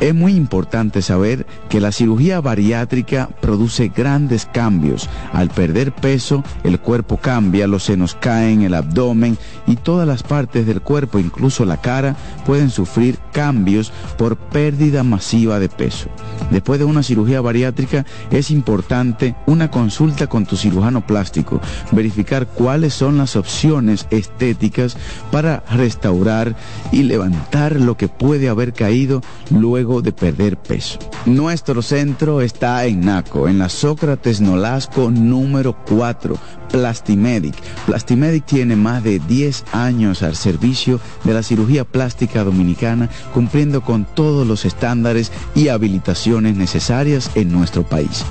[0.03, 5.09] Es muy importante saber que la cirugía bariátrica produce grandes cambios.
[5.33, 10.67] Al perder peso, el cuerpo cambia, los senos caen, el abdomen y todas las partes
[10.67, 16.09] del cuerpo, incluso la cara, pueden sufrir cambios por pérdida masiva de peso.
[16.51, 21.61] Después de una cirugía bariátrica es importante una consulta con tu cirujano plástico,
[21.93, 24.97] verificar cuáles son las opciones estéticas
[25.31, 26.57] para restaurar
[26.91, 30.99] y levantar lo que puede haber caído luego de perder peso.
[31.27, 36.37] Nuestro centro está en Naco, en la Sócrates Nolasco número 4,
[36.71, 37.55] Plastimedic.
[37.87, 44.05] Plastimedic tiene más de 10 años al servicio de la cirugía plástica dominicana, cumpliendo con
[44.05, 48.25] todos los estándares y habilitaciones necesarias en nuestro país.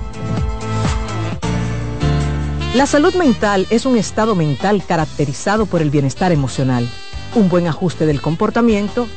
[2.76, 6.88] La salud mental es un estado mental caracterizado por el bienestar emocional,
[7.36, 9.10] un buen ajuste del comportamiento,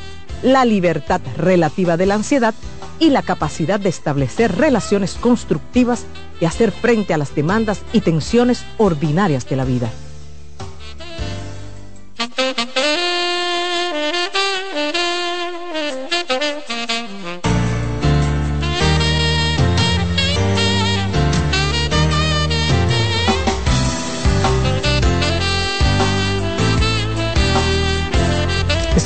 [0.44, 2.54] la libertad relativa de la ansiedad
[3.00, 6.04] y la capacidad de establecer relaciones constructivas
[6.40, 9.90] y hacer frente a las demandas y tensiones ordinarias de la vida.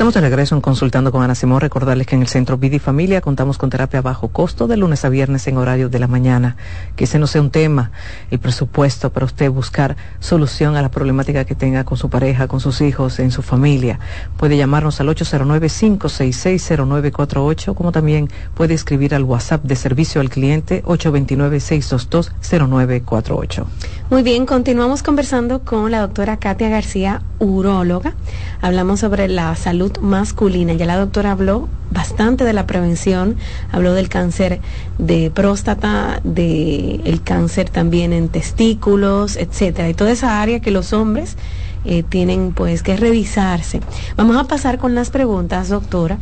[0.08, 1.60] Estamos de regreso en Consultando con Ana Simón.
[1.60, 5.04] Recordarles que en el Centro Vida Familia contamos con terapia a bajo costo de lunes
[5.04, 6.56] a viernes en horario de la mañana.
[6.96, 7.90] Que ese no sea un tema,
[8.30, 12.60] el presupuesto para usted buscar solución a la problemática que tenga con su pareja, con
[12.60, 13.98] sus hijos, en su familia.
[14.38, 23.66] Puede llamarnos al 809-566-0948, como también puede escribir al WhatsApp de servicio al cliente 829-622-0948.
[24.10, 28.14] Muy bien, continuamos conversando con la doctora Katia García, uróloga.
[28.62, 30.72] Hablamos sobre la salud masculina.
[30.72, 33.36] Ya la doctora habló bastante de la prevención,
[33.70, 34.62] habló del cáncer
[34.96, 40.94] de próstata, de el cáncer también en testículos, etcétera, y toda esa área que los
[40.94, 41.36] hombres
[41.84, 43.80] eh, tienen pues que revisarse.
[44.16, 46.16] Vamos a pasar con las preguntas, doctora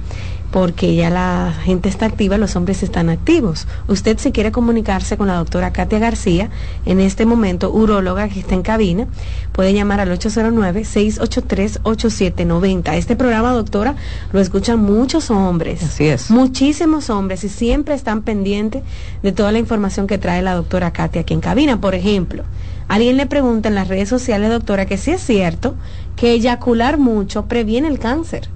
[0.51, 3.67] porque ya la gente está activa, los hombres están activos.
[3.89, 6.51] Usted si quiere comunicarse con la doctora Katia García,
[6.85, 9.07] en este momento uróloga que está en cabina,
[9.53, 12.95] puede llamar al 809-683-8790.
[12.95, 13.97] Este programa, doctora,
[14.33, 15.83] lo escuchan muchos hombres.
[15.83, 16.31] Así es.
[16.31, 18.83] Muchísimos hombres y siempre están pendientes
[19.23, 21.81] de toda la información que trae la doctora Katia aquí en cabina.
[21.81, 22.45] Por ejemplo,
[22.89, 25.75] alguien le pregunta en las redes sociales, doctora, que si es cierto
[26.17, 28.49] que eyacular mucho previene el cáncer.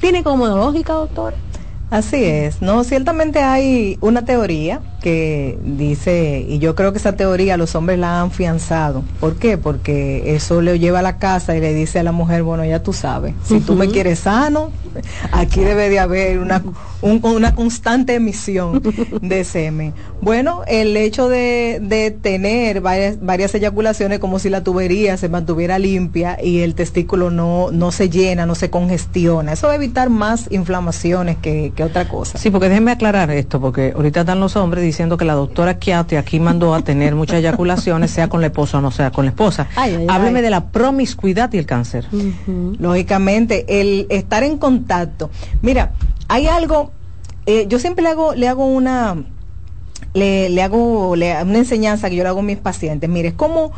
[0.00, 1.34] ¿Tiene como lógica, doctor?
[1.90, 7.56] Así es, no, ciertamente hay una teoría que dice, y yo creo que esa teoría
[7.56, 9.04] los hombres la han fianzado.
[9.20, 9.56] ¿Por qué?
[9.56, 12.82] Porque eso le lleva a la casa y le dice a la mujer, bueno, ya
[12.82, 14.70] tú sabes, si tú me quieres sano,
[15.32, 16.62] aquí debe de haber una,
[17.00, 18.82] una constante emisión
[19.22, 19.94] de semen.
[20.20, 25.78] Bueno, el hecho de, de tener varias, varias eyaculaciones como si la tubería se mantuviera
[25.78, 30.10] limpia y el testículo no, no se llena, no se congestiona, eso va a evitar
[30.10, 32.38] más inflamaciones que, que otra cosa.
[32.38, 36.16] Sí, porque déjenme aclarar esto, porque ahorita están los hombres diciendo que la doctora Kiati
[36.16, 39.30] aquí mandó a tener muchas eyaculaciones, sea con la esposa o no sea con la
[39.30, 39.68] esposa.
[39.76, 42.08] Hábleme de la promiscuidad y el cáncer.
[42.80, 45.30] Lógicamente, el estar en contacto.
[45.62, 45.92] Mira,
[46.26, 46.90] hay algo,
[47.46, 49.14] eh, yo siempre le hago, le hago una,
[50.14, 53.08] le, le hago una enseñanza que yo le hago a mis pacientes.
[53.08, 53.70] Mire, es como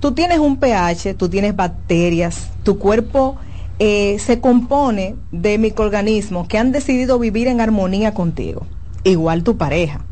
[0.00, 3.38] tú tienes un pH, tú tienes bacterias, tu cuerpo
[3.84, 8.64] eh, se compone de microorganismos que han decidido vivir en armonía contigo,
[9.02, 10.04] igual tu pareja.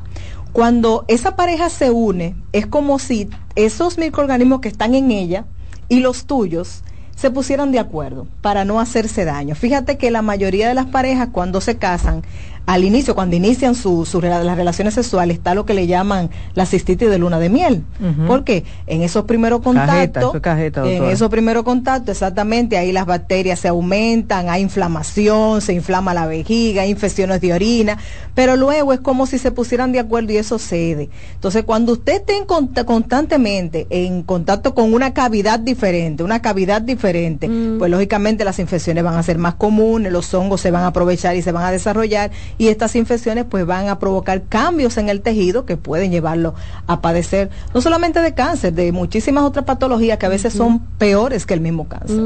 [0.50, 5.44] Cuando esa pareja se une, es como si esos microorganismos que están en ella
[5.88, 6.82] y los tuyos
[7.14, 9.54] se pusieran de acuerdo para no hacerse daño.
[9.54, 12.22] Fíjate que la mayoría de las parejas cuando se casan
[12.66, 17.10] al inicio, cuando inician su, las relaciones sexuales, está lo que le llaman la cistitis
[17.10, 17.84] de luna de miel.
[18.26, 23.68] Porque en esos primeros contactos, cajeta, en esos primeros contactos, exactamente, ahí las bacterias se
[23.68, 27.98] aumentan, hay inflamación, se inflama la vejiga, hay infecciones de orina,
[28.34, 31.10] pero luego es como si se pusieran de acuerdo y eso cede.
[31.34, 37.50] Entonces, cuando usted esté en constantemente en contacto con una cavidad diferente, una cavidad diferente,
[37.78, 41.36] pues lógicamente las infecciones van a ser más comunes, los hongos se van a aprovechar
[41.36, 45.20] y se van a desarrollar y estas infecciones pues van a provocar cambios en el
[45.20, 46.54] tejido que pueden llevarlo
[46.86, 51.46] a padecer no solamente de cáncer, de muchísimas otras patologías que a veces son peores
[51.46, 52.20] que el mismo cáncer.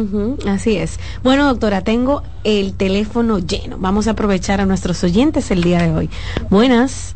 [0.49, 0.99] Así es.
[1.23, 3.77] Bueno, doctora, tengo el teléfono lleno.
[3.79, 6.11] Vamos a aprovechar a nuestros oyentes el día de hoy.
[6.51, 7.15] Buenas.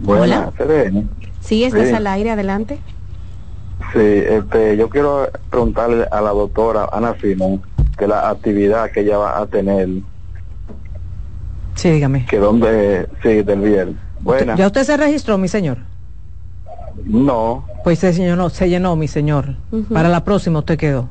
[0.00, 1.08] Buenas, CDN.
[1.40, 1.94] Sí, estás Sí.
[1.94, 2.78] al aire, adelante.
[3.92, 7.62] Sí, este, yo quiero preguntarle a la doctora Ana Simón
[7.96, 9.88] que la actividad que ella va a tener,
[11.76, 12.26] Sí, dígame.
[12.26, 13.96] que donde, sí, del viernes.
[14.20, 14.58] Buenas.
[14.58, 15.78] ¿Ya usted se registró, mi señor?
[17.04, 19.54] No, Pues se llenó, se llenó, mi señor.
[19.92, 21.08] Para la próxima usted quedó.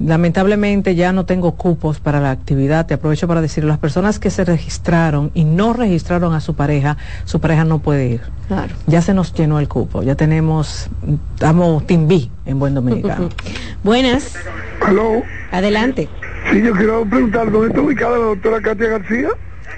[0.00, 2.86] Lamentablemente ya no tengo cupos para la actividad.
[2.86, 6.96] Te aprovecho para decir, las personas que se registraron y no registraron a su pareja,
[7.26, 8.20] su pareja no puede ir.
[8.48, 8.74] Claro.
[8.86, 10.02] Ya se nos llenó el cupo.
[10.02, 10.88] Ya tenemos,
[11.34, 13.28] estamos B en buen dominicano.
[13.84, 14.34] Buenas.
[14.84, 15.22] Aló.
[15.52, 16.08] Adelante.
[16.50, 19.28] Sí, yo quiero preguntar, ¿dónde está ubicada la doctora Katia García?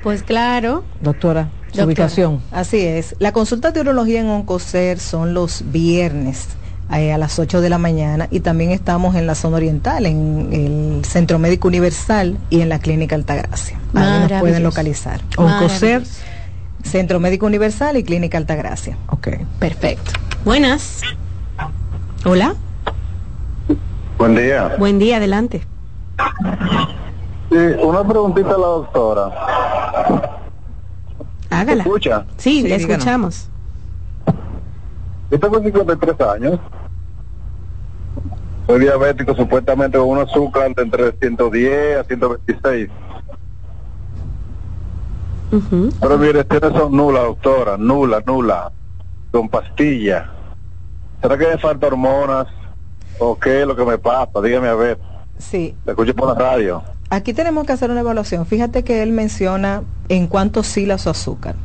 [0.02, 0.84] Pues claro.
[1.00, 2.42] Doctora, su Doctora, ubicación.
[2.50, 3.14] Así es.
[3.18, 6.48] La consulta de urología en Oncocer son los viernes
[6.92, 10.48] eh, a las 8 de la mañana y también estamos en la zona oriental, en
[10.52, 13.78] el Centro Médico Universal y en la Clínica Altagracia.
[13.94, 15.20] Ahí nos pueden localizar.
[15.36, 16.02] Oncocer.
[16.82, 18.98] Centro Médico Universal y Clínica Altagracia.
[19.08, 19.28] Ok.
[19.60, 20.12] Perfecto.
[20.44, 21.00] Buenas.
[22.24, 22.56] Hola.
[24.18, 24.74] buen día.
[24.78, 25.62] Buen día, adelante.
[27.50, 29.30] Sí, una preguntita a la doctora.
[31.50, 31.82] Hágala.
[31.84, 32.24] ¿Me escucha?
[32.36, 32.90] Sí, Sí, le díganos.
[32.90, 33.48] escuchamos.
[35.30, 36.60] Yo tengo 53 años.
[38.66, 42.88] Soy diabético supuestamente con un azúcar de entre 110 a 126.
[46.00, 48.72] Pero mis reacciones son nulas, doctora, nula, nula,
[49.30, 50.24] con pastillas.
[51.20, 52.46] ¿Será que me falta hormonas?
[53.18, 54.40] ¿O qué es lo que me pasa?
[54.42, 54.98] Dígame a ver.
[55.38, 55.76] Sí.
[55.84, 56.82] Te escucho por la radio.
[57.12, 58.46] Aquí tenemos que hacer una evaluación.
[58.46, 61.56] Fíjate que él menciona en cuánto oscila su azúcar.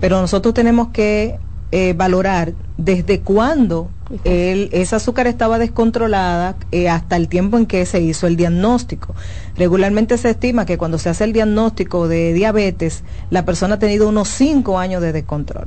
[0.00, 1.38] pero nosotros tenemos que
[1.70, 3.90] eh, valorar desde cuándo
[4.24, 9.14] el, esa azúcar estaba descontrolada eh, hasta el tiempo en que se hizo el diagnóstico.
[9.58, 14.08] Regularmente se estima que cuando se hace el diagnóstico de diabetes, la persona ha tenido
[14.08, 15.66] unos 5 años de descontrol.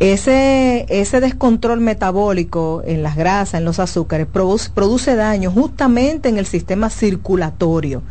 [0.00, 6.38] Ese, ese descontrol metabólico en las grasas, en los azúcares, produce, produce daño justamente en
[6.38, 8.02] el sistema circulatorio.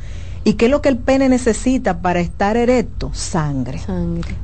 [0.48, 3.12] ¿Y qué es lo que el pene necesita para estar erecto?
[3.14, 3.82] Sangre.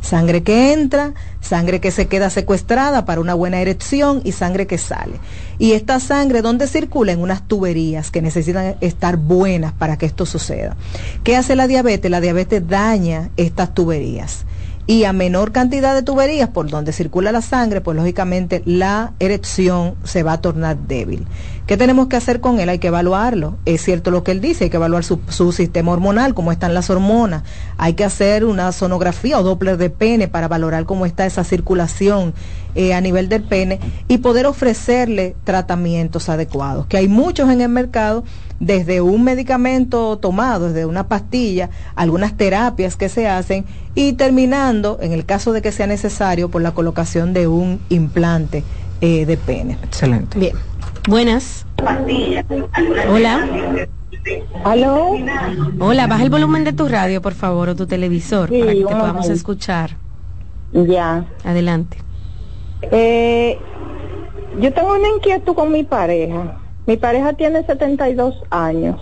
[0.01, 0.43] Sangre.
[0.43, 5.13] que entra, sangre que se queda secuestrada para una buena erección y sangre que sale.
[5.59, 7.13] Y esta sangre, ¿dónde circula?
[7.13, 10.75] En unas tuberías que necesitan estar buenas para que esto suceda.
[11.23, 12.11] ¿Qué hace la diabetes?
[12.11, 14.43] La diabetes daña estas tuberías.
[14.85, 19.95] Y a menor cantidad de tuberías por donde circula la sangre, pues lógicamente la erección
[20.03, 21.25] se va a tornar débil.
[21.65, 22.69] ¿Qué tenemos que hacer con él?
[22.69, 23.57] Hay que evaluarlo.
[23.65, 26.73] Es cierto lo que él dice, hay que evaluar su, su sistema hormonal, cómo están
[26.73, 27.43] las hormonas.
[27.77, 32.33] Hay que hacer una sonografía o doppler de pene para valorar cómo está esa circulación
[32.75, 37.69] eh, a nivel del pene y poder ofrecerle tratamientos adecuados, que hay muchos en el
[37.69, 38.23] mercado,
[38.59, 45.11] desde un medicamento tomado, desde una pastilla, algunas terapias que se hacen y terminando, en
[45.11, 48.63] el caso de que sea necesario, por la colocación de un implante
[49.01, 49.77] eh, de pene.
[49.83, 50.39] Excelente.
[50.39, 50.55] Bien.
[51.07, 51.65] Buenas.
[53.09, 53.47] Hola.
[54.63, 55.11] ¿Aló?
[55.79, 58.79] Hola, baja el volumen de tu radio, por favor, o tu televisor, Sí, para que
[58.79, 59.97] te podamos escuchar.
[60.71, 61.25] Ya.
[61.43, 61.97] Adelante.
[62.83, 63.59] Eh,
[64.59, 66.57] yo tengo una inquietud con mi pareja.
[66.85, 68.99] Mi pareja tiene 72 años.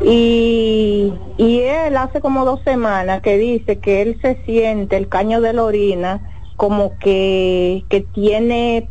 [0.00, 5.40] Y, y él hace como dos semanas que dice que él se siente el caño
[5.40, 6.20] de la orina
[6.56, 8.88] como que, que tiene,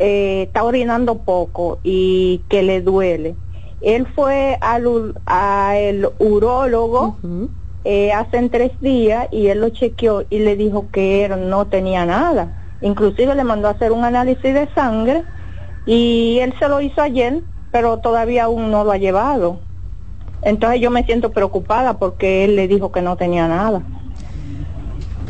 [0.00, 3.36] eh, está orinando poco y que le duele.
[3.80, 7.18] Él fue al, ur- al urólogo
[7.84, 12.04] eh, hace tres días y él lo chequeó y le dijo que él no tenía
[12.06, 12.56] nada.
[12.80, 15.24] Inclusive le mandó a hacer un análisis de sangre
[15.86, 19.60] y él se lo hizo ayer, pero todavía aún no lo ha llevado.
[20.42, 23.82] Entonces yo me siento preocupada porque él le dijo que no tenía nada.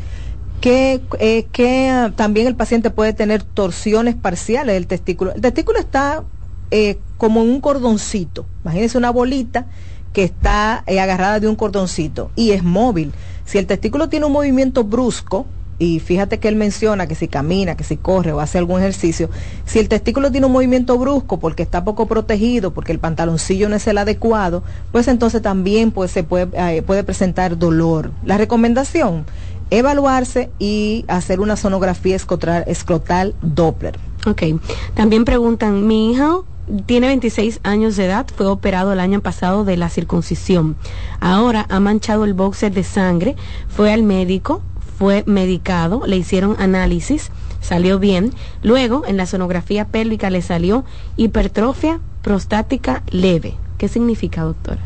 [0.60, 5.32] que, eh, ah, también el paciente puede tener torsiones parciales del testículo.
[5.34, 6.24] El testículo está
[6.70, 9.66] eh, como un cordoncito, imagínense una bolita
[10.12, 13.12] que está eh, agarrada de un cordoncito y es móvil.
[13.44, 15.46] Si el testículo tiene un movimiento brusco,
[15.78, 19.30] y fíjate que él menciona que si camina, que si corre o hace algún ejercicio,
[19.64, 23.76] si el testículo tiene un movimiento brusco porque está poco protegido, porque el pantaloncillo no
[23.76, 28.10] es el adecuado, pues entonces también pues, se puede, eh, puede presentar dolor.
[28.24, 29.24] La recomendación,
[29.70, 33.98] evaluarse y hacer una sonografía escrotal, escrotal Doppler.
[34.26, 34.42] Ok.
[34.94, 36.38] También preguntan, mi hija
[36.86, 40.76] tiene 26 años de edad, fue operado el año pasado de la circuncisión.
[41.20, 43.36] Ahora ha manchado el boxer de sangre,
[43.68, 44.62] fue al médico,
[44.98, 47.30] fue medicado, le hicieron análisis,
[47.60, 48.32] salió bien.
[48.62, 50.84] Luego, en la sonografía pélvica le salió
[51.16, 53.56] hipertrofia prostática leve.
[53.78, 54.82] ¿Qué significa, doctora?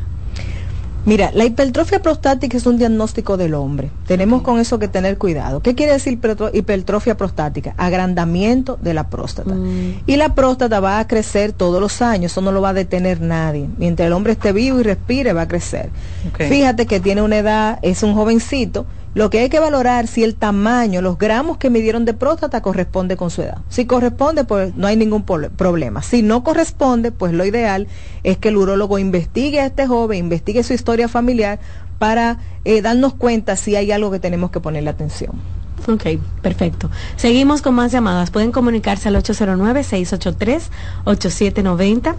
[1.05, 3.91] Mira, la hipertrofia prostática es un diagnóstico del hombre.
[4.07, 5.61] Tenemos con eso que tener cuidado.
[5.61, 6.19] ¿Qué quiere decir
[6.53, 7.75] hipertrofia prostática?
[7.77, 9.55] Agrandamiento de la próstata.
[9.55, 10.03] Mm.
[10.07, 13.21] Y la próstata va a crecer todos los años, eso no lo va a detener
[13.21, 13.69] nadie.
[13.79, 15.91] Mientras el hombre esté vivo y respire, va a crecer.
[16.33, 16.49] Okay.
[16.49, 20.35] Fíjate que tiene una edad, es un jovencito, lo que hay que valorar si el
[20.35, 23.59] tamaño, los gramos que midieron de próstata corresponde con su edad.
[23.69, 26.03] Si corresponde, pues no hay ningún problema.
[26.03, 27.89] Si no corresponde, pues lo ideal
[28.23, 31.59] es que el urólogo investigue a este joven, investigue su historia familiar
[31.99, 35.62] para eh, darnos cuenta si hay algo que tenemos que ponerle atención.
[35.89, 36.05] Ok,
[36.43, 36.91] perfecto.
[37.17, 38.31] Seguimos con más llamadas.
[38.31, 42.15] Pueden comunicarse al 809-683-8790,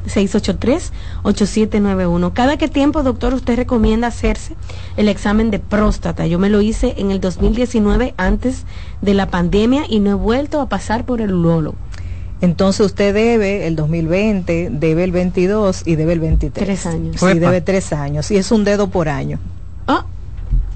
[1.23, 2.34] 683-8791.
[2.34, 4.57] ¿Cada qué tiempo, doctor, usted recomienda hacerse
[4.98, 6.27] el examen de próstata?
[6.27, 8.65] Yo me lo hice en el 2019 antes
[9.02, 11.77] de la pandemia y no he vuelto a pasar por el urólogo.
[12.41, 16.65] Entonces usted debe el 2020, debe el 22 y debe el 23.
[16.65, 17.15] Tres años.
[17.18, 18.30] Sí, debe tres años.
[18.31, 19.40] Y es un dedo por año.
[19.88, 20.06] Ah,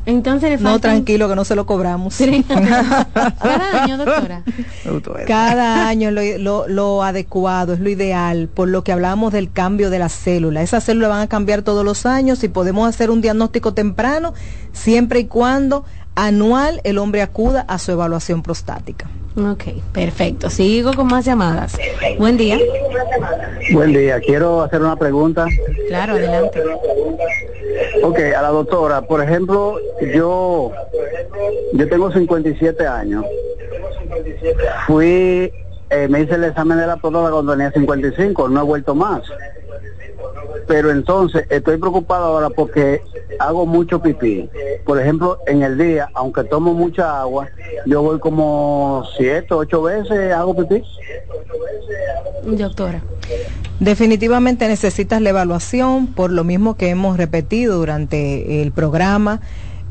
[0.08, 2.18] entonces le No, tranquilo, que no se lo cobramos.
[2.18, 4.44] Cada año, doctora.
[5.28, 9.90] Cada año lo, lo, lo, adecuado, es lo ideal, por lo que hablamos del cambio
[9.90, 10.64] de las células.
[10.64, 14.34] Esas células van a cambiar todos los años y podemos hacer un diagnóstico temprano
[14.72, 15.84] siempre y cuando
[16.18, 19.08] anual el hombre acuda a su evaluación prostática.
[19.38, 20.50] Ok, perfecto.
[20.50, 21.78] Sigo con más llamadas.
[22.18, 22.58] Buen día.
[23.72, 24.20] Buen día.
[24.20, 25.46] Quiero hacer una pregunta.
[25.88, 26.64] Claro, adelante.
[28.04, 29.78] Ok, a la doctora, por ejemplo,
[30.14, 30.72] yo
[31.74, 33.24] yo tengo 57 años.
[34.88, 35.54] Fui,
[35.92, 39.22] eh, me hice el examen de la próstata cuando tenía 55, no he vuelto más.
[40.68, 43.02] Pero entonces estoy preocupado ahora porque
[43.40, 44.50] hago mucho pipí.
[44.86, 47.48] Por ejemplo, en el día, aunque tomo mucha agua,
[47.86, 50.84] yo voy como siete, ocho veces, hago pipí.
[52.44, 53.02] Doctora.
[53.80, 59.42] Definitivamente necesitas la evaluación, por lo mismo que hemos repetido durante el programa.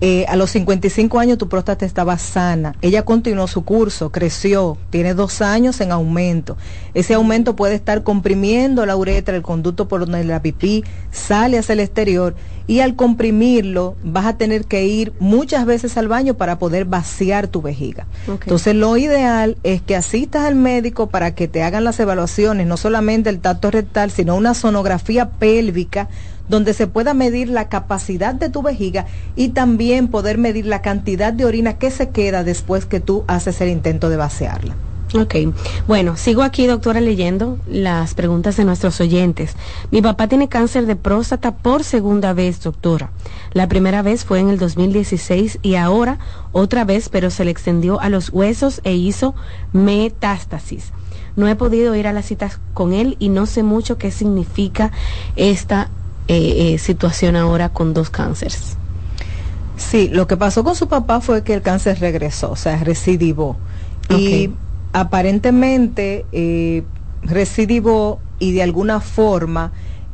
[0.03, 2.75] Eh, a los 55 años tu próstata estaba sana.
[2.83, 6.59] Ella continuó su curso, creció, tiene dos años en aumento.
[6.93, 11.73] Ese aumento puede estar comprimiendo la uretra, el conducto por donde la pipí sale hacia
[11.73, 12.35] el exterior
[12.67, 17.49] y al comprimirlo vas a tener que ir muchas veces al baño para poder vaciar
[17.49, 18.07] tu vejiga.
[18.25, 18.39] Okay.
[18.43, 22.77] Entonces lo ideal es que asistas al médico para que te hagan las evaluaciones, no
[22.77, 26.09] solamente el tacto rectal, sino una sonografía pélvica
[26.49, 31.33] donde se pueda medir la capacidad de tu vejiga y también poder medir la cantidad
[31.33, 34.77] de orina que se queda después que tú haces el intento de vaciarla.
[35.15, 35.37] Ok,
[35.87, 39.55] bueno, sigo aquí, doctora, leyendo las preguntas de nuestros oyentes.
[39.93, 43.11] Mi papá tiene cáncer de próstata por segunda vez, doctora.
[43.53, 46.19] La primera vez fue en el 2016 y ahora
[46.53, 49.35] otra vez, pero se le extendió a los huesos e hizo
[49.73, 50.93] metástasis.
[51.37, 54.91] No he podido ir a las citas con él y no sé mucho qué significa
[55.37, 55.89] esta
[56.29, 58.77] eh, eh, situación ahora con dos cánceres.
[59.77, 63.57] Sí, lo que pasó con su papá fue que el cáncer regresó, o sea, recidivó.
[64.09, 64.51] Y
[64.93, 66.85] aparentemente eh,
[67.23, 69.73] recidivó y de alguna forma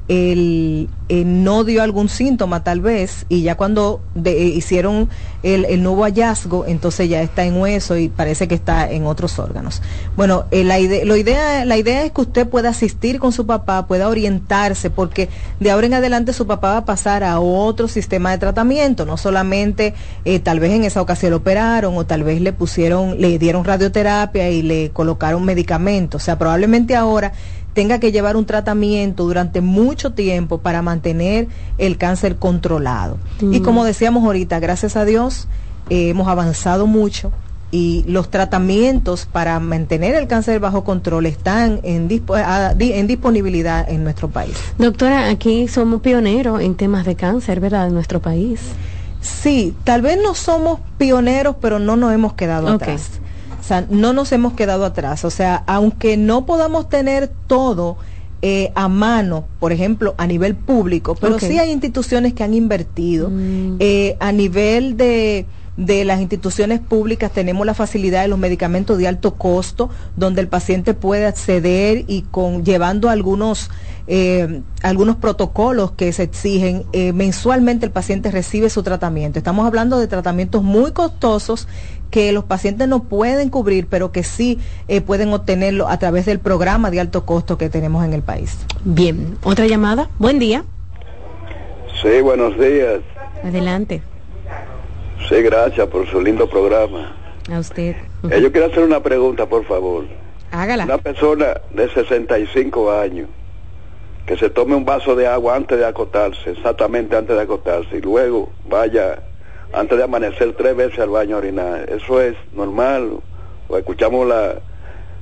[0.09, 5.11] él, no dio algún síntoma tal vez y ya cuando de, eh, hicieron
[5.43, 9.83] el, nuevo hallazgo entonces ya está en hueso y parece que está en otros órganos.
[10.17, 13.87] Bueno eh, la, la, idea, la idea es que usted pueda asistir con su papá
[13.87, 15.29] pueda orientarse porque
[15.61, 19.17] de ahora en adelante su papá va a pasar a otro sistema de tratamiento no
[19.17, 23.39] solamente eh, tal vez en esa ocasión lo operaron o tal vez le pusieron le
[23.39, 26.23] dieron radioterapia y le colocaron medicamentos.
[26.23, 27.33] O sea probablemente ahora
[27.75, 33.17] tenga que llevar un tratamiento durante mucho tiempo para mantener el cáncer controlado.
[33.41, 33.63] Y Mm.
[33.63, 35.49] como decíamos ahorita, gracias a Dios
[35.91, 37.33] eh, hemos avanzado mucho
[37.71, 42.07] y los tratamientos para mantener el cáncer bajo control están en,
[43.07, 44.55] disponibilidad en nuestro país.
[44.79, 47.87] Doctora, aquí somos pioneros en temas de cáncer, ¿verdad?
[47.89, 48.61] En nuestro país.
[49.23, 53.21] Sí, tal vez no somos pioneros, pero no nos hemos quedado atrás.
[53.63, 55.25] O sea, no nos hemos quedado atrás.
[55.25, 57.97] O sea, aunque no podamos tener todo
[58.45, 63.31] eh, a mano, por ejemplo, a nivel público, pero sí hay instituciones que han invertido.
[63.79, 69.09] Eh, a nivel de de las instituciones públicas tenemos la facilidad de los medicamentos de
[69.09, 73.71] alto costo, donde el paciente puede acceder y con llevando algunos
[74.07, 76.85] eh, algunos protocolos que se exigen
[77.15, 79.39] mensualmente el paciente recibe su tratamiento.
[79.39, 81.69] Estamos hablando de tratamientos muy costosos
[82.13, 86.39] que los pacientes no pueden cubrir, pero que sí eh, pueden obtenerlo a través del
[86.39, 88.59] programa de alto costo que tenemos en el país.
[88.85, 90.11] Bien, otra llamada.
[90.19, 90.63] Buen día.
[92.03, 93.01] Sí, buenos días.
[93.43, 94.03] Adelante.
[95.27, 97.17] Sí, gracias por su lindo programa.
[97.51, 97.97] A usted.
[98.31, 100.05] Eh, yo quiero hacer una pregunta, por favor.
[100.51, 100.85] Hágala.
[100.85, 103.29] Una persona de 65 años
[104.27, 108.01] que se tome un vaso de agua antes de acostarse, exactamente antes de acostarse, y
[108.03, 109.19] luego vaya
[109.73, 111.89] antes de amanecer tres veces al baño orinar.
[111.91, 113.21] ¿Eso es normal?
[113.71, 114.61] Escuchamos la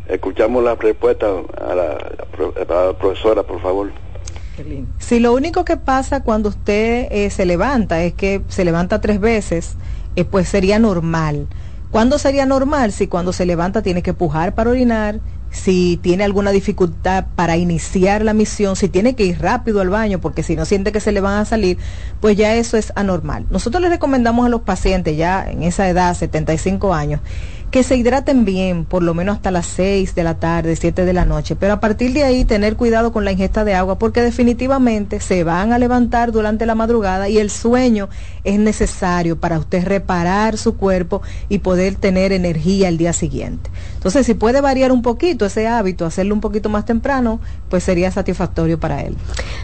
[0.08, 3.92] escuchamos la respuesta a la, a la profesora, por favor.
[4.98, 9.18] Si lo único que pasa cuando usted eh, se levanta es que se levanta tres
[9.20, 9.76] veces,
[10.16, 11.46] eh, pues sería normal.
[11.90, 12.92] ¿Cuándo sería normal?
[12.92, 15.20] Si cuando se levanta tiene que pujar para orinar,
[15.50, 20.20] si tiene alguna dificultad para iniciar la misión, si tiene que ir rápido al baño,
[20.20, 21.78] porque si no siente que se le van a salir,
[22.20, 23.46] pues ya eso es anormal.
[23.50, 27.20] Nosotros le recomendamos a los pacientes ya en esa edad, 75 años,
[27.70, 31.12] que se hidraten bien, por lo menos hasta las 6 de la tarde, 7 de
[31.12, 34.22] la noche, pero a partir de ahí tener cuidado con la ingesta de agua porque
[34.22, 38.08] definitivamente se van a levantar durante la madrugada y el sueño
[38.42, 43.70] es necesario para usted reparar su cuerpo y poder tener energía el día siguiente.
[43.94, 48.10] Entonces, si puede variar un poquito ese hábito, hacerlo un poquito más temprano, pues sería
[48.10, 49.16] satisfactorio para él.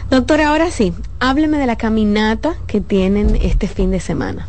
[0.09, 4.47] Doctora, ahora sí, hábleme de la caminata que tienen este fin de semana.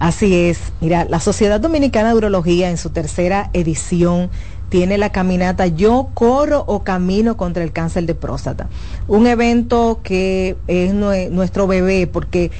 [0.00, 0.72] Así es.
[0.80, 4.30] Mira, la Sociedad Dominicana de Urología en su tercera edición
[4.70, 8.70] tiene la caminata Yo corro o camino contra el cáncer de próstata.
[9.08, 12.50] Un evento que es nue- nuestro bebé porque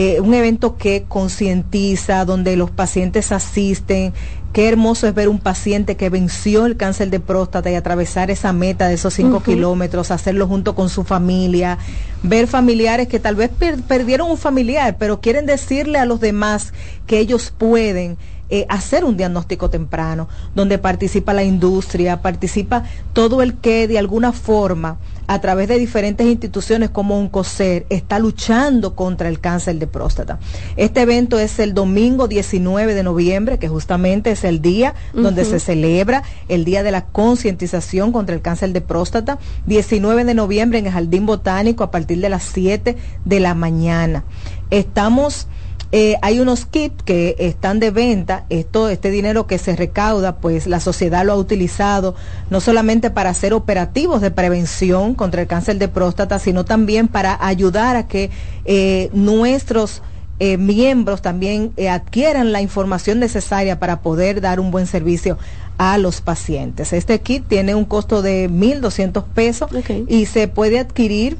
[0.00, 4.12] eh, un evento que concientiza, donde los pacientes asisten.
[4.52, 8.52] Qué hermoso es ver un paciente que venció el cáncer de próstata y atravesar esa
[8.52, 11.78] meta de esos cinco kilómetros, hacerlo junto con su familia,
[12.22, 16.72] ver familiares que tal vez per- perdieron un familiar, pero quieren decirle a los demás
[17.06, 18.16] que ellos pueden
[18.50, 24.32] eh, hacer un diagnóstico temprano, donde participa la industria, participa todo el que de alguna
[24.32, 29.86] forma, a través de diferentes instituciones como un COSER, está luchando contra el cáncer de
[29.86, 30.38] próstata.
[30.76, 35.60] Este evento es el domingo 19 de noviembre, que justamente es el día donde se
[35.60, 40.86] celebra el Día de la Concientización contra el Cáncer de Próstata, 19 de noviembre en
[40.86, 44.24] el Jardín Botánico a partir de las 7 de la mañana.
[44.70, 45.46] Estamos
[45.90, 48.44] eh, hay unos kits que están de venta.
[48.50, 52.14] Esto, este dinero que se recauda, pues la sociedad lo ha utilizado
[52.50, 57.38] no solamente para hacer operativos de prevención contra el cáncer de próstata, sino también para
[57.44, 58.30] ayudar a que
[58.64, 60.02] eh, nuestros
[60.40, 65.36] eh, miembros también eh, adquieran la información necesaria para poder dar un buen servicio
[65.78, 66.92] a los pacientes.
[66.92, 69.68] Este kit tiene un costo de 1.200 pesos
[70.06, 71.38] y se puede adquirir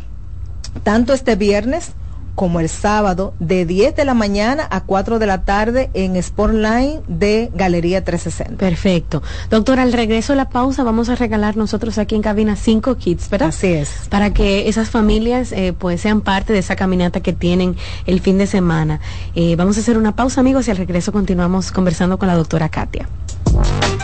[0.82, 1.92] tanto este viernes
[2.38, 7.00] como el sábado de 10 de la mañana a 4 de la tarde en Sportline
[7.08, 8.64] de Galería 360.
[8.64, 9.24] Perfecto.
[9.50, 13.28] Doctora, al regreso de la pausa vamos a regalar nosotros aquí en cabina cinco kits,
[13.28, 13.48] ¿verdad?
[13.48, 14.06] Así es.
[14.08, 17.74] Para que esas familias eh, pues sean parte de esa caminata que tienen
[18.06, 19.00] el fin de semana.
[19.34, 22.68] Eh, vamos a hacer una pausa, amigos, y al regreso continuamos conversando con la doctora
[22.68, 23.08] Katia.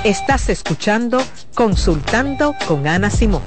[0.02, 1.22] Estás escuchando
[1.54, 3.42] Consultando con Ana Simón.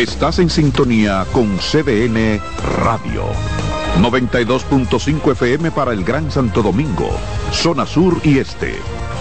[0.00, 2.40] Estás en sintonía con CDN
[2.82, 3.24] Radio.
[4.00, 7.10] 92.5 FM para el Gran Santo Domingo,
[7.52, 8.76] zona sur y este.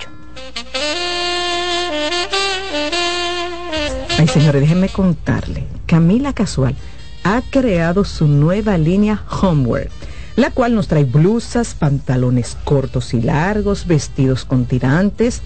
[4.18, 5.68] Ay, señores, déjenme contarle.
[5.86, 6.78] Camila Casual
[7.26, 9.92] ha creado su nueva línea Homeware,
[10.38, 15.42] la cual nos trae blusas, pantalones cortos y largos, vestidos con tirantes.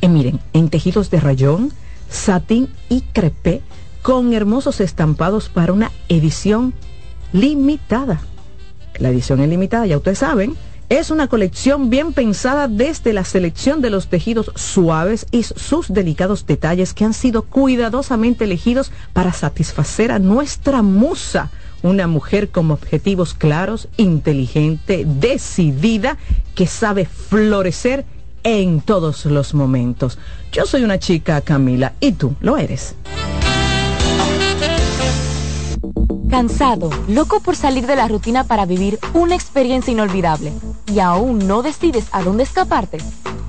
[0.00, 1.72] Y miren, en tejidos de rayón,
[2.08, 3.62] satín y crepé
[4.02, 6.74] con hermosos estampados para una edición
[7.32, 8.20] limitada.
[8.98, 10.56] La edición es limitada, ya ustedes saben,
[10.88, 16.46] es una colección bien pensada desde la selección de los tejidos suaves y sus delicados
[16.46, 21.50] detalles que han sido cuidadosamente elegidos para satisfacer a nuestra musa,
[21.82, 26.18] una mujer con objetivos claros, inteligente, decidida,
[26.54, 28.04] que sabe florecer
[28.46, 30.20] en todos los momentos.
[30.52, 32.94] Yo soy una chica, Camila, y tú lo eres.
[36.30, 40.52] Cansado, loco por salir de la rutina para vivir una experiencia inolvidable
[40.86, 42.98] y aún no decides a dónde escaparte.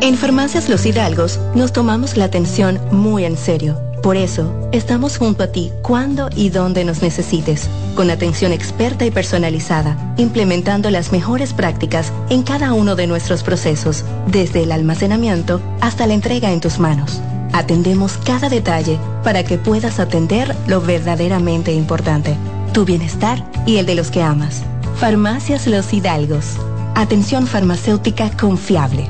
[0.00, 3.80] En Farmacias Los Hidalgos nos tomamos la atención muy en serio.
[4.02, 9.10] Por eso, estamos junto a ti cuando y donde nos necesites, con atención experta y
[9.10, 16.06] personalizada, implementando las mejores prácticas en cada uno de nuestros procesos, desde el almacenamiento hasta
[16.06, 17.20] la entrega en tus manos.
[17.52, 22.36] Atendemos cada detalle para que puedas atender lo verdaderamente importante,
[22.72, 24.62] tu bienestar y el de los que amas.
[25.00, 26.58] Farmacias Los Hidalgos.
[26.94, 29.08] Atención farmacéutica confiable.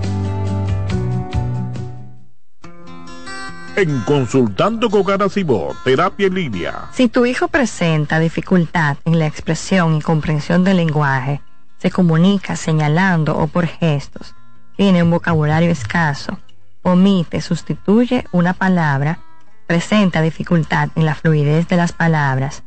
[3.76, 6.88] En Consultando con Garacimo, Terapia en.
[6.94, 11.42] Si tu hijo presenta dificultad en la expresión y comprensión del lenguaje,
[11.76, 14.34] se comunica señalando o por gestos,
[14.78, 16.38] tiene un vocabulario escaso,
[16.80, 19.18] omite, sustituye una palabra,
[19.66, 22.62] presenta dificultad en la fluidez de las palabras,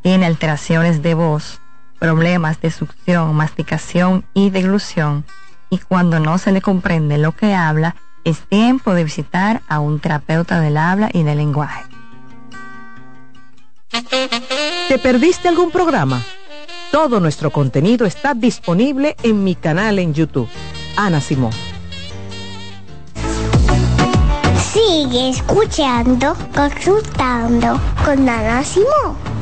[0.00, 1.60] tiene alteraciones de voz,
[1.98, 5.26] problemas de succión, masticación y deglución,
[5.68, 7.94] y cuando no se le comprende lo que habla,
[8.26, 11.84] es tiempo de visitar a un terapeuta del habla y del lenguaje.
[14.88, 16.20] ¿Te perdiste algún programa?
[16.90, 20.48] Todo nuestro contenido está disponible en mi canal en YouTube.
[20.96, 21.52] Ana Simón.
[24.72, 29.36] Sigue escuchando, consultando con Ana Simón.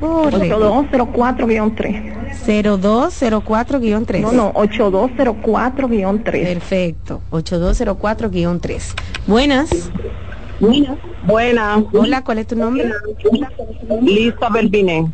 [0.00, 2.14] 8204-3.
[2.46, 4.20] 0204-3.
[4.20, 6.44] No, no, 8204-3.
[6.44, 8.94] Perfecto, 8204-3.
[9.26, 9.70] Buenas.
[10.60, 10.98] Buenas.
[11.26, 11.82] Buenas.
[11.92, 12.90] Hola, ¿cuál es tu nombre?
[14.02, 15.12] Lisa Belbiné.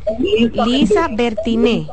[0.66, 1.86] Lisa Bertiné.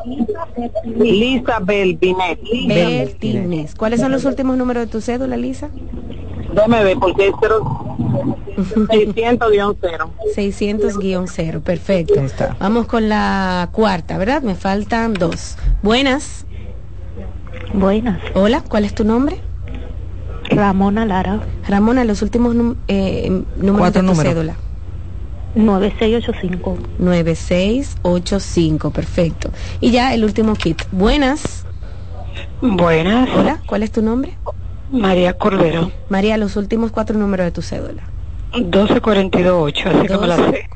[0.86, 2.38] Lisa Belbiné.
[2.68, 3.76] Bertínez.
[3.76, 5.70] ¿Cuáles son los últimos números de tu cédula, Lisa?
[6.54, 10.10] Déjame ver, porque es 600-0.
[10.36, 12.16] 600-0, perfecto.
[12.60, 14.42] Vamos con la cuarta, ¿verdad?
[14.42, 15.58] Me faltan dos.
[15.82, 16.46] Buenas.
[17.74, 18.20] Buenas.
[18.36, 19.42] Hola, ¿cuál es tu nombre?
[20.50, 21.42] Ramona Lara.
[21.68, 22.56] Ramona, los últimos
[22.88, 24.56] eh, números de tu cédula.
[25.56, 26.78] 9685.
[27.00, 29.50] 9685, perfecto.
[29.82, 30.82] Y ya el último kit.
[30.92, 31.66] Buenas.
[32.62, 33.30] Buenas.
[33.36, 34.38] Hola, ¿cuál es tu nombre?
[34.92, 35.92] María Cordero.
[36.10, 38.04] María, los últimos cuatro números de tu cédula.
[38.54, 40.70] 12428, así que me la sé.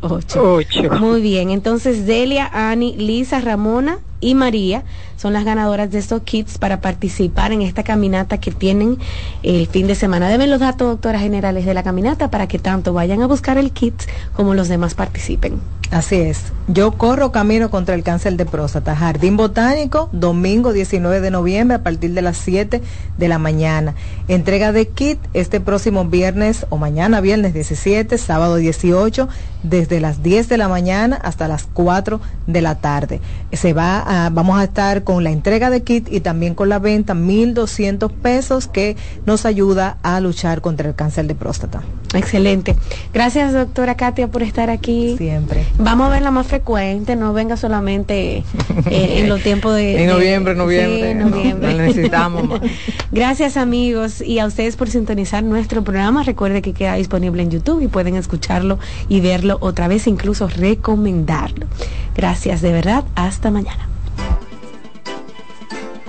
[0.00, 1.00] 428.
[1.00, 4.84] Muy bien, entonces Delia, Ani, Lisa, Ramona y María
[5.16, 8.98] son las ganadoras de estos kits para participar en esta caminata que tienen
[9.42, 10.28] el fin de semana.
[10.28, 13.72] Deben los datos, doctoras generales, de la caminata para que tanto vayan a buscar el
[13.72, 13.94] kit
[14.34, 15.60] como los demás participen.
[15.90, 16.44] Así es.
[16.68, 18.94] Yo corro camino contra el cáncer de próstata.
[18.94, 22.80] Jardín Botánico, domingo 19 de noviembre a partir de las 7
[23.18, 23.96] de la mañana.
[24.28, 29.28] Entrega de kit este próximo viernes o mañana, viernes 17, sábado 18,
[29.62, 33.20] desde las 10 de la mañana hasta las 4 de la tarde.
[33.52, 36.78] Se va a, vamos a estar con la entrega de kit y también con la
[36.78, 38.96] venta 1.200 pesos que
[39.26, 41.82] nos ayuda a luchar contra el cáncer de próstata.
[42.14, 42.74] Excelente.
[43.14, 45.14] Gracias, doctora Katia, por estar aquí.
[45.16, 45.64] Siempre.
[45.78, 48.44] Vamos a verla más frecuente, no venga solamente eh,
[48.90, 50.02] en los tiempos de...
[50.02, 51.14] en noviembre, noviembre.
[51.14, 51.74] noviembre.
[51.74, 52.60] necesitamos más.
[53.12, 56.24] Gracias amigos y a ustedes por sintonizar nuestro programa.
[56.24, 58.78] Recuerde que queda disponible en YouTube y pueden escucharlo
[59.08, 61.66] y verlo otra vez, incluso recomendarlo.
[62.14, 63.04] Gracias de verdad.
[63.14, 63.88] Hasta mañana.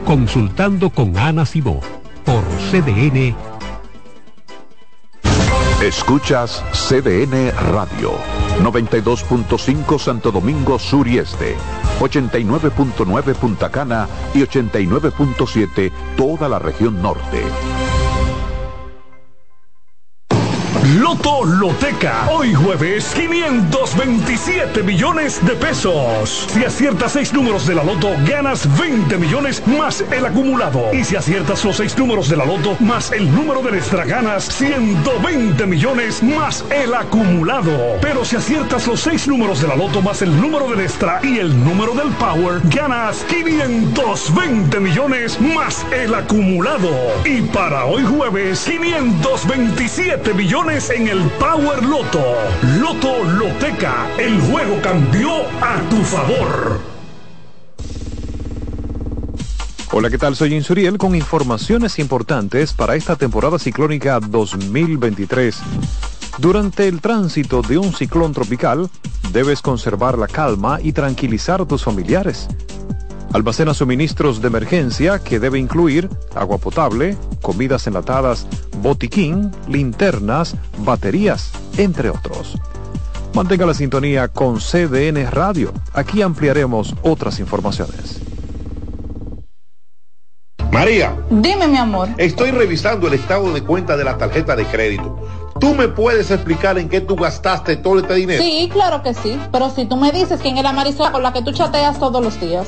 [0.05, 1.79] Consultando con Ana Simó
[2.25, 3.35] por CDN.
[5.81, 8.13] Escuchas CDN Radio,
[8.61, 11.55] 92.5 Santo Domingo Sur y Este,
[11.99, 17.41] 89.9 Punta Cana y 89.7 toda la región norte.
[20.99, 22.27] Loto Loteca.
[22.29, 26.47] Hoy jueves, 527 millones de pesos.
[26.51, 30.93] Si aciertas seis números de la Loto, ganas 20 millones más el acumulado.
[30.93, 34.43] Y si aciertas los seis números de la Loto más el número de extra, ganas
[34.43, 37.71] 120 millones más el acumulado.
[38.01, 41.39] Pero si aciertas los seis números de la Loto más el número del extra y
[41.39, 46.89] el número del Power, ganas 520 millones más el acumulado.
[47.23, 52.23] Y para hoy jueves, 527 millones en el Power Loto.
[52.79, 55.29] Loto Loteca, el juego cambió
[55.61, 56.79] a tu favor.
[59.91, 60.35] Hola, ¿qué tal?
[60.35, 65.57] Soy Insuriel con informaciones importantes para esta temporada ciclónica 2023.
[66.39, 68.89] Durante el tránsito de un ciclón tropical,
[69.31, 72.47] debes conservar la calma y tranquilizar a tus familiares.
[73.33, 78.45] Almacena suministros de emergencia que debe incluir agua potable, comidas enlatadas,
[78.77, 82.57] botiquín, linternas, baterías, entre otros.
[83.33, 85.71] Mantenga la sintonía con CDN Radio.
[85.93, 88.19] Aquí ampliaremos otras informaciones.
[90.71, 91.15] María.
[91.29, 92.09] Dime, mi amor.
[92.17, 95.19] Estoy revisando el estado de cuenta de la tarjeta de crédito.
[95.59, 98.41] ¿Tú me puedes explicar en qué tú gastaste todo este dinero?
[98.41, 99.39] Sí, claro que sí.
[99.51, 102.23] Pero si tú me dices quién es la Marisol con la que tú chateas todos
[102.23, 102.67] los días.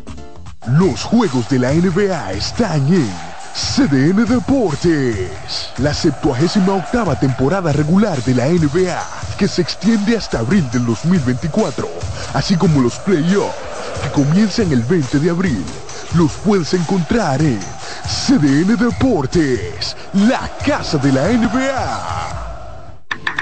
[0.67, 3.11] Los juegos de la NBA están en
[3.51, 5.71] CDN Deportes.
[5.79, 9.03] La 78 octava temporada regular de la NBA,
[9.39, 11.89] que se extiende hasta abril del 2024,
[12.35, 13.55] así como los playoffs,
[14.03, 15.65] que comienzan el 20 de abril.
[16.13, 17.59] Los puedes encontrar en
[18.05, 22.40] CDN Deportes, la casa de la NBA.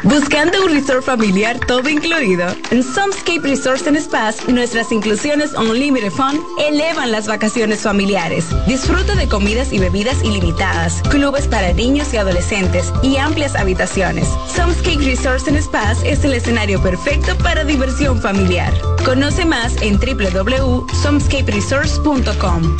[0.03, 2.47] Buscando un resort familiar todo incluido.
[2.71, 8.45] En Somscape Resorts and Spas, nuestras inclusiones Unlimited Fun elevan las vacaciones familiares.
[8.65, 14.29] Disfruta de comidas y bebidas ilimitadas, clubes para niños y adolescentes y amplias habitaciones.
[14.55, 18.71] Somscape Resorts and Spas es el escenario perfecto para diversión familiar.
[19.03, 22.77] Conoce más en www.somscaperesorts.com.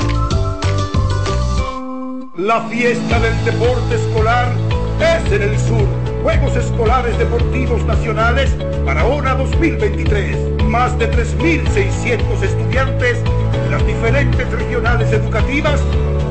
[2.37, 4.55] La fiesta del deporte escolar
[5.01, 6.08] es en el sur.
[6.23, 8.55] Juegos Escolares Deportivos Nacionales
[8.85, 10.63] Barahona 2023.
[10.65, 15.81] Más de 3.600 estudiantes de las diferentes regionales educativas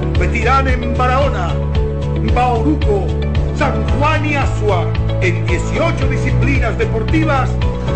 [0.02, 1.54] competirán en Barahona,
[2.34, 3.06] Bauruco,
[3.56, 4.86] San Juan y Asua
[5.20, 7.50] en 18 disciplinas deportivas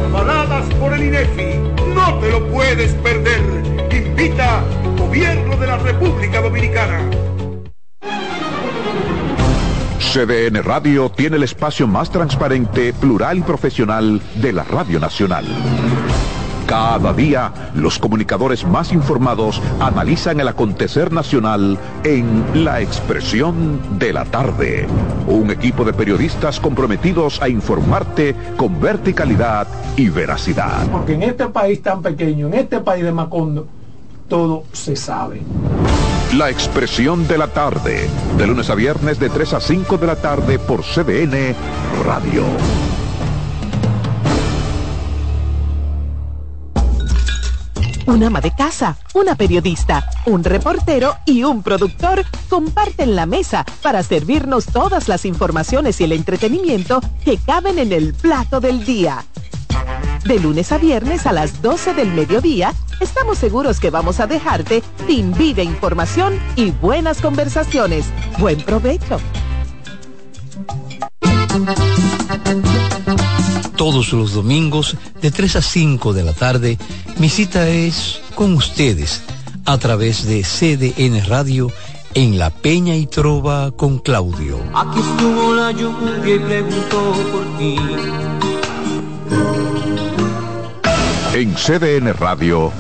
[0.09, 1.59] avaladas por el INEFI.
[1.95, 3.41] No te lo puedes perder.
[3.93, 4.63] Invita
[4.97, 7.32] Gobierno de la República Dominicana.
[10.03, 15.47] CDN Radio tiene el espacio más transparente, plural y profesional de la Radio Nacional.
[16.67, 24.25] Cada día, los comunicadores más informados analizan el acontecer nacional en La Expresión de la
[24.25, 24.87] Tarde.
[25.27, 29.67] Un equipo de periodistas comprometidos a informarte con verticalidad
[29.97, 30.87] y veracidad.
[30.91, 33.67] Porque en este país tan pequeño, en este país de Macondo,
[34.29, 35.43] todo se sabe.
[36.37, 40.17] La expresión de la tarde, de lunes a viernes de 3 a 5 de la
[40.17, 41.55] tarde por CBN
[42.03, 42.47] Radio.
[48.07, 54.03] Un ama de casa, una periodista, un reportero y un productor comparten la mesa para
[54.03, 59.23] servirnos todas las informaciones y el entretenimiento que caben en el plato del día.
[60.25, 64.83] De lunes a viernes a las 12 del mediodía, estamos seguros que vamos a dejarte
[65.09, 68.07] sin vida, información y buenas conversaciones.
[68.39, 69.19] Buen provecho.
[73.77, 76.79] Todos los domingos de 3 a 5 de la tarde,
[77.17, 79.23] mi cita es con ustedes
[79.65, 81.73] a través de CDN Radio
[82.15, 84.59] en La Peña y Trova con Claudio.
[84.73, 87.77] Aquí estuvo la lluvia y preguntó por ti.
[91.35, 92.71] En CDN Radio,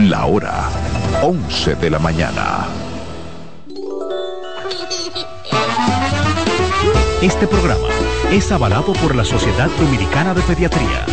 [0.00, 0.68] la hora
[1.22, 2.66] 11 de la mañana.
[7.22, 7.86] Este programa
[8.32, 11.06] es avalado por la Sociedad Dominicana de Pediatría.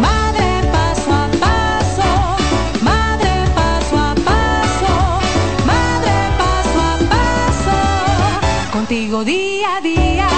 [0.00, 5.20] Madre paso a paso, madre paso a paso,
[5.66, 10.28] madre paso a paso, contigo día a día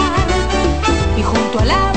[1.17, 1.94] y junto a la